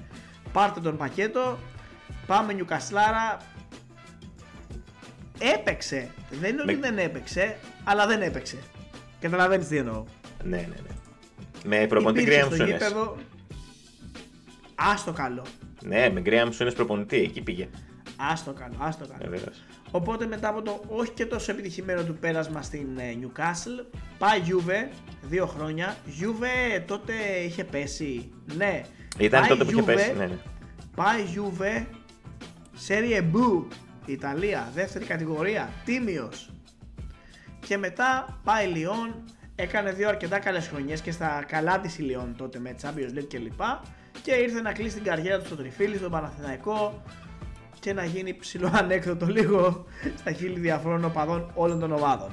Πάρτε 0.52 0.80
τον 0.80 0.96
πακέτο. 0.96 1.58
Πάμε 2.26 2.52
Νιουκαστλάρα. 2.52 3.36
Έπαιξε. 5.38 6.10
Δεν 6.40 6.52
είναι 6.52 6.62
ότι 6.62 6.74
δεν 6.74 6.98
έπαιξε, 6.98 7.56
αλλά 7.84 8.06
δεν 8.06 8.22
έπαιξε. 8.22 8.58
Καταλαβαίνεις 9.20 9.68
τι 9.68 9.76
εννοώ. 9.76 10.04
Ναι, 10.42 10.56
ναι, 10.56 10.66
ναι. 10.66 11.78
Με 11.78 11.86
προπονητή 11.86 12.24
Γκρέαμ 12.24 12.50
Άστο 14.74 15.12
καλό. 15.12 15.44
Ναι, 15.86 16.10
με 16.10 16.20
Γκρέαμ 16.20 16.50
είναι 16.60 16.72
προπονητή, 16.72 17.16
εκεί 17.16 17.40
πήγε. 17.40 17.68
Άστο 18.16 18.52
καλό, 18.52 18.74
άστο 18.78 19.06
καλό. 19.18 19.36
Οπότε 19.90 20.26
μετά 20.26 20.48
από 20.48 20.62
το 20.62 20.82
όχι 20.88 21.10
και 21.10 21.26
τόσο 21.26 21.52
επιτυχημένο 21.52 22.02
του 22.02 22.14
πέρασμα 22.14 22.62
στην 22.62 22.98
ε, 22.98 23.18
Newcastle, 23.20 23.96
πάει 24.18 24.40
Juve, 24.46 24.92
δύο 25.22 25.46
χρόνια. 25.46 25.96
Juve 26.06 26.82
τότε 26.86 27.12
είχε 27.46 27.64
πέσει, 27.64 28.32
ναι. 28.56 28.82
Ήταν 29.18 29.40
πάει 29.40 29.48
τότε 29.48 29.64
που 29.64 29.70
είχε 29.70 29.82
πέσει, 29.82 30.12
ναι, 30.16 30.26
ναι. 30.26 30.38
Πάει 30.96 31.22
Juve, 31.34 31.84
Serie 32.88 33.20
B, 33.20 33.64
Ιταλία, 34.06 34.70
δεύτερη 34.74 35.04
κατηγορία, 35.04 35.72
τίμιος. 35.84 36.50
Και 37.66 37.78
μετά 37.78 38.40
πάει 38.44 38.66
Λιόν, 38.66 39.24
έκανε 39.54 39.92
δύο 39.92 40.08
αρκετά 40.08 40.38
καλές 40.38 40.68
χρονιές 40.68 41.00
και 41.00 41.10
στα 41.10 41.44
καλά 41.46 41.80
της 41.80 41.98
Λιόν 41.98 42.34
τότε 42.36 42.58
με 42.58 42.74
Champions 42.82 43.18
League 43.18 43.26
κλπ 43.28 43.60
και 44.24 44.32
ήρθε 44.34 44.60
να 44.60 44.72
κλείσει 44.72 44.94
την 44.94 45.04
καριέρα 45.04 45.38
του 45.38 45.46
στο 45.46 45.56
Τριφύλι, 45.56 45.96
στον 45.96 46.10
Παναθηναϊκό 46.10 47.02
και 47.80 47.92
να 47.92 48.04
γίνει 48.04 48.34
ψηλό 48.34 48.70
ανέκδοτο 48.74 49.26
λίγο 49.26 49.84
στα 50.18 50.32
χείλη 50.32 50.60
διαφόρων 50.60 51.04
οπαδών 51.04 51.50
όλων 51.54 51.80
των 51.80 51.92
ομάδων. 51.92 52.30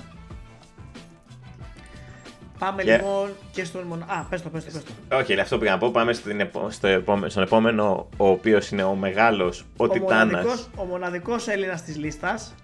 Πάμε 2.60 2.84
λοιπόν 2.84 3.30
και 3.52 3.64
στον 3.64 3.84
μονο... 3.84 4.06
Α, 4.08 4.26
πες 4.30 4.42
το, 4.42 4.50
πες 4.50 4.66
το, 4.66 4.72
πες 4.72 4.84
το. 4.84 5.16
Όχι, 5.18 5.40
αυτό 5.40 5.58
πήγα 5.58 5.72
να 5.72 5.78
πω. 5.78 5.92
Πάμε 5.92 6.14
στην 6.14 6.50
στο 6.70 6.88
επόμενο, 6.88 7.30
στον 7.30 7.44
επόμενο, 7.44 8.10
ο 8.18 8.28
οποίος 8.28 8.72
είναι 8.72 8.84
ο 8.84 8.96
μεγάλος, 8.96 9.66
ο, 9.78 9.84
ο 9.84 9.90
Τιτάνας. 9.90 10.32
Μοναδικός, 10.32 10.70
ο 10.76 10.84
μοναδικός 10.84 11.48
Έλληνας 11.48 11.84
της 11.84 11.98
λίστας. 11.98 12.56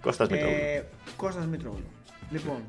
Κώστας 0.00 0.28
Μητρόγλου. 0.28 0.56
Ε, 0.56 0.84
Κώστας 1.16 1.46
Μητρόγλου. 1.46 1.90
Λοιπόν, 2.30 2.62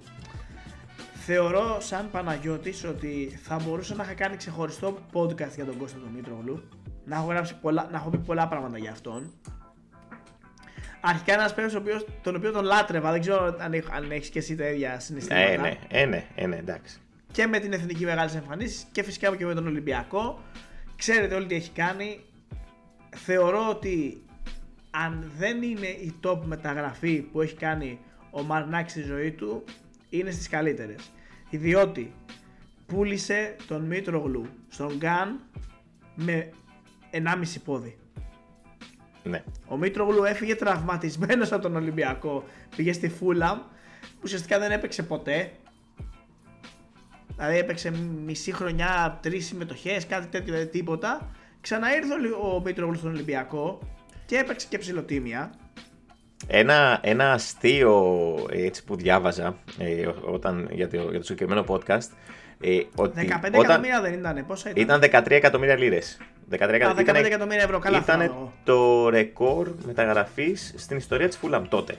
θεωρώ 1.26 1.78
σαν 1.80 2.10
Παναγιώτης 2.12 2.84
ότι 2.84 3.40
θα 3.44 3.60
μπορούσα 3.66 3.96
να 3.96 4.04
είχα 4.04 4.14
κάνει 4.14 4.36
ξεχωριστό 4.36 4.98
podcast 5.14 5.56
για 5.56 5.66
τον 5.66 5.78
Κώστα 5.78 5.98
τον 6.00 6.10
Μήτρογλου. 6.16 6.64
Να 7.06 7.16
έχω, 7.16 7.26
γράψει 7.26 7.56
πολλά, 7.62 7.88
να 7.92 7.98
έχω 7.98 8.10
πει 8.10 8.18
πολλά 8.18 8.48
πράγματα 8.48 8.78
για 8.78 8.92
αυτόν. 8.92 9.34
Αρχικά 11.02 11.34
ένας 11.34 11.54
παίκτης 11.54 12.06
τον 12.22 12.36
οποίο 12.36 12.52
τον 12.52 12.64
λάτρευα, 12.64 13.12
δεν 13.12 13.22
ξέρω 13.22 13.56
αν, 13.60 13.84
αν 13.92 14.12
έχεις 14.12 14.30
και 14.30 14.40
εσύ 14.40 14.56
τα 14.56 14.68
ίδια 14.68 15.00
συναισθήματα. 15.00 15.52
Ε, 15.52 15.58
ναι, 15.58 15.78
ε, 15.88 16.06
ναι, 16.06 16.26
ε, 16.36 16.48
ναι, 16.48 16.56
εντάξει. 16.56 17.00
Και 17.32 17.48
με 17.48 17.60
την 17.60 17.74
εθνική 17.74 18.06
μεγάλης 18.06 18.36
εμφανίση 18.36 18.86
και 18.92 19.04
φυσικά 19.04 19.36
και 19.36 19.46
με 19.46 19.54
τον 19.54 19.68
Ολυμπιακό. 19.68 20.40
Ξέρετε 20.96 21.36
όλοι 21.36 21.46
τι 21.46 21.56
έχει 21.56 21.72
κάνει. 21.72 22.20
Θεωρώ 23.16 23.70
ότι 23.70 24.24
αν 24.90 25.32
δεν 25.38 25.62
είναι 25.62 25.88
η 25.88 26.14
top 26.24 26.40
μεταγραφή 26.44 27.22
που 27.22 27.42
έχει 27.42 27.56
κάνει 27.56 28.00
ο 28.32 28.44
Μαρνάκης 28.44 28.92
στη 28.92 29.02
ζωή 29.02 29.32
του, 29.32 29.64
είναι 30.10 30.32
στις 30.32 30.50
καλύτερες. 30.50 31.12
Διότι 31.50 32.14
πούλησε 32.86 33.56
τον 33.68 33.82
Μήτρογλου 33.86 34.46
στον 34.70 34.96
Γκάν 34.98 35.40
με 36.16 36.50
1,5 37.12 37.62
πόδι. 37.66 37.98
Ναι. 39.24 39.44
Ο 39.68 39.78
Μήτρογλου 39.78 40.24
έφυγε 40.24 40.56
τραυματισμένος 40.56 41.52
από 41.52 41.62
τον 41.62 41.76
Ολυμπιακό. 41.76 42.44
Πήγε 42.76 42.94
στη 42.94 43.10
Φούλαμ, 43.10 43.58
που 44.02 44.20
ουσιαστικά 44.24 44.60
δεν 44.60 44.72
έπαιξε 44.72 45.04
ποτέ. 45.04 45.52
Δηλαδή 47.36 47.58
έπαιξε 47.58 47.92
μισή 48.26 48.52
χρονιά, 48.52 49.20
τρεις 49.22 49.46
συμμετοχές, 49.46 50.06
κάτι 50.06 50.28
τέτοιο, 50.28 50.54
δηλαδή 50.54 50.72
τίποτα. 50.72 51.30
Ξαναήρθε 51.62 52.14
ο 52.14 52.56
ο 52.56 52.62
Μήτρογλου 52.62 52.96
στον 52.96 53.12
Ολυμπιακό 53.12 53.80
και 54.26 54.38
έπαιξε 54.38 54.68
και 54.70 54.78
ψηλοτήμια. 54.78 55.54
Ένα, 56.52 57.00
ένα 57.02 57.32
αστείο 57.32 58.36
έτσι, 58.52 58.84
που 58.84 58.96
διάβαζα 58.96 59.58
ε, 59.78 60.08
όταν, 60.22 60.70
για, 60.72 60.90
το, 60.90 60.98
για 60.98 61.20
το 61.20 61.26
συγκεκριμένο 61.26 61.66
podcast. 61.68 62.10
Ε, 62.62 62.78
15 62.78 62.84
ότι 62.96 63.20
εκατομμύρια 63.20 64.02
δεν 64.02 64.14
ήταν, 64.14 64.44
πόσα 64.48 64.70
ήταν. 64.70 65.00
Ήταν 65.02 65.24
13 65.24 65.32
εκατομμύρια 65.32 65.76
λίρες. 65.76 66.18
13, 66.52 66.58
Α, 66.58 66.94
15 66.98 67.26
εκατομμύρια 67.26 67.64
ευρώ, 67.64 67.80
καλά 67.80 67.98
Ήταν 67.98 68.06
θυμάμαι 68.06 68.24
εγώ. 68.24 68.54
το 68.64 69.10
ρεκόρ 69.10 69.70
μεταγραφής 69.86 70.74
στην 70.78 70.98
ιστορία 70.98 71.28
της 71.28 71.40
Fulham 71.42 71.64
τότε. 71.70 71.96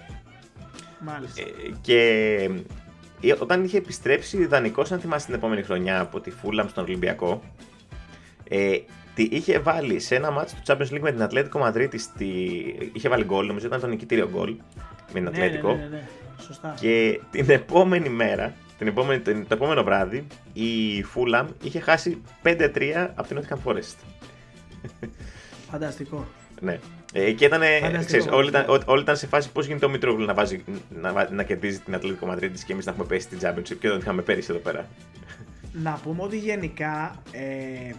Μάλιστα. 0.99 1.43
Ε, 1.43 1.47
και 1.81 2.01
ε, 3.21 3.35
όταν 3.39 3.65
είχε 3.65 3.77
επιστρέψει 3.77 4.47
δανεικός, 4.47 4.93
αν 4.93 5.01
θυμάσαι 5.01 5.27
την 5.27 5.35
επόμενη 5.35 5.63
χρονιά 5.63 6.01
από 6.01 6.21
τη 6.21 6.33
Fulham 6.43 6.65
στον 6.69 6.85
Ολυμπιακό, 6.85 7.43
ε, 8.49 8.79
τη 9.29 9.37
είχε 9.37 9.59
βάλει 9.59 10.01
σε 10.01 10.15
ένα 10.15 10.31
μάτσο 10.31 10.55
του 10.57 10.63
Champions 10.73 10.95
League 10.95 11.01
με 11.01 11.13
την 11.13 11.23
Ατλέτικο 11.23 11.59
Μαδρίτη. 11.59 11.99
Στη... 11.99 12.27
Είχε 12.93 13.09
βάλει 13.09 13.25
γκολ, 13.25 13.47
νομίζω 13.47 13.67
ήταν 13.67 13.81
το 13.81 13.87
νικητήριο 13.87 14.29
γκολ 14.33 14.51
με 15.13 15.13
την 15.13 15.23
ναι, 15.23 15.31
ναι, 15.31 15.37
Ατλέτικο. 15.37 15.69
ναι, 15.75 15.83
ναι, 15.83 15.89
ναι. 15.89 16.09
Σωστά. 16.47 16.75
Και 16.81 17.21
την 17.31 17.51
επόμενη 17.51 18.09
μέρα, 18.09 18.55
την 18.79 18.87
επόμενη, 18.87 19.21
το 19.21 19.47
επόμενο 19.49 19.83
βράδυ, 19.85 20.27
η 20.53 21.05
Fulham 21.15 21.47
είχε 21.63 21.81
χάσει 21.81 22.23
5-3 22.43 22.51
από 23.15 23.29
την 23.29 23.41
Nottingham 23.41 23.71
Forest. 23.71 23.97
Φανταστικό. 25.71 26.27
Ναι. 26.61 26.79
Ε, 27.13 27.33
και 27.33 27.45
ήταν, 27.45 27.61
Φανταστικό, 27.61 28.05
ξέρεις, 28.05 28.27
όλοι, 28.27 28.49
ήταν, 28.49 28.61
φανταστικό. 28.65 28.91
ό- 28.91 28.93
όλοι 28.93 29.03
ήταν 29.03 29.17
σε 29.17 29.27
φάση 29.27 29.51
πώς 29.53 29.67
γίνεται 29.67 29.87
ο 29.87 29.89
Μητρόγλου 29.89 30.25
να, 30.27 30.35
βάζει, 30.35 30.65
να, 31.01 31.13
βα- 31.13 31.31
να 31.33 31.43
κερδίζει 31.43 31.79
την 31.79 31.95
Ατλέτικο 31.95 32.27
Μαδρίτη 32.27 32.65
και 32.65 32.73
εμείς 32.73 32.87
να 32.87 32.93
έχουμε 32.93 33.07
πέσει 33.07 33.23
στην 33.27 33.39
Championship 33.43 33.77
και 33.81 33.87
όταν 33.89 33.99
είχαμε 34.01 34.23
πέρυσι 34.23 34.49
εδώ 34.51 34.59
πέρα. 34.61 34.89
Να 35.73 36.01
πούμε 36.03 36.23
ότι 36.23 36.39
γενικά 36.39 37.23
ε, 37.33 37.93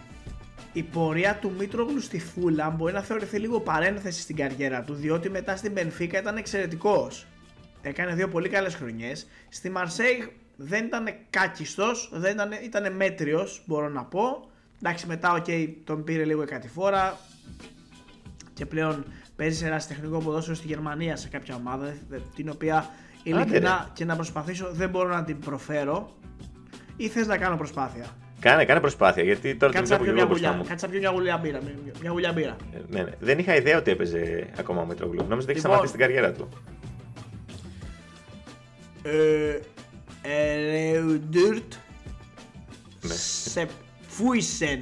η 0.72 0.82
πορεία 0.82 1.38
του 1.40 1.52
Μήτρογλου 1.58 2.00
στη 2.00 2.20
Φούλαμ 2.20 2.70
μπορεί 2.70 2.92
να 2.92 3.00
θεωρηθεί 3.00 3.38
λίγο 3.38 3.60
παρένθεση 3.60 4.20
στην 4.20 4.36
καριέρα 4.36 4.82
του, 4.82 4.94
διότι 4.94 5.30
μετά 5.30 5.56
στην 5.56 5.72
Μπενφίκα 5.72 6.18
ήταν 6.18 6.36
εξαιρετικός. 6.36 7.26
Έκανε 7.82 8.14
δύο 8.14 8.28
πολύ 8.28 8.48
καλές 8.48 8.74
χρονιές. 8.74 9.26
Στη 9.48 9.70
Μαρσέη 9.70 10.32
δεν 10.56 10.84
ήταν 10.84 11.04
κάκιστος, 11.30 12.10
δεν 12.12 12.32
ήταν, 12.32 12.50
ήταν 12.64 12.96
μέτριος, 12.96 13.62
μπορώ 13.66 13.88
να 13.88 14.04
πω. 14.04 14.50
Εντάξει, 14.82 15.06
μετά 15.06 15.32
οκ, 15.32 15.46
τον 15.84 16.04
πήρε 16.04 16.24
λίγο 16.24 16.42
η 16.42 16.46
κατηφόρα 16.46 17.18
και 18.54 18.66
πλέον 18.66 19.04
παίζει 19.36 19.56
σε 19.56 19.66
ένα 19.66 19.78
ερασιτεχνικό 19.78 20.18
ποδόσφαιρο 20.18 20.56
στη 20.56 20.66
Γερμανία 20.66 21.16
σε 21.16 21.28
κάποια 21.28 21.54
ομάδα, 21.54 21.84
δε- 21.86 21.92
δε- 22.08 22.18
την 22.34 22.48
οποία 22.48 22.90
ειλικρινά 23.22 23.90
και 23.92 24.04
να 24.04 24.14
προσπαθήσω 24.14 24.68
δεν 24.72 24.90
μπορώ 24.90 25.08
να 25.08 25.24
την 25.24 25.38
προφέρω. 25.38 26.16
Ή 26.96 27.08
θες 27.08 27.26
να 27.26 27.36
κάνω 27.36 27.56
προσπάθεια; 27.56 28.06
Κάνε, 28.42 28.64
κάνε 28.64 28.80
προσπάθεια 28.80 29.22
γιατί 29.22 29.54
τώρα 29.56 29.72
την 29.72 29.80
Κάτσε 29.80 29.96
να 29.96 29.98
βλέπω 29.98 30.02
πιω 30.02 30.04
και 30.06 30.12
μια 30.12 30.22
εγώ 30.22 30.28
μπροστά 30.28 30.46
γουλιά. 30.48 30.62
μου. 30.62 30.68
Κάτσε 30.68 30.86
να 30.86 30.90
πιω 30.92 31.00
μια 31.00 31.10
γουλιά 31.10 31.36
μπύρα. 31.38 31.58
μια- 31.62 31.92
Μια 32.00 32.10
γουλιά 32.10 32.32
μπύρα. 32.32 32.56
Ε, 32.74 32.78
Ναι, 32.88 33.02
ναι. 33.02 33.10
Δεν 33.20 33.38
είχα 33.38 33.54
ιδέα 33.56 33.78
ότι 33.78 33.90
έπαιζε 33.90 34.46
ακόμα 34.58 34.80
ο 34.82 34.84
Μητρόγλου. 34.86 35.16
Νόμιζα 35.28 35.34
ότι 35.34 35.50
έχεις 35.50 35.62
Λοιπόν. 35.62 35.70
σταματήσει 35.70 35.92
την 35.92 36.00
καριέρα 36.00 36.32
του. 36.32 36.48
Ε, 39.02 39.58
Ρεουντούρτ 40.70 41.72
Ναι. 43.02 43.14
Σεπφούισεν 43.14 44.80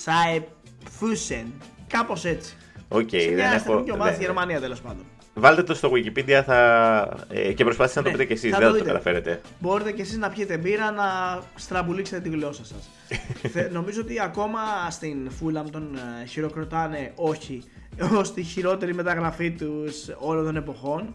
Σαεπφούσεν 0.00 1.46
Κάπως 1.86 2.24
έτσι. 2.24 2.54
Οκ, 2.88 3.08
Σε 3.10 3.16
δεν 3.18 3.34
μια 3.34 3.44
έχω. 3.44 3.54
αστυνομική 3.54 3.90
ομάδα 3.90 4.04
δεν- 4.04 4.14
στη 4.14 4.24
Γερμανία 4.24 4.60
τέλος 4.60 4.80
πάντων. 4.80 5.04
Βάλτε 5.34 5.62
το 5.62 5.74
στο 5.74 5.90
Wikipedia 5.94 6.42
θα... 6.46 7.08
ε, 7.28 7.52
και 7.52 7.64
προσπάθηστε 7.64 7.98
να 8.00 8.04
το 8.04 8.10
Ναι, 8.10 8.16
πείτε 8.16 8.34
κι 8.34 8.38
εσείς. 8.46 8.50
θα 8.50 8.58
Δεν 8.58 8.66
το 8.68 8.72
θα 8.72 8.78
το 8.78 8.84
δείτε. 8.84 8.90
καταφέρετε. 8.98 9.40
Μπορείτε 9.60 9.92
και 9.92 10.02
εσείς 10.02 10.16
να 10.18 10.28
πιείτε 10.28 10.56
μπύρα 10.58 10.90
να 10.90 11.04
στραμπουλήξετε 11.54 12.20
τη 12.20 12.28
γλώσσα 12.36 12.64
σας. 12.64 12.88
Θε- 13.52 13.72
νομίζω 13.72 14.00
ότι 14.00 14.20
ακόμα 14.20 14.58
στην 14.90 15.30
Φούλαμ 15.30 15.70
τον 15.70 15.96
ε, 16.22 16.26
χειροκροτάνε 16.26 17.12
όχι 17.14 17.62
ως 18.18 18.32
τη 18.34 18.42
χειρότερη 18.42 18.94
μεταγραφή 18.94 19.50
τους 19.50 20.08
όλων 20.18 20.44
των 20.44 20.56
εποχών. 20.56 21.14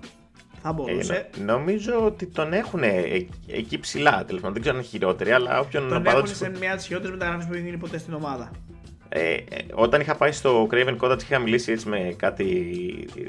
Θα 0.61 0.69
Ε, 0.69 0.73
μπορούσε. 0.73 1.29
νο- 1.37 1.45
νομίζω 1.53 2.05
ότι 2.05 2.25
τον 2.25 2.53
έχουν 2.53 2.81
εκεί 3.47 3.79
ψηλά. 3.79 4.23
Τέλος 4.25 4.41
πάντων, 4.41 4.53
δεν 4.53 4.61
ξέρω 4.61 4.75
αν 4.77 4.81
είναι 4.81 4.91
χειρότερη, 4.91 5.31
αλλά 5.31 5.59
όποιον 5.59 5.87
Τον 5.87 5.97
οπαδός 5.97 6.13
έχουν 6.13 6.25
της 6.25 6.37
σε 6.37 6.51
μια 6.59 6.71
από 6.71 6.81
τι 6.81 6.87
χειρότερε 6.87 7.11
μεταγραφέ 7.11 7.45
που 7.47 7.53
έχει 7.53 7.63
γίνει 7.63 7.77
ποτέ 7.77 7.97
στην 7.97 8.13
ομάδα. 8.13 8.51
Ε, 9.09 9.33
ε, 9.33 9.43
όταν 9.73 10.01
είχα 10.01 10.15
πάει 10.15 10.31
στο 10.31 10.67
Craven 10.71 10.97
Cottage 10.97 11.21
είχα 11.21 11.39
μιλήσει 11.39 11.71
έτσι 11.71 11.89
με 11.89 12.15
κάτι 12.17 12.45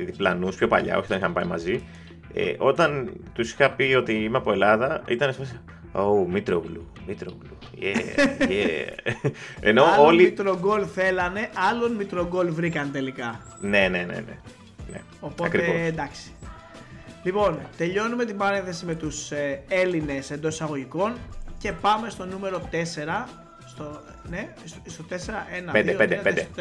διπλανούς 0.04 0.56
πιο 0.56 0.68
παλιά, 0.68 0.96
όχι 0.96 1.04
όταν 1.04 1.18
είχαμε 1.18 1.34
πάει 1.34 1.44
μαζί. 1.44 1.82
Ε, 2.34 2.54
όταν 2.58 3.12
τους 3.34 3.52
είχα 3.52 3.70
πει 3.70 3.94
ότι 3.94 4.12
είμαι 4.12 4.36
από 4.36 4.52
Ελλάδα, 4.52 5.02
ήταν 5.06 5.32
σε 5.32 5.38
φάση 5.38 5.60
Oh, 5.92 6.26
Μήτρογλου, 6.28 6.92
Μήτρογλου, 7.06 7.58
yeah, 7.80 8.20
yeah. 8.38 9.30
Ενώ 9.60 9.84
άλλον 9.84 10.06
όλοι... 10.06 10.22
μητρογκόλ 10.22 10.86
θέλανε, 10.94 11.50
άλλον 11.70 11.92
μητρογκόλ 11.92 12.52
βρήκαν 12.52 12.92
τελικά. 12.92 13.40
Ναι, 13.60 13.88
ναι, 13.88 13.98
ναι, 13.98 14.04
ναι. 14.04 14.38
ναι. 14.90 15.00
Οπότε 15.20 15.46
Ακριβώς. 15.46 15.74
εντάξει. 15.74 16.32
Λοιπόν, 17.22 17.58
τελειώνουμε 17.76 18.24
την 18.24 18.36
παρένθεση 18.36 18.84
με 18.84 18.94
τους 18.94 19.30
ε, 19.30 19.62
Έλληνες 19.68 20.30
εντός 20.30 20.54
εισαγωγικών 20.54 21.12
και 21.58 21.72
πάμε 21.72 22.10
στο 22.10 22.26
νούμερο 22.26 22.68
4. 22.72 23.28
Στο, 23.80 24.02
ναι, 24.28 24.54
στο, 24.64 24.78
στο 24.86 25.04
4, 25.08 25.14
1, 25.14 25.16
Πέντε, 25.72 25.92
2, 25.92 25.96
πέντε, 25.96 26.20
3, 26.20 26.22
πέντε. 26.22 26.48
4. 26.56 26.60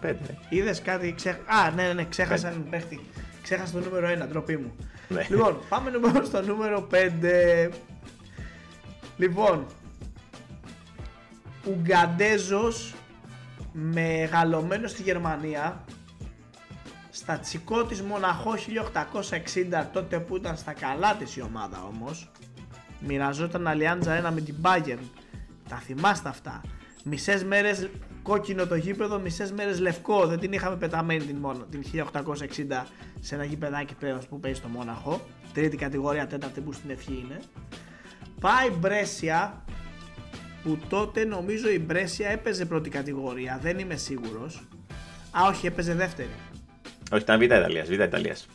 Πέντε, 0.00 0.18
ναι. 0.28 0.38
Είδες 0.48 0.82
κάτι, 0.82 1.14
ξέχ... 1.14 1.36
Α, 1.46 1.70
ναι, 1.70 1.86
ναι, 1.86 1.92
ναι, 1.92 2.04
ξέχασα 2.04 2.48
έναν 2.48 2.66
παίχτη. 2.70 3.00
Ξέχασα 3.42 3.72
το 3.72 3.78
νούμερο 3.78 4.24
1, 4.24 4.28
ντροπή 4.28 4.56
μου. 4.56 4.76
Ναι. 5.08 5.26
Λοιπόν, 5.30 5.58
πάμε 5.68 5.90
λοιπόν 5.90 6.24
στο 6.26 6.42
νούμερο 6.42 6.88
5. 6.92 7.70
Λοιπόν, 9.16 9.66
Ουγκαντέζος 11.66 12.94
μεγαλωμένος 13.72 14.90
στη 14.90 15.02
Γερμανία 15.02 15.84
στα 17.10 17.38
τσικό 17.38 17.84
της 17.84 18.02
Μοναχό 18.02 18.54
1860 19.80 19.84
τότε 19.92 20.18
που 20.18 20.36
ήταν 20.36 20.56
στα 20.56 20.72
καλά 20.72 21.16
της 21.16 21.36
η 21.36 21.42
ομάδα 21.42 21.82
όμως 21.82 22.30
μοιραζόταν 23.00 23.66
Αλιάντζα 23.66 24.28
1 24.28 24.32
με 24.32 24.40
την 24.40 24.54
Bayern 24.62 25.21
τα 25.72 25.78
θυμάστε 25.78 26.28
αυτά. 26.28 26.60
Μισές 27.04 27.44
μέρες 27.44 27.88
κόκκινο 28.22 28.66
το 28.66 28.74
γήπεδο 28.74 29.18
μισές 29.18 29.52
μέρες 29.52 29.80
λευκό. 29.80 30.26
Δεν 30.26 30.38
την 30.38 30.52
είχαμε 30.52 30.76
πεταμένη 30.76 31.24
την, 31.24 31.36
μόνο, 31.36 31.66
την 31.70 31.82
1860 31.92 32.84
σε 33.20 33.34
ένα 33.34 33.44
γήπεδάκι 33.44 33.94
πλέον 33.94 34.18
που 34.28 34.40
παίζει 34.40 34.58
στο 34.58 34.68
Μόναχο. 34.68 35.26
Τρίτη 35.52 35.76
κατηγορία 35.76 36.26
τέταρτη 36.26 36.60
που 36.60 36.72
στην 36.72 36.90
ευχή 36.90 37.24
είναι. 37.24 37.40
Πάει 38.40 38.70
Μπρέσια 38.70 39.64
που 40.62 40.78
τότε 40.88 41.24
νομίζω 41.24 41.70
η 41.70 41.78
Μπρέσια 41.78 42.28
έπαιζε 42.28 42.64
πρώτη 42.64 42.90
κατηγορία. 42.90 43.58
Δεν 43.62 43.78
είμαι 43.78 43.96
σίγουρος. 43.96 44.68
Α, 45.30 45.46
όχι, 45.48 45.66
έπαιζε 45.66 45.94
δεύτερη. 45.94 46.34
Όχι, 47.12 47.22
ήταν 47.22 47.38
Β' 47.38 47.42
Ιταλίας, 47.42 47.88
Β' 47.88 47.92
Ιταλίας. 48.00 48.46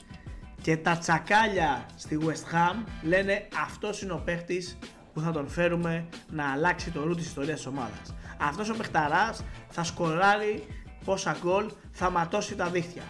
Και 0.61 0.77
τα 0.77 0.97
τσακάλια 0.97 1.85
στη 1.95 2.17
West 2.21 2.53
Ham 2.53 2.75
λένε 3.03 3.47
αυτός 3.65 4.01
είναι 4.01 4.13
ο 4.13 4.21
παίχτης 4.25 4.77
που 5.17 5.23
θα 5.23 5.31
τον 5.31 5.47
φέρουμε 5.47 6.05
να 6.31 6.51
αλλάξει 6.51 6.91
το 6.91 7.03
ρου 7.03 7.15
της 7.15 7.25
ιστορίας 7.25 7.55
της 7.57 7.65
ομάδας. 7.65 8.15
Αυτός 8.37 8.69
ο 8.69 8.73
παιχταράς 8.75 9.43
θα 9.69 9.83
σκοράρει 9.83 10.67
πόσα 11.05 11.37
γκολ, 11.41 11.65
θα 11.91 12.09
ματώσει 12.09 12.55
τα 12.55 12.65
δίχτυα. 12.69 13.01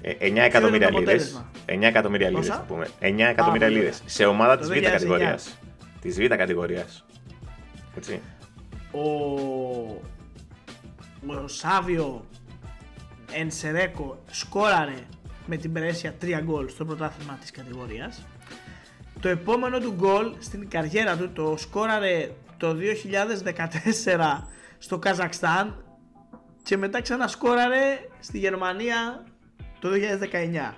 Ε, 0.00 0.12
9 0.20 0.36
εκατομμύρια 0.44 0.90
το 0.90 0.98
λίρες. 0.98 1.12
αποτέλεσμα; 1.34 1.50
9 1.66 1.86
εκατομμύρια 1.86 2.28
λίρες 2.28 2.46
Πόσα; 2.46 2.58
θα 2.58 2.64
πούμε. 2.68 2.88
9 3.00 3.28
εκατομμύρια 3.28 3.66
Α, 3.66 3.70
πολύ 3.70 3.80
λίρες. 3.80 3.96
ωραία. 3.98 4.08
Σε 4.08 4.24
ομάδα 4.24 4.54
Το 4.54 4.60
της 4.60 4.68
Β' 4.68 4.72
2009. 4.72 4.90
κατηγορίας. 4.90 5.58
Της 6.00 6.16
Β' 6.20 6.26
κατηγορίας. 6.36 7.04
Έτσι. 7.96 8.20
Ο, 8.90 9.00
ο 11.42 11.48
Σάβιο 11.48 12.24
Ενσερέκο 13.32 14.22
σκόραρε 14.30 14.98
με 15.46 15.56
την 15.56 15.72
Πρέσια 15.72 16.14
3 16.22 16.40
γκολ 16.42 16.68
στο 16.68 16.84
πρωτάθλημα 16.84 17.38
της 17.40 17.50
κατηγορίας. 17.50 18.26
Το 19.20 19.28
επόμενο 19.28 19.78
του 19.80 19.92
γκολ 19.96 20.34
στην 20.38 20.68
καριέρα 20.68 21.16
του 21.16 21.30
το 21.32 21.54
σκόραρε 21.58 22.30
το 22.56 22.76
2014 22.76 24.42
στο 24.78 24.98
Καζακστάν 24.98 25.84
και 26.62 26.76
μετά 26.76 27.02
ξανασκόραρε 27.02 27.98
στη 28.20 28.38
Γερμανία 28.38 29.24
το 29.78 29.88
2019. 30.70 30.74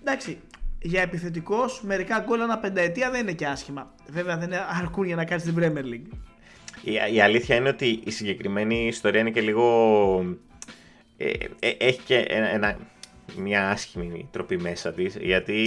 Εντάξει, 0.00 0.38
για 0.82 1.02
επιθετικός 1.02 1.82
μερικά 1.82 2.18
γκολ 2.26 2.40
ανά 2.40 2.58
πενταετία 2.58 3.10
δεν 3.10 3.20
είναι 3.20 3.32
και 3.32 3.46
άσχημα. 3.46 3.94
Βέβαια 4.08 4.36
δεν 4.36 4.50
αρκούν 4.80 5.04
για 5.06 5.16
να 5.16 5.24
κάνεις 5.24 5.42
στην 5.42 5.54
Premier 5.58 5.84
League. 5.84 6.16
Η, 6.82 6.92
η 7.14 7.20
αλήθεια 7.20 7.56
είναι 7.56 7.68
ότι 7.68 8.00
η 8.04 8.10
συγκεκριμένη 8.10 8.86
ιστορία 8.86 9.20
είναι 9.20 9.30
και 9.30 9.40
λίγο. 9.40 10.36
Ε, 11.16 11.30
ε, 11.58 11.70
έχει 11.78 12.00
και 12.00 12.16
ένα, 12.18 12.48
ένα- 12.48 12.78
μια 13.36 13.70
άσχημη 13.70 14.28
τροπή 14.32 14.58
μέσα 14.58 14.92
της. 14.92 15.16
Γιατί. 15.16 15.60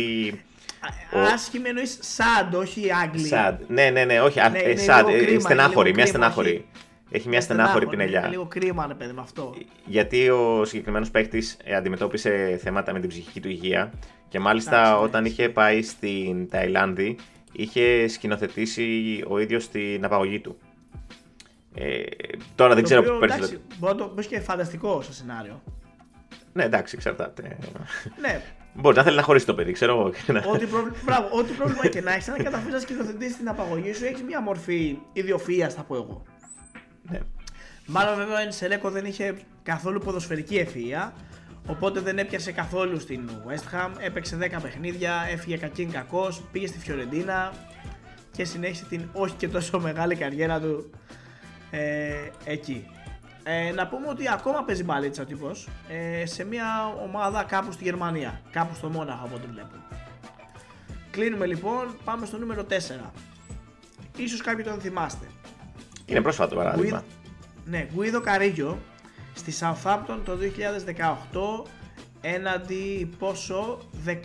Ο... 1.13 1.20
Άσχημη 1.20 1.70
εννοείς 1.70 2.00
sad, 2.18 2.58
όχι 2.58 2.92
Άγγλοι. 3.04 3.30
Sad. 3.34 3.56
Ναι, 3.68 3.89
ναι, 3.89 4.06
ναι, 4.06 4.22
όχι. 4.22 4.39
Ναι, 4.39 4.60
sad, 4.88 5.04
ε, 5.36 5.39
στενάχωρη, 5.39 5.94
μια 5.94 6.06
στενάχωρη. 6.06 6.68
Έχει 7.12 7.28
μια 7.28 7.42
στενάχωρη 7.42 7.88
πινελιά. 7.88 8.20
Είναι 8.20 8.30
λίγο 8.30 8.46
κρίμα, 8.46 8.88
ρε 8.88 8.94
παιδί 8.94 9.13
με 9.13 9.22
αυτό. 9.22 9.56
Γιατί 9.86 10.30
ο 10.30 10.65
συγκεκριμένος 10.65 11.12
παίχτη 11.12 11.44
ε, 11.63 11.76
αντιμετώπισε 11.76 12.60
θέματα 12.63 12.94
με 12.94 13.00
την 13.00 13.10
ψυχική 13.10 13.39
του 13.39 13.50
υγεία 13.50 13.92
και 14.28 14.39
μάλιστα 14.39 15.00
όταν 15.00 15.26
είχε 15.26 15.50
πάει 15.50 15.82
στην 15.82 16.50
Ταϊλάνδη 16.50 17.18
είχε 17.52 18.08
σκηνοθετήσει 18.08 19.24
ο 19.28 19.39
ίδιος 19.39 19.70
την 19.70 20.06
απαγωγή 20.06 20.39
του. 20.39 20.58
Ε, 21.76 22.04
τώρα 22.56 22.76
δεν 22.76 22.84
ξέρω 22.84 23.04
πού 23.04 23.20
παίρνει. 23.20 23.58
Μπορεί 23.78 23.94
να 23.94 24.00
το 24.00 24.06
πει 24.06 24.26
και 24.26 24.39
φανταστικό 24.39 25.02
στο 25.02 25.13
σενάριο. 25.13 25.62
Ναι, 26.54 26.63
εντάξει, 26.63 26.96
εξαρτάται. 26.96 27.58
Ναι. 28.22 28.42
Μπορεί 28.73 28.95
να 28.95 29.03
θέλει 29.03 29.15
να 29.15 29.21
χωρίσει 29.21 29.45
το 29.45 29.53
παιδί, 29.53 29.71
ξέρω 29.71 29.91
εγώ. 29.91 30.03
Ό,τι, 30.51 30.65
πρόβλημα, 30.65 31.29
ό,τι 31.32 31.53
πρόβλημα 31.53 31.88
και 31.88 32.01
να 32.01 32.13
έχει, 32.13 32.29
αν 32.29 32.43
καταφέρεις 32.43 32.73
να 32.73 32.79
σκηνοθετήσεις 32.79 33.38
την 33.38 33.49
απαγωγή 33.49 33.93
σου, 33.93 34.05
έχεις 34.05 34.21
μια 34.21 34.41
μορφή 34.41 34.97
ιδιοφυα, 35.13 35.69
θα 35.69 35.84
πω 35.84 35.95
εγώ. 35.95 36.23
Ναι. 37.10 37.19
Μάλλον 37.86 38.15
βέβαια 38.15 38.36
ο 38.36 38.41
Ενσελέκο 38.41 38.89
δεν 38.89 39.05
είχε 39.05 39.36
καθόλου 39.63 39.99
ποδοσφαιρική 39.99 40.55
ευφυα. 40.58 41.13
Οπότε 41.67 41.99
δεν 41.99 42.17
έπιασε 42.17 42.51
καθόλου 42.51 42.99
στην 42.99 43.29
West 43.47 43.75
Ham. 43.75 43.89
Έπαιξε 43.99 44.38
10 44.41 44.58
παιχνίδια, 44.62 45.27
έφυγε 45.32 45.58
κακήν 45.58 45.91
κακός, 45.91 46.41
πήγε 46.51 46.67
στη 46.67 46.79
Φιωρεντίνα 46.79 47.53
και 48.32 48.43
συνέχισε 48.43 48.86
την 48.89 49.10
όχι 49.13 49.36
και 49.36 49.47
τόσο 49.47 49.79
μεγάλη 49.79 50.15
καριέρα 50.15 50.60
του 50.60 50.89
ε, 51.71 52.13
εκεί. 52.43 52.86
Ε, 53.43 53.71
να 53.71 53.88
πούμε 53.88 54.08
ότι 54.08 54.30
ακόμα 54.30 54.63
παίζει 54.63 54.84
μπαλίτσα 54.84 55.21
ο 55.21 55.25
τύπος 55.25 55.67
ε, 55.89 56.25
σε 56.25 56.43
μια 56.45 56.95
ομάδα 57.04 57.43
κάπου 57.43 57.71
στη 57.71 57.84
Γερμανία. 57.84 58.41
Κάπου 58.52 58.75
στο 58.75 58.89
Μόναχο 58.89 59.25
από 59.25 59.36
ό,τι 59.36 59.47
βλέπω. 59.47 59.75
Κλείνουμε 61.12 61.45
λοιπόν, 61.45 61.95
πάμε 62.04 62.25
στο 62.25 62.38
νούμερο 62.38 62.65
4. 62.69 62.73
Ίσως 64.17 64.41
κάποιοι 64.41 64.63
τον 64.63 64.80
θυμάστε. 64.80 65.25
Είναι 66.06 66.21
πρόσφατο 66.21 66.56
παράδειγμα. 66.56 67.04
Ναι, 67.65 67.88
Γουίδο 67.93 68.21
Καρίγιο 68.21 68.80
στη 69.34 69.54
Southampton 69.60 70.17
το 70.25 70.38
2018 71.63 71.69
έναντι 72.21 73.10
πόσο 73.19 73.80
19,2 74.06 74.15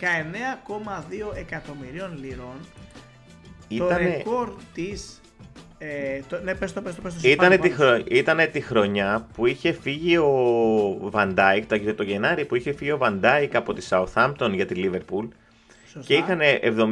εκατομμυρίων 1.35 2.17
λιρών. 2.17 2.59
Ήτανε... 3.67 3.89
Το 3.89 3.97
ρεκόρ 3.97 4.53
της 4.73 5.21
ε, 5.77 6.19
το, 6.29 6.39
ναι, 6.43 6.55
πες 6.55 6.73
το, 6.73 6.81
πες 6.81 6.95
το, 6.95 7.01
πες 7.01 7.13
το 7.13 7.29
ήτανε, 7.29 7.57
τη 7.57 7.71
ήτανε 8.07 8.45
τη 8.45 8.61
χρονιά 8.61 9.27
που 9.33 9.45
είχε 9.45 9.71
φύγει 9.71 10.17
ο 10.17 10.97
Βαντάικ, 11.01 11.65
το, 11.65 11.93
το 11.93 12.03
Γενάρη 12.03 12.45
που 12.45 12.55
είχε 12.55 12.73
φύγει 12.73 12.91
ο 12.91 12.97
Βαντάικ 12.97 13.55
από 13.55 13.73
τη 13.73 13.87
Southampton 13.89 14.51
για 14.53 14.65
τη 14.65 14.75
Liverpool 14.77 15.27
και 16.05 16.13
είχαν 16.13 16.39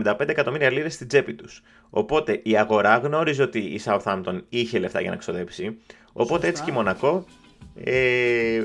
75 0.05 0.29
εκατομμύρια 0.29 0.71
λίρες 0.71 0.93
στην 0.93 1.07
τσέπη 1.07 1.33
τους. 1.33 1.61
Οπότε 1.89 2.39
η 2.43 2.57
αγορά 2.57 2.97
γνώριζε 2.97 3.43
ότι 3.43 3.59
η 3.59 3.81
Southampton 3.85 4.41
είχε 4.49 4.79
λεφτά 4.79 5.01
για 5.01 5.09
να 5.09 5.15
ξοδέψει. 5.15 5.77
Οπότε 6.13 6.47
έτσι 6.47 6.63
και 6.63 6.71
η 6.71 6.73
Μονακό 6.73 7.25
ε, 7.83 8.63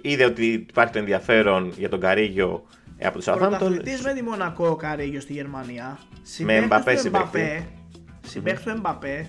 είδε 0.00 0.24
ότι 0.24 0.46
υπάρχει 0.46 0.92
το 0.92 0.98
ενδιαφέρον 0.98 1.72
για 1.76 1.88
τον 1.88 2.00
Καρίγιο 2.00 2.66
ε, 2.98 3.06
από 3.06 3.18
το 3.18 3.32
Southampton. 3.32 3.38
Πρωταθλητής 3.38 4.02
με 4.02 4.12
τη 4.12 4.22
Μονακό 4.22 4.66
ο 4.66 4.76
Καρίγιο 4.76 5.20
στη 5.20 5.32
Γερμανία. 5.32 5.98
Με 6.38 6.56
Εμπαπέ 6.56 6.96
Συμπέχει 8.26 8.62
του 8.62 8.70
Εμπαπέ 8.70 9.28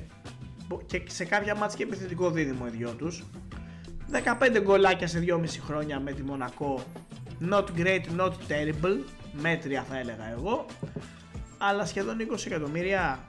και 0.85 1.01
σε 1.07 1.25
κάποια 1.25 1.55
μάτια 1.55 1.77
και 1.77 1.83
επιθετικό 1.83 2.31
δίδυμο 2.31 2.65
οι 2.67 2.77
δυο 2.77 2.91
τους. 2.91 3.23
15 4.11 4.61
γκολάκια 4.61 5.07
σε 5.07 5.23
2,5 5.27 5.45
χρόνια 5.65 5.99
με 5.99 6.11
τη 6.11 6.23
Μονακό. 6.23 6.83
Not 7.49 7.65
great, 7.77 8.01
not 8.17 8.31
terrible. 8.31 9.03
Μέτρια 9.31 9.83
θα 9.89 9.97
έλεγα 9.97 10.31
εγώ. 10.31 10.65
Αλλά 11.57 11.85
σχεδόν 11.85 12.17
20 12.31 12.45
εκατομμύρια 12.45 13.25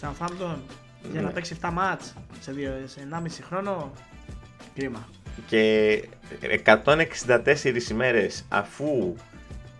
Southampton 0.00 0.56
για 1.10 1.20
να 1.20 1.26
ναι. 1.26 1.32
παίξει 1.32 1.56
7 1.62 1.70
μάτς 1.72 2.14
σε, 2.40 2.52
σε 2.86 3.08
1,5 3.10 3.26
χρόνο. 3.42 3.92
Κρίμα 4.74 5.08
και 5.46 6.02
164 6.64 7.90
ημέρες 7.90 8.44
αφού, 8.48 9.14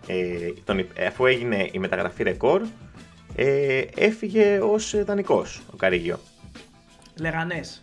ε, 0.07 0.51
τον, 0.63 0.85
αφού 1.07 1.25
έγινε 1.25 1.69
η 1.71 1.79
μεταγραφή 1.79 2.23
ρεκόρ 2.23 2.61
ε, 3.35 3.81
έφυγε 3.95 4.59
ως 4.63 5.03
δανεικός 5.03 5.61
ο 5.73 5.75
Καρίγιο. 5.75 6.19
Λεγανές. 7.19 7.81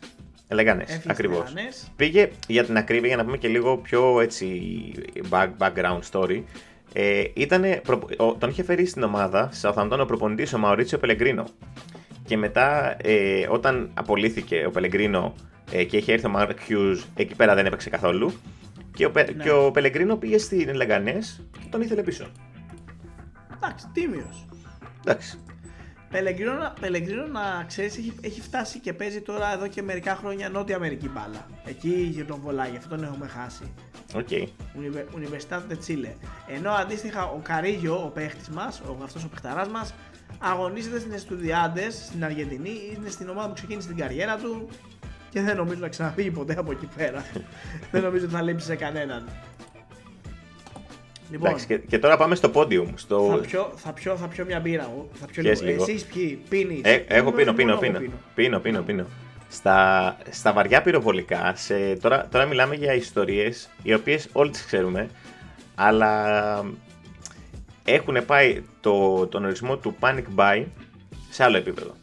Λεγανές, 0.49 1.01
ακριβώς. 1.07 1.53
Πήγε 1.97 2.31
για 2.47 2.65
την 2.65 2.77
ακρίβεια 2.77 3.09
για 3.09 3.17
να 3.17 3.25
πούμε 3.25 3.37
και 3.37 3.49
λίγο 3.49 3.77
πιο 3.77 4.21
έτσι 4.21 4.73
back, 5.31 5.49
background 5.59 6.01
story. 6.11 6.43
Ε, 6.93 7.25
ήτανε, 7.35 7.83
τον 8.39 8.51
είχε 8.51 8.63
φέρει 8.63 8.87
στην 8.87 9.03
ομάδα 9.03 9.49
σε 9.53 9.69
Southampton 9.69 9.99
ο 10.01 10.07
προπονητής 10.07 10.53
ο 10.53 10.59
Μαουρίτσιο 10.59 10.99
Πελεγκρίνο. 10.99 11.45
Και 12.25 12.37
μετά 12.37 12.97
ε, 13.03 13.47
όταν 13.51 13.91
απολύθηκε 13.95 14.65
ο 14.67 14.71
Πελεγκρίνο 14.71 15.35
ε, 15.73 15.85
και 15.85 15.97
είχε 15.97 16.13
έρθει 16.13 16.27
ο 16.27 16.29
Μάρκ 16.29 16.59
Hughes, 16.69 16.99
εκεί 17.15 17.35
πέρα 17.35 17.55
δεν 17.55 17.67
έπαιξε 17.67 17.91
καθόλου. 17.91 18.33
Και 18.95 19.07
ο, 19.07 19.13
ναι. 19.15 19.23
και 19.23 19.51
ο 19.51 19.71
Πελεγκρίνο 19.71 20.17
πήγε 20.17 20.39
στην 20.39 20.75
Λεγκανέ 20.75 21.19
και 21.53 21.67
τον 21.71 21.81
ήθελε 21.81 22.03
πίσω. 22.03 22.27
Εντάξει, 23.55 23.87
τίμιος. 23.93 24.47
Εντάξει. 25.05 25.39
Πελεγκρίνο, 26.11 26.73
Πελεγκρίνο 26.81 27.27
να 27.27 27.65
ξέρεις, 27.67 27.97
έχει, 27.99 28.15
έχει 28.21 28.41
φτάσει 28.41 28.79
και 28.79 28.93
παίζει 28.93 29.21
τώρα 29.21 29.53
εδώ 29.53 29.67
και 29.67 29.83
μερικά 29.83 30.15
χρόνια 30.15 30.49
Νότια 30.49 30.77
Αμερική 30.77 31.09
μπάλα. 31.09 31.47
Εκεί 31.65 31.89
γύρω 31.89 32.39
βολάει, 32.43 32.77
αυτό 32.77 32.89
τον 32.89 33.05
έχουμε 33.05 33.27
χάσει. 33.27 33.73
OK. 34.15 34.29
Okay. 34.31 34.47
Universidad 35.19 35.73
de 35.73 35.77
Chile. 35.87 36.13
Ενώ 36.47 36.71
αντίστοιχα 36.71 37.25
ο 37.25 37.41
Καρίγιο, 37.43 38.05
ο 38.05 38.09
παίχτης 38.09 38.49
μας, 38.49 38.83
αυτός 39.03 39.25
ο 39.25 39.29
παιχταράς 39.29 39.69
μας, 39.69 39.95
αγωνίζεται 40.39 40.99
στην 40.99 41.13
Εστουδιάντες 41.13 41.95
στην 41.95 42.25
Αργεντινή, 42.25 42.81
είναι 42.97 43.09
στην 43.11 43.29
ομάδα 43.29 43.49
που 43.49 43.55
ξεκίνησε 43.55 43.89
την 43.89 43.97
καριέρα 43.97 44.37
του 44.37 44.69
και 45.31 45.41
δεν 45.43 45.57
νομίζω 45.57 45.81
να 45.81 45.89
ξαναφύγει 45.89 46.31
ποτέ 46.31 46.55
από 46.59 46.73
εκεί 46.73 46.89
πέρα. 46.97 47.25
δεν 47.93 48.03
νομίζω 48.03 48.25
ότι 48.25 48.35
θα 48.35 48.43
λείψει 48.43 48.67
σε 48.67 48.77
κανέναν. 48.77 49.29
Λοιπόν, 51.31 51.49
Εντάξει, 51.49 51.67
και, 51.67 51.79
και, 51.79 51.99
τώρα 51.99 52.17
πάμε 52.17 52.35
στο 52.35 52.51
podium. 52.55 52.87
Στο... 52.95 53.29
Θα, 53.29 53.37
πιω, 53.37 53.73
θα, 53.77 53.93
πιω, 53.93 54.17
θα 54.17 54.29
πιω 54.29 54.45
μια 54.45 54.61
μπύρα 54.61 54.89
μου. 54.89 55.09
Θα 55.13 55.27
πιω 55.27 55.43
λίγο. 55.43 55.65
λίγο. 55.65 55.83
Εσείς 55.83 56.05
ποιοι, 56.05 56.43
πίνεις. 56.49 56.81
Ε, 56.83 57.05
έχω 57.09 57.33
πίνω, 57.33 57.53
πίνω, 57.53 57.77
πίνω. 57.77 58.01
Πίνω, 58.35 58.59
πίνω, 58.59 58.83
πίνω. 58.83 59.07
Στα, 59.49 60.17
στα 60.31 60.53
βαριά 60.53 60.83
πυροβολικά, 60.83 61.53
σε, 61.57 61.97
τώρα, 61.97 62.29
τώρα 62.31 62.47
μιλάμε 62.47 62.75
για 62.75 62.95
ιστορίες 62.95 63.69
οι 63.83 63.95
οποίες 63.95 64.29
όλοι 64.33 64.51
τις 64.51 64.65
ξέρουμε, 64.65 65.09
αλλά 65.75 66.65
έχουν 67.85 68.17
πάει 68.27 68.63
το, 68.81 69.27
τον 69.27 69.45
ορισμό 69.45 69.77
του 69.77 69.97
panic 70.01 70.25
buy 70.37 70.65
σε 71.31 71.45
άλλο 71.45 71.57
επίπεδο. 71.57 71.95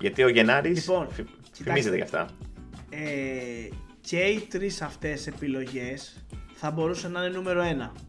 Γιατί 0.00 0.22
ο 0.22 0.28
Γενάρης 0.28 0.88
λοιπόν, 0.88 1.08
φημίζεται 1.52 1.96
γι' 1.96 2.02
αυτά 2.02 2.28
ε, 2.94 3.68
και 4.00 4.18
οι 4.18 4.40
τρεις 4.40 4.82
αυτές 4.82 5.26
επιλογές 5.26 6.24
θα 6.54 6.70
μπορούσαν 6.70 7.12
να 7.12 7.20
είναι 7.20 7.36
νούμερο 7.36 7.62
1. 7.94 8.00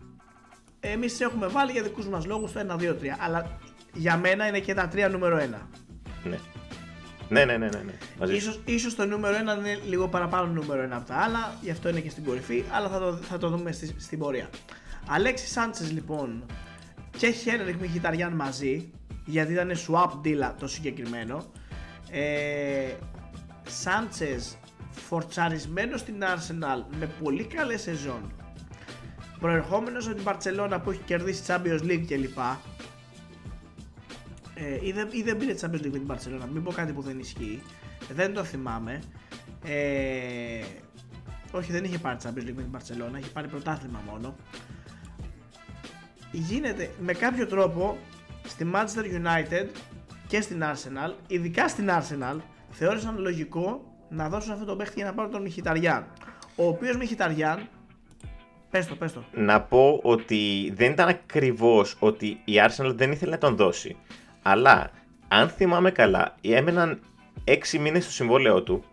Εμείς 0.92 1.22
έχουμε 1.22 1.48
βάλει 1.48 1.72
για 1.72 1.84
δικούς 1.84 2.08
μας 2.08 2.26
λόγους 2.26 2.52
το 2.52 2.60
1, 2.60 2.76
2, 2.76 2.90
3, 2.90 2.96
αλλά 3.20 3.60
για 3.94 4.18
μένα 4.18 4.48
είναι 4.48 4.60
και 4.60 4.74
τα 4.74 4.88
τρία 4.88 5.10
νούμερο 5.10 5.38
1. 5.38 5.40
Ναι. 6.24 6.40
Ναι, 7.30 7.46
ναι, 7.46 7.58
ναι, 7.58 7.68
ναι. 7.68 7.82
ναι. 8.20 8.34
Ίσως, 8.34 8.62
ίσως 8.66 8.96
το 8.96 9.06
νούμερο 9.06 9.36
1 9.36 9.58
είναι 9.58 9.80
λίγο 9.88 10.08
παραπάνω 10.08 10.46
νούμερο 10.46 10.84
1 10.84 10.90
από 10.92 11.08
τα 11.08 11.16
άλλα, 11.16 11.54
γι' 11.62 11.72
αυτό 11.72 11.90
είναι 11.90 12.00
και 12.00 12.10
στην 12.10 12.24
κορυφή, 12.24 12.64
αλλά 12.72 12.90
θα 12.90 13.00
το, 13.00 13.14
θα 13.14 13.38
το 13.38 13.50
δούμε 13.50 13.72
στη, 13.72 13.96
στην 13.98 14.20
πορεία. 14.20 14.50
Αλέξης 15.08 15.52
Σάντσες 15.52 15.92
λοιπόν 15.92 16.46
και 17.18 17.30
Χένρικ 17.30 17.80
Μιχιταριάν 17.80 18.34
μαζί, 18.34 18.92
γιατί 19.26 19.54
ήταν 19.54 19.72
swap 19.88 20.12
deal 20.26 20.52
το 20.60 20.68
συγκεκριμένο. 20.68 21.46
Ε, 22.12 22.94
Σάντσες 23.68 24.58
φορτσαρισμένος 24.90 26.00
στην 26.00 26.16
Arsenal 26.22 26.96
με 27.00 27.10
πολύ 27.24 27.44
καλές 27.44 27.82
σεζόν 27.82 28.32
προερχόμενος 29.40 30.08
από 30.08 30.16
την 30.16 30.26
Barcelona 30.26 30.80
που 30.84 30.92
έχει 30.92 31.02
κερδίσει 31.06 31.44
Champions 31.48 31.82
League 31.82 32.06
κλπ 32.08 32.38
ε, 34.56 34.86
ή, 34.88 34.92
δεν, 34.92 35.08
ή 35.12 35.22
δεν 35.22 35.38
πήρε 35.38 35.56
Champions 35.62 35.86
League 35.86 35.92
με 35.92 36.00
την 36.00 36.08
Barcelona 36.08 36.48
μην 36.54 36.64
πω 36.64 36.72
κάτι 36.72 36.92
που 36.92 37.02
δεν 37.02 37.20
ισχύει 37.20 37.62
δεν 38.14 38.34
το 38.34 38.44
θυμάμαι 38.44 39.02
ε, 39.64 40.64
όχι 41.52 41.72
δεν 41.72 41.84
είχε 41.84 41.98
πάρει 41.98 42.18
Champions 42.24 42.48
League 42.48 42.54
με 42.56 42.62
την 42.62 42.72
Barcelona 42.78 43.20
είχε 43.20 43.30
πάρει 43.30 43.48
πρωτάθλημα 43.48 44.02
μόνο 44.10 44.36
γίνεται 46.32 46.92
με 47.00 47.14
κάποιο 47.14 47.48
τρόπο 47.48 47.98
στη 48.48 48.72
Manchester 48.74 49.04
United 49.04 49.68
και 50.28 50.42
στην 50.42 50.64
Arsenal 50.64 51.14
ειδικά 51.28 51.68
στην 51.68 51.90
Arsenal 51.90 52.38
θεώρησαν 52.70 53.18
λογικό 53.18 53.96
να 54.10 54.30
δώσουν 54.30 54.52
αυτό 54.52 54.66
το 54.66 54.76
παίχτη 54.76 54.94
για 54.96 55.06
να 55.06 55.14
πάρουν 55.14 55.32
τον 55.32 55.42
Μιχιταριάν. 55.42 56.06
Ο 56.56 56.68
οποίος 56.68 56.98
Μιχιταριάν. 56.98 57.68
Πες 58.76 58.88
το, 58.88 58.96
πες 58.96 59.14
το. 59.14 59.24
Να 59.34 59.62
πω 59.62 60.00
ότι 60.04 60.74
δεν 60.76 60.92
ήταν 60.92 61.08
ακριβώς 61.08 61.96
ότι 62.00 62.26
η 62.46 62.54
Arsenal 62.56 62.92
δεν 62.96 63.12
ήθελε 63.12 63.32
να 63.32 63.38
τον 63.38 63.56
δώσει. 63.56 63.96
Αλλά 64.42 64.92
αν 65.28 65.50
θυμάμαι 65.50 65.92
καλά, 65.92 66.36
έμεναν 66.42 67.00
6 67.46 67.80
μήνες 67.80 68.04
στο 68.04 68.14
συμβόλαιό 68.14 68.64
του 68.64 68.84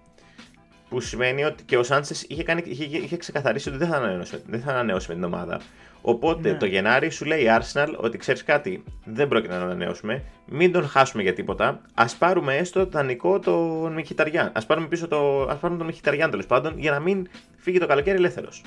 Που 0.88 1.01
σημαίνει 1.01 1.45
ότι 1.45 1.62
και 1.62 1.77
ο 1.77 1.83
Σάντσες 1.83 2.23
είχε, 2.23 2.45
είχε, 2.64 2.85
είχε 2.97 3.16
ξεκαθαρίσει 3.16 3.68
ότι 3.68 3.79
δεν 3.79 3.88
θα 3.88 3.97
ανανεώσει, 3.97 4.42
δεν 4.47 4.61
θα 4.61 4.71
ανανεώσει 4.71 5.09
με 5.09 5.14
την 5.14 5.25
ομάδα. 5.25 5.61
Οπότε 6.03 6.51
ναι. 6.51 6.59
το 6.59 6.66
Γενάρη 6.66 7.11
σου 7.11 7.25
λέει 7.25 7.42
η 7.42 7.47
Arsenal 7.61 7.95
ότι 7.97 8.18
ξέρεις 8.18 8.45
κάτι, 8.45 8.85
δεν 9.05 9.29
πρόκειται 9.29 9.57
να 9.57 9.62
ανανεώσουμε, 9.62 10.25
μην 10.47 10.73
τον 10.73 10.88
χάσουμε 10.88 11.23
για 11.23 11.33
τίποτα. 11.33 11.81
Α 11.95 12.07
πάρουμε 12.18 12.57
έστω 12.57 12.87
δανεικό 12.87 13.38
τον 13.38 13.92
Μιχιταριάν. 13.92 14.53
Α 14.55 14.66
πάρουμε 14.66 14.87
πίσω 14.87 15.09
το, 15.09 15.42
ας 15.42 15.59
πάρουμε 15.59 15.79
τον 15.79 15.87
Μιχιταριάν 15.87 16.31
τέλος 16.31 16.47
πάντων 16.47 16.79
για 16.79 16.90
να 16.90 17.01
μην 17.01 17.29
φύγει 17.57 17.79
το 17.79 17.87
καλοκαίρι 17.87 18.16
ελεύθερος. 18.16 18.62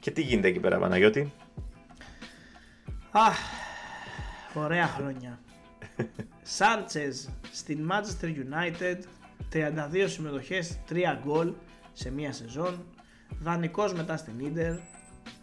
Και 0.00 0.10
τι 0.10 0.22
γίνεται 0.22 0.48
εκεί 0.48 0.60
πέρα, 0.60 0.78
Παναγιώτη; 0.78 1.32
Αχ, 3.10 3.38
ωραία 4.54 4.86
χρόνια. 4.86 5.38
Σάντσες 6.42 7.30
στην 7.52 7.90
Manchester 7.90 8.26
United, 8.26 8.98
32 9.52 10.04
συμμετοχές, 10.06 10.78
3 10.90 10.94
γκολ 11.24 11.52
σε 11.92 12.10
μία 12.10 12.32
σεζόν. 12.32 12.84
Δανεικός 13.40 13.92
μετά 13.92 14.16
στην 14.16 14.38
Ίντερ, 14.38 14.74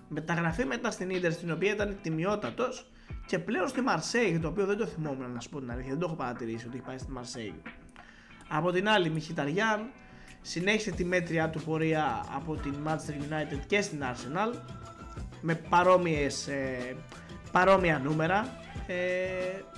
μεταγραφή 0.08 0.66
μετά 0.66 0.92
στην 0.92 1.10
Ίντερ 1.10 1.32
στην 1.32 1.52
οποία 1.52 1.74
ήταν 1.74 1.98
τιμιότατος 2.02 2.90
και 3.26 3.40
πλέον 3.40 3.68
στη 3.68 3.82
Μαρσέη, 3.82 4.40
το 4.40 4.48
οποίο 4.48 4.66
δεν 4.66 4.78
το 4.78 4.86
θυμόμουν 4.86 5.32
να 5.32 5.40
σου 5.40 5.50
πω 5.50 5.60
την 5.60 5.72
αλήθεια, 5.72 5.90
δεν 5.90 6.00
το 6.00 6.06
έχω 6.06 6.16
παρατηρήσει 6.16 6.68
ότι 6.68 6.76
έχει 6.76 6.86
πάει 6.86 6.98
στη 6.98 7.12
Μαρσέη. 7.12 7.62
Από 8.48 8.72
την 8.72 8.90
άλλη, 8.90 9.10
Μιχιταριάν 9.10 9.90
συνέχισε 10.48 10.92
τη 10.92 11.06
μέτρια 11.06 11.50
του 11.50 11.62
πορεία 11.62 12.26
από 12.36 12.56
την 12.56 12.74
Manchester 12.88 13.12
United 13.12 13.60
και 13.68 13.82
στην 13.82 14.04
Arsenal 14.04 14.58
με 15.42 15.56
παρόμοιες, 15.70 16.48
ε, 16.48 16.96
παρόμοια 17.52 18.02
νούμερα 18.04 18.64
ε, 18.88 18.96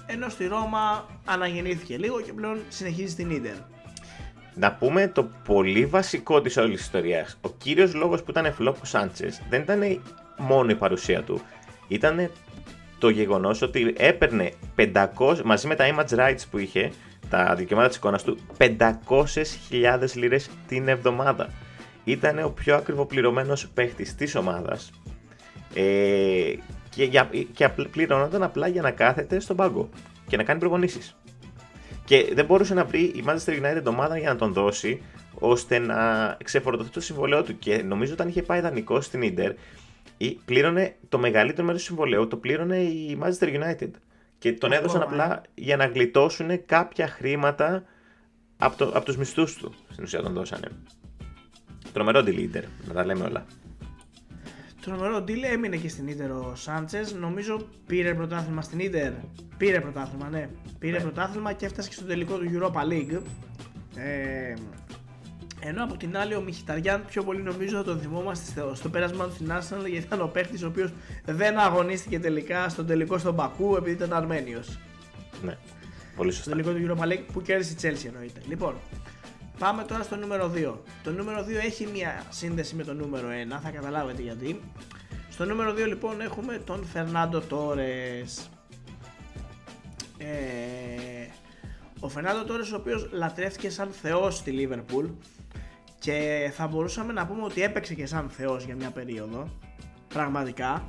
ενώ 0.05 0.29
στη 0.29 0.47
Ρώμα 0.47 1.05
αναγεννήθηκε 1.25 1.97
λίγο 1.97 2.21
και 2.21 2.33
πλέον 2.33 2.59
συνεχίζει 2.69 3.11
στην 3.11 3.29
Ίντερ. 3.29 3.55
Να 4.53 4.73
πούμε 4.73 5.07
το 5.07 5.29
πολύ 5.45 5.85
βασικό 5.85 6.41
της 6.41 6.57
όλης 6.57 6.75
της 6.75 6.85
ιστορίας. 6.85 7.37
Ο 7.41 7.49
κύριος 7.49 7.93
λόγος 7.93 8.23
που 8.23 8.31
ήταν 8.31 8.53
φλόπ 8.53 8.81
ο 8.81 8.85
Σάντσες 8.85 9.41
δεν 9.49 9.61
ήταν 9.61 10.01
μόνο 10.37 10.71
η 10.71 10.75
παρουσία 10.75 11.23
του. 11.23 11.41
Ήταν 11.87 12.31
το 12.97 13.09
γεγονός 13.09 13.61
ότι 13.61 13.93
έπαιρνε 13.97 14.51
500, 14.75 15.41
μαζί 15.43 15.67
με 15.67 15.75
τα 15.75 15.85
image 15.95 16.17
rights 16.17 16.41
που 16.51 16.57
είχε, 16.57 16.91
τα 17.29 17.55
δικαιώματα 17.55 17.89
της 17.89 17.97
εικόνας 17.97 18.23
του, 18.23 18.37
500.000 18.57 20.13
λίρες 20.13 20.49
την 20.67 20.87
εβδομάδα. 20.87 21.49
Ήταν 22.03 22.43
ο 22.43 22.49
πιο 22.49 22.75
ακριβοπληρωμένος 22.75 23.67
παίχτης 23.67 24.15
της 24.15 24.35
ομάδας 24.35 24.91
ε, 25.73 26.53
και, 26.89 27.03
για, 27.03 27.29
και 27.53 27.69
πληρωνόταν 27.91 28.43
απλά 28.43 28.67
για 28.67 28.81
να 28.81 28.91
κάθεται 28.91 29.39
στον 29.39 29.55
πάγκο 29.55 29.89
και 30.27 30.37
να 30.37 30.43
κάνει 30.43 30.59
προπονήσεις. 30.59 31.15
Και 32.05 32.31
δεν 32.33 32.45
μπορούσε 32.45 32.73
να 32.73 32.85
βρει 32.85 33.01
η 33.01 33.23
Manchester 33.27 33.61
United 33.61 33.83
ομάδα 33.87 34.17
για 34.17 34.29
να 34.29 34.35
τον 34.35 34.53
δώσει 34.53 35.01
ώστε 35.33 35.79
να 35.79 35.97
ξεφορτωθεί 36.43 36.89
το 36.89 36.99
συμβολέο 36.99 37.43
του. 37.43 37.59
Και 37.59 37.83
νομίζω 37.83 38.13
όταν 38.13 38.27
είχε 38.27 38.41
πάει 38.41 38.59
δανεικό 38.59 39.01
στην 39.01 39.21
Ιντερ, 39.21 39.51
πλήρωνε 40.45 40.95
το 41.09 41.17
μεγαλύτερο 41.17 41.65
μέρος 41.65 41.81
του 41.81 41.87
συμβολέου, 41.87 42.27
το 42.27 42.37
πλήρωνε 42.37 42.77
η 42.77 43.17
Manchester 43.21 43.47
United. 43.47 43.89
Και 44.37 44.53
τον 44.53 44.71
έδωσαν 44.71 45.01
απλά 45.01 45.41
για 45.53 45.77
να 45.77 45.85
γλιτώσουν 45.85 46.65
κάποια 46.65 47.07
χρήματα 47.07 47.83
από, 48.57 48.77
το, 48.77 48.85
από 48.93 49.05
τους 49.05 49.17
μισθούς 49.17 49.55
του. 49.55 49.73
Στην 49.91 50.03
ουσία 50.03 50.21
τον 50.21 50.33
δώσανε. 50.33 50.67
Τρομερό 51.93 52.19
leader, 52.25 52.63
να 52.87 52.93
τα 52.93 53.05
λέμε 53.05 53.23
όλα. 53.23 53.45
Τρομερό 54.81 55.17
deal 55.17 55.43
έμεινε 55.53 55.77
και 55.77 55.89
στην 55.89 56.07
Ίντερ 56.07 56.31
ο 56.31 56.53
Σάντσες. 56.55 57.13
Νομίζω 57.13 57.67
πήρε 57.85 58.13
πρωτάθλημα 58.13 58.61
στην 58.61 58.79
Ίντερ. 58.79 59.11
Πήρε 59.57 59.81
πρωτάθλημα, 59.81 60.29
ναι. 60.29 60.49
Πήρε 60.79 60.97
ναι. 60.97 61.03
πρωτάθλημα 61.03 61.53
και 61.53 61.65
έφτασε 61.65 61.89
και 61.89 61.95
στο 61.95 62.05
τελικό 62.05 62.37
του 62.37 62.45
Europa 62.53 62.91
League. 62.91 63.21
Ε, 63.95 64.53
ενώ 65.59 65.83
από 65.83 65.97
την 65.97 66.17
άλλη 66.17 66.35
ο 66.35 66.41
Μιχιταριάν 66.41 67.05
πιο 67.05 67.23
πολύ 67.23 67.41
νομίζω 67.41 67.77
θα 67.77 67.83
τον 67.83 67.99
θυμόμαστε 67.99 68.45
στο, 68.51 68.75
στο 68.75 68.89
πέρασμα 68.89 69.25
του 69.25 69.33
στην 69.33 69.51
Arsenal 69.51 69.89
γιατί 69.89 70.05
ήταν 70.05 70.21
ο 70.21 70.27
παίχτη 70.27 70.63
ο 70.63 70.67
οποίος 70.67 70.91
δεν 71.25 71.57
αγωνίστηκε 71.57 72.19
τελικά 72.19 72.69
στο 72.69 72.85
τελικό 72.85 73.17
στον 73.17 73.35
Πακού 73.35 73.75
επειδή 73.75 73.95
ήταν 73.95 74.13
Αρμένιο. 74.13 74.63
Ναι, 75.43 75.57
πολύ 76.15 76.31
σωστά. 76.31 76.51
Στο 76.51 76.63
τελικό 76.63 76.95
του 76.95 76.97
Europa 76.99 77.07
League 77.11 77.25
που 77.33 77.41
κέρδισε 77.41 77.73
η 77.73 77.77
Chelsea 77.81 78.07
εννοείται. 78.07 78.41
Λοιπόν, 78.47 78.75
Πάμε 79.59 79.83
τώρα 79.83 80.03
στο 80.03 80.15
νούμερο 80.15 80.51
2. 80.55 80.73
Το 81.03 81.11
νούμερο 81.11 81.45
2 81.45 81.65
έχει 81.65 81.87
μια 81.93 82.23
σύνδεση 82.29 82.75
με 82.75 82.83
το 82.83 82.93
νούμερο 82.93 83.27
1, 83.27 83.59
θα 83.63 83.69
καταλάβετε 83.69 84.21
γιατί. 84.21 84.59
Στο 85.29 85.45
νούμερο 85.45 85.71
2 85.71 85.87
λοιπόν 85.87 86.21
έχουμε 86.21 86.61
τον 86.65 86.85
Φερνάντο 86.85 87.41
Τόρες. 87.41 88.49
Ε, 90.17 90.27
ο 91.99 92.09
Φερνάντο 92.09 92.43
Τόρες 92.43 92.71
ο 92.71 92.75
οποίος 92.75 93.09
λατρεύτηκε 93.11 93.69
σαν 93.69 93.89
θεός 93.91 94.35
στη 94.35 94.51
Λίβερπουλ 94.51 95.05
και 95.99 96.49
θα 96.53 96.67
μπορούσαμε 96.67 97.13
να 97.13 97.27
πούμε 97.27 97.43
ότι 97.43 97.61
έπαιξε 97.61 97.93
και 97.93 98.05
σαν 98.05 98.29
θεός 98.29 98.65
για 98.65 98.75
μια 98.75 98.89
περίοδο, 98.89 99.49
πραγματικά. 100.07 100.87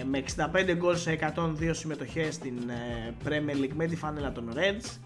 Ε, 0.00 0.04
με 0.04 0.22
65 0.36 0.74
γκολ 0.76 0.96
σε 0.96 1.32
102 1.36 1.70
συμμετοχές 1.70 2.34
στην 2.34 2.56
ε, 2.68 3.14
Premier 3.24 3.64
League 3.64 3.74
με 3.74 3.86
τη 3.86 3.96
φάνελα 3.96 4.32
των 4.32 4.52
Reds 4.54 4.98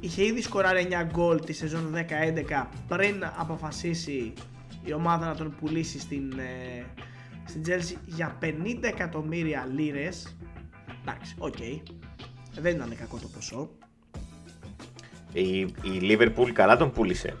είχε 0.00 0.24
ήδη 0.24 0.42
σκοράρει 0.42 0.88
9 0.90 1.04
γκολ 1.12 1.44
τη 1.44 1.52
σεζόν 1.52 1.94
10-11 1.94 2.66
πριν 2.88 3.24
αποφασίσει 3.36 4.32
η 4.84 4.92
ομάδα 4.92 5.26
να 5.26 5.34
τον 5.34 5.54
πουλήσει 5.60 5.98
στην, 6.00 6.32
ε, 6.38 6.84
στην 7.44 7.62
Chelsea 7.66 7.96
για 8.06 8.38
50 8.42 8.48
εκατομμύρια 8.80 9.68
λίρες 9.74 10.36
εντάξει, 11.02 11.34
OK 11.38 11.54
okay. 11.58 11.82
δεν 12.60 12.74
ήταν 12.74 12.96
κακό 12.98 13.18
το 13.18 13.28
ποσό 13.28 13.70
η, 15.32 15.58
η 15.60 16.00
Liverpool 16.00 16.50
καλά 16.52 16.76
τον 16.76 16.90
πούλησε 16.90 17.36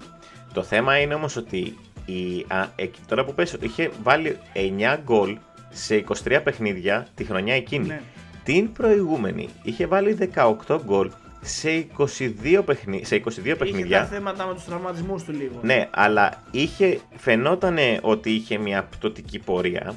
το 0.58 0.64
θέμα 0.64 0.98
είναι 0.98 1.14
όμως 1.14 1.36
ότι 1.36 1.76
η, 2.06 2.44
α, 2.48 2.66
τώρα 3.06 3.24
που 3.24 3.34
πες 3.34 3.56
είχε 3.60 3.90
βάλει 4.02 4.38
9 4.54 4.96
γκολ 5.04 5.36
σε 5.70 6.04
23 6.24 6.40
παιχνίδια 6.44 7.06
τη 7.14 7.24
χρονιά 7.24 7.54
εκείνη 7.54 7.86
ναι. 7.86 8.00
την 8.44 8.72
προηγούμενη 8.72 9.48
είχε 9.62 9.86
βάλει 9.86 10.30
18 10.66 10.78
γκολ 10.84 11.10
σε 11.40 11.86
22, 11.98 12.62
παιχνι... 12.64 13.04
σε 13.04 13.22
22 13.24 13.54
παιχνίδια. 13.58 13.98
Είχε 13.98 14.14
θέματα 14.14 14.46
με 14.46 14.54
τους 14.54 14.64
τραυματισμούς 14.64 15.22
του 15.22 15.32
λίγο. 15.32 15.58
Ναι, 15.62 15.88
αλλά 15.90 16.42
είχε, 16.50 17.00
φαινόταν 17.16 17.78
ότι 18.00 18.30
είχε 18.30 18.58
μια 18.58 18.82
πτωτική 18.82 19.38
πορεία. 19.38 19.94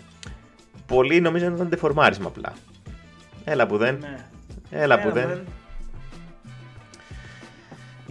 Πολλοί 0.85 1.21
νομίζαν 1.21 1.47
ότι 1.47 1.57
ήταν 1.57 1.69
τεφορμάρισμα 1.69 2.27
απλά. 2.27 2.53
Έλα 3.43 3.67
που 3.67 3.77
δεν. 3.77 3.97
Ναι. 3.99 4.25
Έλα, 4.71 4.99
που 4.99 5.11
δεν. 5.11 5.41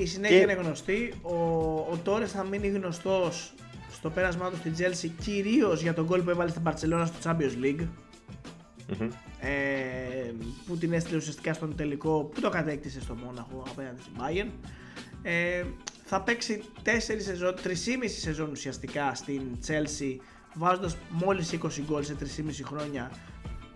Η 0.00 0.06
συνέχεια 0.06 0.36
και... 0.36 0.42
είναι 0.42 0.52
γνωστή. 0.52 1.14
Ο, 1.22 1.34
ο 1.90 1.98
Τόρε 2.02 2.26
θα 2.26 2.44
μείνει 2.44 2.68
γνωστός 2.68 3.54
στο 3.92 4.10
πέρασμά 4.10 4.50
του 4.50 4.56
στην 4.56 4.74
Chelsea 4.78 5.10
κυρίως 5.20 5.82
για 5.82 5.94
τον 5.94 6.04
γκολ 6.04 6.22
που 6.22 6.30
έβαλε 6.30 6.50
στην 6.50 6.62
Barcelona 6.64 7.06
στο 7.06 7.30
Champions 7.30 7.64
League 7.64 7.86
ε, 9.40 9.50
που 10.66 10.76
την 10.76 10.92
έστειλε 10.92 11.16
ουσιαστικά 11.16 11.52
στον 11.52 11.76
τελικό 11.76 12.30
που 12.34 12.40
το 12.40 12.48
κατέκτησε 12.48 13.00
στο 13.00 13.14
Μόναχο 13.14 13.62
απέναντι 13.70 14.00
στην 14.00 14.12
Bayern. 14.18 14.48
Ε, 15.22 15.64
θα 16.04 16.20
παίξει 16.20 16.62
4 16.84 16.88
σεζόν, 17.18 17.54
3,5 17.64 17.70
σεζόν 18.20 18.50
ουσιαστικά 18.50 19.14
στην 19.14 19.42
Chelsea 19.66 20.16
βάζοντας 20.54 20.96
μόλις 21.10 21.58
20 21.62 21.68
γκολ 21.86 22.04
σε 22.04 22.16
3,5 22.20 22.26
χρόνια 22.64 23.10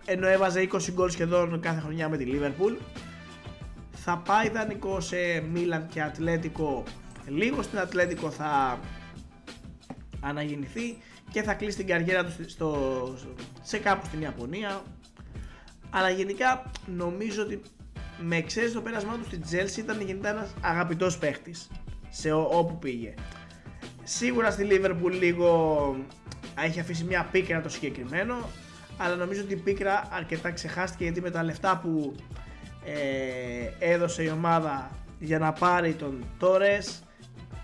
ενώ 0.05 0.27
έβαζε 0.27 0.67
20 0.71 0.91
γκολ 0.91 1.09
σχεδόν 1.09 1.59
κάθε 1.59 1.79
χρονιά 1.79 2.09
με 2.09 2.17
τη 2.17 2.25
Liverpool. 2.27 2.77
Θα 4.07 4.17
πάει 4.17 4.49
δανεικό 4.49 4.99
σε 4.99 5.17
Μίλαν 5.51 5.87
και 5.87 6.01
Ατλέτικο 6.01 6.83
λίγο 7.27 7.61
στην 7.61 7.79
Ατλέτικο 7.79 8.31
θα 8.31 8.79
αναγεννηθεί 10.19 10.97
και 11.31 11.43
θα 11.43 11.53
κλείσει 11.53 11.77
την 11.77 11.87
καριέρα 11.87 12.25
του 12.25 12.49
στο, 12.49 12.77
σε 13.61 13.77
κάπου 13.77 14.05
στην 14.05 14.21
Ιαπωνία 14.21 14.81
αλλά 15.89 16.09
γενικά 16.09 16.71
νομίζω 16.85 17.41
ότι 17.41 17.61
με 18.19 18.35
εξαίρεση 18.35 18.73
το 18.73 18.81
πέρασμά 18.81 19.17
του 19.17 19.23
στην 19.23 19.41
Chelsea 19.51 19.77
ήταν 19.77 20.01
γενικά 20.01 20.29
ένας 20.29 20.53
αγαπητός 20.61 21.17
παίχτης 21.17 21.71
σε 22.09 22.31
όπου 22.31 22.77
πήγε. 22.79 23.13
Σίγουρα 24.03 24.51
στη 24.51 24.67
Liverpool 24.69 25.11
λίγο 25.11 25.95
έχει 26.63 26.79
αφήσει 26.79 27.03
μια 27.03 27.27
πίκρα 27.31 27.61
το 27.61 27.69
συγκεκριμένο, 27.69 28.49
αλλά 28.97 29.15
νομίζω 29.15 29.41
ότι 29.41 29.53
η 29.53 29.57
πίκρα 29.57 30.07
αρκετά 30.11 30.51
ξεχάστηκε 30.51 31.03
γιατί 31.03 31.21
με 31.21 31.31
τα 31.31 31.43
λεφτά 31.43 31.79
που 31.83 32.15
ε, 32.85 33.91
έδωσε 33.93 34.23
η 34.23 34.29
ομάδα 34.29 34.91
για 35.19 35.39
να 35.39 35.53
πάρει 35.53 35.93
τον 35.93 36.23
Τόρες 36.39 37.03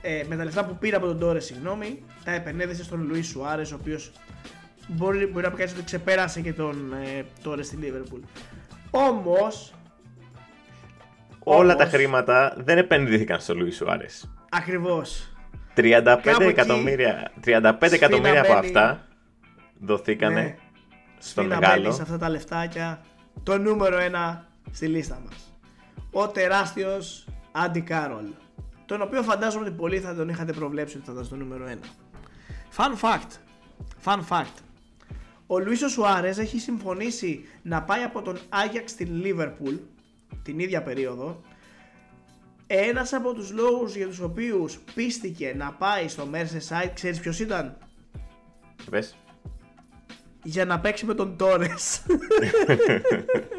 ε, 0.01 0.23
με 0.27 0.35
τα 0.35 0.43
λεφτά 0.43 0.65
που 0.65 0.77
πήρε 0.77 0.95
από 0.95 1.05
τον 1.05 1.19
Τόρες 1.19 1.45
συγγνώμη 1.45 2.03
τα 2.23 2.31
επενέδυσε 2.31 2.83
στον 2.83 3.07
Λουίς 3.07 3.27
Σουάρες 3.27 3.71
ο 3.71 3.77
οποίος 3.81 4.11
μπορεί, 4.87 5.25
μπορεί 5.25 5.45
να 5.45 5.51
πει 5.51 5.61
ότι 5.61 5.83
ξεπέρασε 5.83 6.41
και 6.41 6.53
τον 6.53 6.93
ε, 6.93 7.25
τώρα 7.43 7.63
στη 7.63 7.77
Liverpool. 7.81 8.19
Όμως. 8.89 9.73
Όλα 11.43 11.75
τα 11.75 11.85
χρήματα 11.85 12.55
δεν 12.57 12.77
επενδύθηκαν 12.77 13.39
στο 13.39 13.55
Λουίς 13.55 13.75
Σουάρες. 13.75 14.31
Ακριβώς. 14.49 15.35
35 15.75 16.17
εκατομμύρια, 16.39 17.31
35 17.45 17.73
εκατομμύρια 17.79 18.41
από 18.41 18.53
αυτά 18.53 19.07
δοθήκανε 19.79 20.41
ναι, 20.41 20.55
στο 21.17 21.43
μεγάλο. 21.43 21.91
σε 21.91 22.01
αυτά 22.01 22.17
τα 22.17 22.29
λεφτάκια 22.29 23.01
το 23.43 23.57
νούμερο 23.57 23.97
ένα 23.97 24.50
στη 24.71 24.87
λίστα 24.87 25.21
μας. 25.25 25.53
Ο 26.11 26.27
τεράστιος 26.27 27.27
Άντι 27.51 27.81
Κάρολ. 27.81 28.25
τον 28.85 29.01
οποίο 29.01 29.23
φαντάζομαι 29.23 29.65
ότι 29.65 29.75
πολλοί 29.75 29.99
θα 29.99 30.15
τον 30.15 30.29
είχατε 30.29 30.53
προβλέψει 30.53 30.97
ότι 30.97 31.05
θα 31.05 31.11
ήταν 31.11 31.25
στο 31.25 31.35
νούμερο 31.35 31.65
1. 31.67 31.85
Fun 32.77 32.95
fact. 33.01 33.31
Fun 34.05 34.19
fact. 34.29 34.55
Ο 35.47 35.59
Λουίσο 35.59 35.87
Σουάρες 35.87 36.37
έχει 36.37 36.59
συμφωνήσει 36.59 37.45
να 37.61 37.83
πάει 37.83 38.03
από 38.03 38.21
τον 38.21 38.39
Άγιαξ 38.49 38.91
στην 38.91 39.15
Λίβερπουλ 39.15 39.75
την 40.43 40.59
ίδια 40.59 40.83
περίοδο. 40.83 41.41
Ένας 42.67 43.13
από 43.13 43.33
τους 43.33 43.51
λόγους 43.51 43.95
για 43.95 44.07
τους 44.07 44.19
οποίους 44.19 44.79
πίστηκε 44.93 45.53
να 45.57 45.73
πάει 45.73 46.07
στο 46.07 46.29
Merseyside, 46.33 46.91
ξέρεις 46.93 47.19
ποιος 47.19 47.39
ήταν; 47.39 47.77
Πες. 48.89 49.15
Για 50.43 50.65
να 50.65 50.79
παίξει 50.79 51.05
με 51.05 51.13
τον 51.13 51.37
Τόρες. 51.37 52.01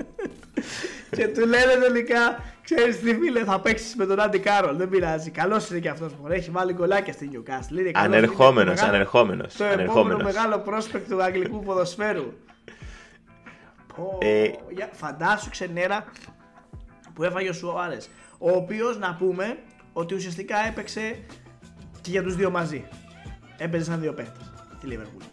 και 1.16 1.28
του 1.28 1.40
λένε 1.40 1.74
τελικά, 1.80 2.44
ξέρεις 2.62 3.00
τι 3.00 3.14
φίλε, 3.14 3.44
θα 3.44 3.60
παίξεις 3.60 3.94
με 3.96 4.06
τον 4.06 4.20
Άντι 4.20 4.38
Κάρολ. 4.38 4.76
Δεν 4.76 4.88
πειράζει. 4.88 5.30
Καλός 5.30 5.70
είναι 5.70 5.78
και 5.78 5.88
αυτός 5.88 6.12
που 6.12 6.32
έχει 6.32 6.50
βάλει 6.50 6.72
κολλάκια 6.72 7.12
στην 7.12 7.30
Newcastle. 7.32 7.90
Ανερχόμενος, 7.94 8.80
ανερχόμενος. 8.80 9.54
Το 9.54 9.64
επόμενο 9.64 10.22
μεγάλο 10.22 10.58
πρόσπεκτ 10.58 11.10
του 11.10 11.22
αγγλικού 11.22 11.62
ποδοσφαίρου. 11.62 12.32
ε... 14.18 14.50
Φαντάσου 14.92 15.50
ξενέρα 15.50 16.04
που 17.14 17.22
έφαγε 17.22 17.48
ο 17.48 17.52
Σουάρες. 17.52 18.10
Ο 18.38 18.50
οποίος 18.50 18.98
να 18.98 19.14
πούμε 19.14 19.58
ότι 19.92 20.14
ουσιαστικά 20.14 20.56
έπαιξε 20.68 21.18
και 22.00 22.10
για 22.10 22.22
τους 22.22 22.36
δύο 22.36 22.50
μαζί. 22.50 22.84
Έπαιζε 23.58 23.84
σαν 23.84 24.00
δύο 24.00 24.12
παίχτε 24.12 24.38
τη 24.80 24.86
Λίβερπουλ. 24.86 25.24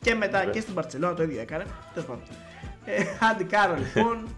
Και 0.00 0.14
μετά 0.14 0.44
και 0.44 0.60
στην 0.60 0.74
Παρσελόνα 0.74 1.14
το 1.14 1.22
ίδιο 1.22 1.40
έκανε. 1.40 1.64
Τέλος 1.94 2.08
πάντων. 2.08 2.22
Ε, 2.84 3.04
Άντι 3.30 3.44
Κάρολ 3.44 3.78
λοιπόν 3.78 4.36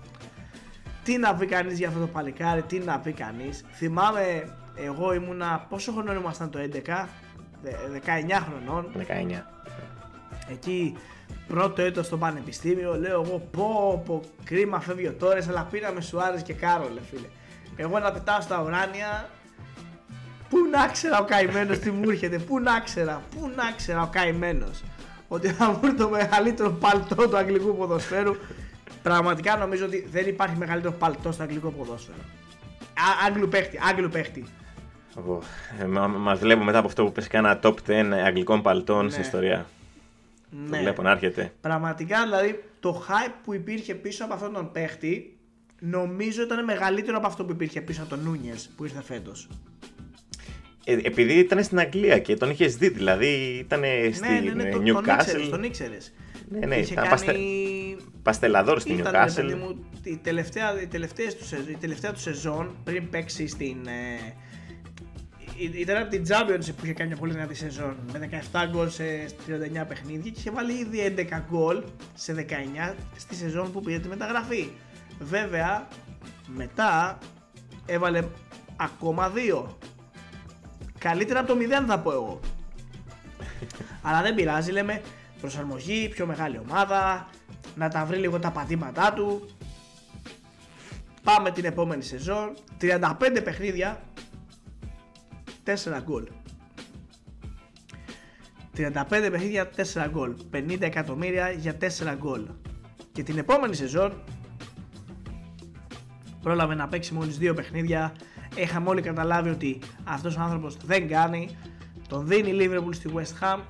τι 1.05 1.19
να 1.19 1.35
πει 1.35 1.47
κανείς 1.47 1.79
για 1.79 1.89
αυτό 1.89 2.01
το 2.01 2.07
παλικάρι, 2.07 2.63
τι 2.63 2.79
να 2.79 2.99
πει 2.99 3.13
κανείς. 3.13 3.65
Θυμάμαι, 3.73 4.49
εγώ 4.75 5.15
ήμουνα. 5.15 5.67
Πόσο 5.69 5.93
χρονών 5.93 6.17
ήμασταν 6.17 6.51
το 6.51 6.59
11, 6.59 7.09
19 7.65 8.47
χρονών. 8.49 8.93
19. 8.95 9.47
Εκεί 10.51 10.97
πρώτο 11.49 11.83
έτος 11.83 12.07
στο 12.07 12.17
πανεπιστήμιο, 12.17 12.99
λέω 12.99 13.23
εγώ 13.23 13.49
πω 13.51 14.03
πω 14.07 14.23
κρίμα 14.45 14.81
φεύγει 14.81 15.07
ο 15.07 15.13
Τόρες, 15.13 15.49
αλλά 15.49 15.69
πήραμε 15.71 16.01
Σουάρες 16.01 16.43
και 16.43 16.53
Κάρολε 16.53 17.01
φίλε. 17.11 17.27
Εγώ 17.77 17.99
να 17.99 18.13
πετάω 18.13 18.41
στα 18.41 18.63
ουράνια, 18.63 19.29
πού 20.49 20.57
να 20.71 20.87
ξέρα 20.87 21.21
ο 21.21 21.25
καημένος 21.25 21.79
τι 21.79 21.91
μου 21.91 22.11
έρχεται, 22.11 22.39
πού 22.39 22.61
να 22.61 22.81
ξέρα, 22.81 23.23
πού 23.35 23.53
να 23.57 23.73
ξέρα 23.77 24.03
ο 24.03 24.09
καημένος. 24.13 24.83
Ότι 25.29 25.49
θα 25.49 25.73
βρει 25.73 25.95
το 25.95 26.09
μεγαλύτερο 26.09 26.71
παλτό 26.71 27.29
του 27.29 27.37
αγγλικού 27.37 27.77
ποδοσφαίρου 27.77 28.35
Πραγματικά 29.03 29.57
νομίζω 29.57 29.85
ότι 29.85 30.07
δεν 30.11 30.27
υπάρχει 30.27 30.57
μεγαλύτερο 30.57 30.95
παλτό 30.95 31.33
στο 31.33 31.43
αγγλικό 31.43 31.71
ποδόσφαιρο. 31.71 32.19
Άγγλου 33.27 33.49
παίχτη, 33.49 33.79
Άγγλου 33.91 34.09
παίχτη. 34.09 34.45
Ε, 35.81 35.85
Μα 36.09 36.35
βλέπω 36.35 36.65
μετά 36.65 36.79
από 36.79 36.87
αυτό 36.87 37.05
που 37.05 37.13
πες 37.13 37.27
ένα 37.27 37.61
top 37.63 37.75
10 37.87 38.05
αγγλικών 38.25 38.63
παλτών 38.63 39.05
ναι. 39.05 39.11
στην 39.11 39.23
ιστορία. 39.23 39.67
Ναι. 40.51 40.77
Το 40.77 40.83
βλέπω 40.83 41.03
να 41.03 41.11
έρχεται. 41.11 41.53
Πραγματικά 41.61 42.23
δηλαδή 42.23 42.65
το 42.81 43.05
hype 43.09 43.33
που 43.45 43.55
υπήρχε 43.55 43.95
πίσω 43.95 44.25
από 44.25 44.35
αυτόν 44.35 44.53
τον 44.53 44.73
παίχτη 44.73 45.37
νομίζω 45.81 46.43
ήταν 46.43 46.65
μεγαλύτερο 46.65 47.17
από 47.17 47.27
αυτό 47.27 47.45
που 47.45 47.53
υπήρχε 47.53 47.81
πίσω 47.81 48.01
από 48.01 48.11
τον 48.11 48.21
Νούνιες 48.25 48.71
που 48.77 48.85
ήρθε 48.85 49.03
φέτος. 49.03 49.49
Ε, 50.85 50.97
επειδή 51.03 51.35
ήταν 51.35 51.65
στην 51.65 51.79
Αγγλία 51.79 52.19
και 52.19 52.37
τον 52.37 52.51
είχες 52.51 52.77
δει, 52.77 52.89
δηλαδή 52.89 53.27
ήταν 53.59 53.81
ναι, 53.81 54.11
στην 54.13 54.31
ναι, 54.31 54.41
ναι, 54.41 54.63
ναι, 54.63 54.93
Newcastle. 54.93 55.49
Τον 55.51 55.63
ήξερες. 55.63 56.13
Ναι, 56.51 56.67
ναι, 56.67 56.77
ήταν 56.77 57.19
κάνει... 57.19 57.97
παστελαδόρ 58.23 58.81
στην 58.81 59.03
Newcastle. 59.05 59.55
Μου, 59.59 59.85
η, 60.03 60.17
τελευταία, 60.17 60.81
η, 60.83 60.87
τελευταία 60.87 61.29
του, 61.29 61.71
η 61.71 61.77
τελευταία 61.77 62.13
του 62.13 62.21
σεζόν 62.21 62.77
πριν 62.85 63.09
παίξει 63.09 63.47
στην. 63.47 63.87
Ε, 63.87 64.35
ήταν 65.79 65.97
από 65.97 66.11
την 66.11 66.25
Championship 66.29 66.75
που 66.77 66.85
είχε 66.85 66.93
κάνει 66.93 67.09
μια 67.09 67.19
πολύ 67.19 67.33
δυνατή 67.33 67.55
σεζόν 67.55 67.97
με 68.13 68.29
17 68.53 68.67
γκολ 68.71 68.89
σε 68.89 69.05
39 69.83 69.85
παιχνίδια 69.89 70.31
και 70.31 70.39
είχε 70.39 70.51
βάλει 70.51 70.73
ήδη 70.73 71.15
11 71.31 71.41
γκολ 71.51 71.83
σε 72.15 72.47
19 72.91 72.95
στη 73.17 73.35
σεζόν 73.35 73.73
που 73.73 73.81
πήρε 73.81 73.99
τη 73.99 74.09
μεταγραφή. 74.09 74.71
Βέβαια, 75.19 75.89
μετά 76.47 77.19
έβαλε 77.87 78.25
ακόμα 78.77 79.33
2. 79.57 79.65
Καλύτερα 80.99 81.41
από 81.41 81.55
το 81.55 81.59
0 81.83 81.85
θα 81.87 81.99
πω 81.99 82.13
εγώ. 82.13 82.41
Αλλά 84.03 84.23
δεν 84.23 84.35
πειράζει, 84.35 84.71
λέμε 84.71 85.03
προσαρμογή, 85.41 86.09
πιο 86.09 86.27
μεγάλη 86.27 86.59
ομάδα, 86.59 87.29
να 87.77 87.89
τα 87.89 88.05
βρει 88.05 88.19
λίγο 88.19 88.39
τα 88.39 88.51
πατήματά 88.51 89.13
του. 89.13 89.49
Πάμε 91.23 91.51
την 91.51 91.65
επόμενη 91.65 92.03
σεζόν, 92.03 92.55
35 92.81 93.41
παιχνίδια, 93.45 94.01
4 95.65 96.01
γκολ. 96.03 96.29
35 98.77 99.03
παιχνίδια, 99.09 99.71
4 99.77 100.09
γκολ. 100.11 100.35
50 100.53 100.81
εκατομμύρια 100.81 101.51
για 101.51 101.77
4 101.81 102.15
γκολ. 102.17 102.47
Και 103.13 103.23
την 103.23 103.39
επόμενη 103.39 103.75
σεζόν 103.75 104.23
πρόλαβε 106.43 106.75
να 106.75 106.89
παίξει 106.89 107.15
μόλις 107.15 107.39
2 107.39 107.53
παιχνίδια. 107.55 108.15
Έχαμε 108.57 108.89
όλοι 108.89 109.03
καταλάβει 109.03 109.51
ότι 109.51 109.79
αυτός 110.05 110.37
ο 110.37 110.41
άνθρωπος 110.41 110.77
δεν 110.77 111.09
κάνει. 111.09 111.59
Τον 112.09 112.27
δίνει 112.27 112.51
η 112.51 112.57
Liverpool 112.61 112.95
στη 112.95 113.11
West 113.15 113.45
Ham 113.45 113.61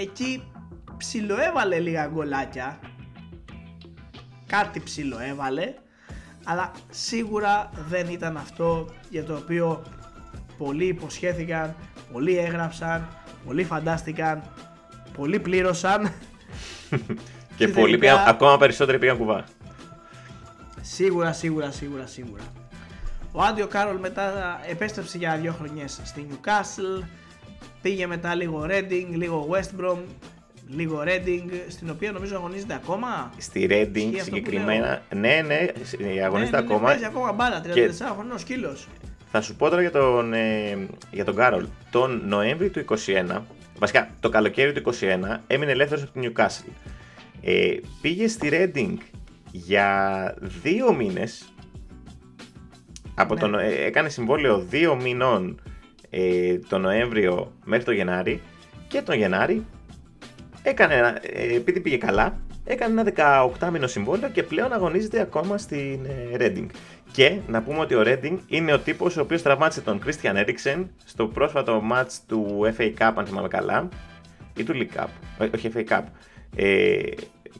εκεί 0.00 0.52
ψιλοέβαλε 0.96 1.78
λίγα 1.78 2.06
γκολάκια 2.06 2.78
κάτι 4.46 4.80
ψιλοέβαλε 4.80 5.74
αλλά 6.44 6.72
σίγουρα 6.90 7.70
δεν 7.88 8.08
ήταν 8.08 8.36
αυτό 8.36 8.88
για 9.10 9.24
το 9.24 9.34
οποίο 9.34 9.82
πολλοί 10.58 10.84
υποσχέθηκαν, 10.84 11.74
πολλοί 12.12 12.38
έγραψαν, 12.38 13.08
πολλοί 13.46 13.64
φαντάστηκαν, 13.64 14.42
πολλοί 15.16 15.40
πλήρωσαν 15.40 16.12
και 17.56 17.68
πολλοί 17.68 17.98
πήγαν, 17.98 18.28
ακόμα 18.28 18.58
περισσότεροι 18.58 18.98
πήγαν 18.98 19.16
κουβά. 19.16 19.44
Σίγουρα, 20.80 21.32
σίγουρα, 21.32 21.70
σίγουρα, 21.70 22.06
σίγουρα. 22.06 22.42
Ο 23.32 23.42
Άντιο 23.42 23.66
Κάρολ 23.66 23.98
μετά 23.98 24.58
επέστρεψε 24.68 25.18
για 25.18 25.36
δύο 25.36 25.52
χρονιές 25.52 26.00
στη 26.04 26.26
Newcastle 26.30 27.04
Πήγε 27.82 28.06
μετά 28.06 28.34
λίγο 28.34 28.66
Reading, 28.70 29.06
λίγο 29.10 29.48
West 29.50 29.80
Brom, 29.80 29.98
λίγο 30.68 31.02
Reading, 31.04 31.50
στην 31.68 31.90
οποία 31.90 32.12
νομίζω 32.12 32.36
αγωνίζεται 32.36 32.74
ακόμα. 32.74 33.32
Στη 33.38 33.66
Reading 33.70 34.12
συγκεκριμένα. 34.22 35.02
Ναι, 35.14 35.42
ναι, 35.46 35.66
αγωνίζεται 36.24 36.56
ναι, 36.56 36.66
ναι, 36.66 36.72
ακόμα. 36.72 36.88
Παίζει 36.88 37.04
ακόμα 37.04 37.32
μπάλα, 37.32 37.62
34 37.64 37.72
και... 37.72 37.90
χρονών 38.14 38.38
σκύλος. 38.38 38.88
Θα 39.30 39.40
σου 39.40 39.56
πω 39.56 39.68
τώρα 39.68 39.80
για 39.80 39.90
τον, 39.90 40.32
ε, 40.32 40.78
για 41.10 41.24
τον 41.24 41.34
Κάρολ. 41.34 41.66
Τον 41.90 42.22
Νοέμβρη 42.26 42.70
του 42.70 42.84
2021, 43.06 43.40
βασικά 43.78 44.10
το 44.20 44.28
καλοκαίρι 44.28 44.72
του 44.72 44.92
2021, 45.00 45.38
έμεινε 45.46 45.70
ελεύθερος 45.70 46.02
από 46.02 46.12
την 46.12 46.32
Newcastle. 46.32 46.72
Ε, 47.42 47.76
πήγε 48.00 48.28
στη 48.28 48.48
Reading 48.52 48.94
για 49.50 50.34
δύο 50.40 50.94
μήνες. 50.94 51.52
Από 53.14 53.34
ναι. 53.34 53.40
τον, 53.40 53.54
ε, 53.54 53.66
έκανε 53.68 54.08
συμβόλαιο 54.08 54.58
δύο 54.58 54.96
μηνών 54.96 55.60
ε, 56.10 56.58
το 56.68 56.78
Νοέμβριο 56.78 57.52
μέχρι 57.64 57.84
το 57.84 57.92
Γενάρη 57.92 58.40
και 58.88 59.02
τον 59.02 59.16
Γενάρη 59.16 59.64
έκανε, 60.62 61.18
ε, 61.22 61.54
επειδή 61.54 61.80
πήγε 61.80 61.96
καλά, 61.96 62.40
έκανε 62.64 63.00
ένα 63.00 63.12
18 63.58 63.70
μήνο 63.72 63.86
συμβόλαιο 63.86 64.30
και 64.30 64.42
πλέον 64.42 64.72
αγωνίζεται 64.72 65.20
ακόμα 65.20 65.58
στην 65.58 66.04
ε, 66.04 66.36
Reading. 66.38 66.66
Και 67.12 67.38
να 67.46 67.62
πούμε 67.62 67.78
ότι 67.78 67.94
ο 67.94 68.02
Reading 68.04 68.38
είναι 68.46 68.72
ο 68.72 68.78
τύπος 68.78 69.16
ο 69.16 69.20
οποίος 69.20 69.42
τραυμάτισε 69.42 69.80
τον 69.80 70.00
Christian 70.06 70.44
Eriksen 70.44 70.84
στο 71.04 71.26
πρόσφατο 71.26 71.82
match 71.92 72.12
του 72.26 72.72
FA 72.78 72.92
Cup 72.98 73.12
αν 73.14 73.26
θυμάμαι 73.26 73.48
καλά 73.48 73.88
ή 74.56 74.64
του 74.64 74.72
League 74.74 75.00
Cup, 75.00 75.06
ε, 75.38 75.48
όχι 75.54 75.70
FA 75.74 75.84
Cup. 75.88 76.02
Ε, 76.56 77.00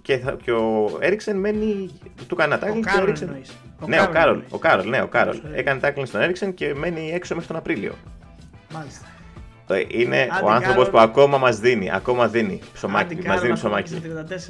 και, 0.02 0.18
θα, 0.18 0.36
και 0.42 0.52
ο 0.52 0.98
Έρικσεν 1.00 1.36
μένει. 1.36 1.90
Του 2.28 2.34
κάνει 2.34 2.52
ένα 2.52 2.62
tackling. 2.62 2.76
Ο 2.76 2.80
Κάρολ. 2.80 3.12
Ναι, 3.86 4.00
ο 4.00 4.08
Κάρολ. 4.08 4.42
Ο 4.50 4.58
Κάρολ, 4.58 4.88
ναι, 4.88 5.02
ο 5.02 5.06
Κάρολ. 5.06 5.40
Έκανε 5.52 5.80
tackling 5.82 6.06
στον 6.06 6.20
Έρικσεν 6.20 6.54
και 6.54 6.74
μένει 6.74 7.10
έξω 7.14 7.34
μέχρι 7.34 7.48
τον 7.48 7.56
Απρίλιο. 7.56 7.92
Μάλιστα. 8.72 9.06
Ε, 9.70 9.84
είναι 9.88 10.28
ο 10.44 10.50
άνθρωπος 10.50 10.90
που 10.90 10.98
ακόμα 10.98 11.38
μας 11.38 11.58
δίνει. 11.58 11.90
Ακόμα 11.90 12.28
δίνει 12.28 12.60
ψωμάκι. 12.72 13.26
Μας 13.26 13.40
δίνει 13.40 13.52
ψωμάκι. 13.52 13.88
Σε 13.88 14.00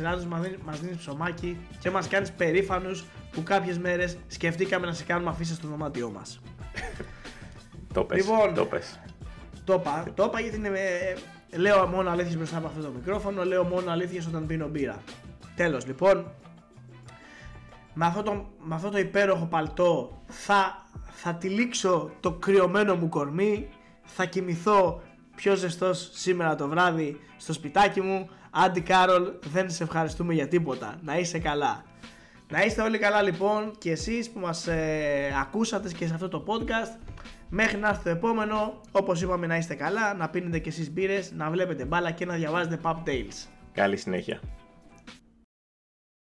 34 0.03 0.05
άλλους 0.05 0.25
μας 0.65 0.81
δίνει 0.81 0.97
ψωμάκι 0.97 1.59
και 1.79 1.91
μας 1.91 2.09
κάνεις 2.09 2.33
περήφανους 2.33 3.05
που 3.31 3.43
κάποιες 3.43 3.79
μέρες 3.79 4.19
σκεφτήκαμε 4.27 4.87
να 4.87 4.93
σε 4.93 5.05
κάνουμε 5.05 5.31
αφήσεις 5.31 5.57
στο 5.57 5.69
δωμάτιό 5.69 6.11
μας. 6.11 6.41
το 7.95 8.05
πες, 8.05 8.19
λοιπόν, 8.19 8.55
το 8.55 8.65
πες. 8.65 8.99
Το 9.65 9.75
είπα, 9.75 10.05
το 10.15 10.25
είπα 10.25 10.41
γιατί 10.41 10.57
είναι, 10.57 10.69
ε, 10.69 11.57
λέω 11.57 11.87
μόνο 11.87 12.11
αλήθειες 12.11 12.37
μπροστά 12.37 12.57
από 12.57 12.67
αυτό 12.67 12.83
το 12.83 12.91
μικρόφωνο, 12.95 13.45
λέω 13.45 13.65
μόνο 13.65 13.91
αλήθειες 13.91 14.27
όταν 14.27 14.47
πίνω 14.47 14.69
μπύρα. 14.69 15.03
Τέλος 15.57 15.87
λοιπόν, 15.87 16.31
με 17.95 18.07
αυτό, 18.07 18.23
το, 18.23 18.47
με 18.63 18.75
αυτό 18.75 18.89
το 18.89 18.99
υπέροχο 18.99 19.45
παλτό 19.45 20.23
θα, 20.27 20.87
θα 21.11 21.35
τυλίξω 21.35 22.11
το 22.21 22.33
κρυωμένο 22.33 22.95
μου 22.95 23.09
κορμί 23.09 23.69
θα 24.09 24.25
κοιμηθώ 24.25 25.03
πιο 25.37 25.55
ζεστός 25.55 26.11
σήμερα 26.13 26.55
το 26.55 26.69
βράδυ 26.69 27.21
στο 27.37 27.53
σπιτάκι 27.53 28.01
μου. 28.01 28.29
Άντι 28.51 28.81
Κάρολ, 28.81 29.33
δεν 29.53 29.71
σε 29.71 29.83
ευχαριστούμε 29.83 30.35
για 30.35 30.49
τίποτα. 30.49 30.99
Να 31.03 31.19
είσαι 31.19 31.39
καλά. 31.39 31.85
Να 32.51 32.63
είστε 32.63 32.83
όλοι 32.83 32.99
καλά 32.99 33.23
λοιπόν 33.23 33.73
και 33.79 33.91
εσείς 33.91 34.31
που 34.31 34.39
μας 34.41 34.67
ε, 34.67 35.35
ακούσατε 35.41 35.89
και 35.89 36.07
σε 36.07 36.15
αυτό 36.15 36.29
το 36.29 36.45
podcast. 36.47 36.99
Μέχρι 37.49 37.79
να 37.79 37.89
έρθει 37.89 38.03
το 38.03 38.11
επόμενο, 38.11 38.81
όπως 38.93 39.23
είπαμε 39.23 39.47
να 39.47 39.57
είστε 39.57 39.75
καλά, 39.75 40.15
να 40.15 40.29
πίνετε 40.29 40.59
και 40.59 40.69
εσείς 40.69 40.93
μπύρες, 40.93 41.33
να 41.33 41.51
βλέπετε 41.51 41.85
μπάλα 41.85 42.11
και 42.11 42.25
να 42.25 42.35
διαβάζετε 42.35 42.79
pub 42.83 42.97
tales. 43.07 43.47
Καλή 43.73 43.97
συνέχεια. 43.97 44.41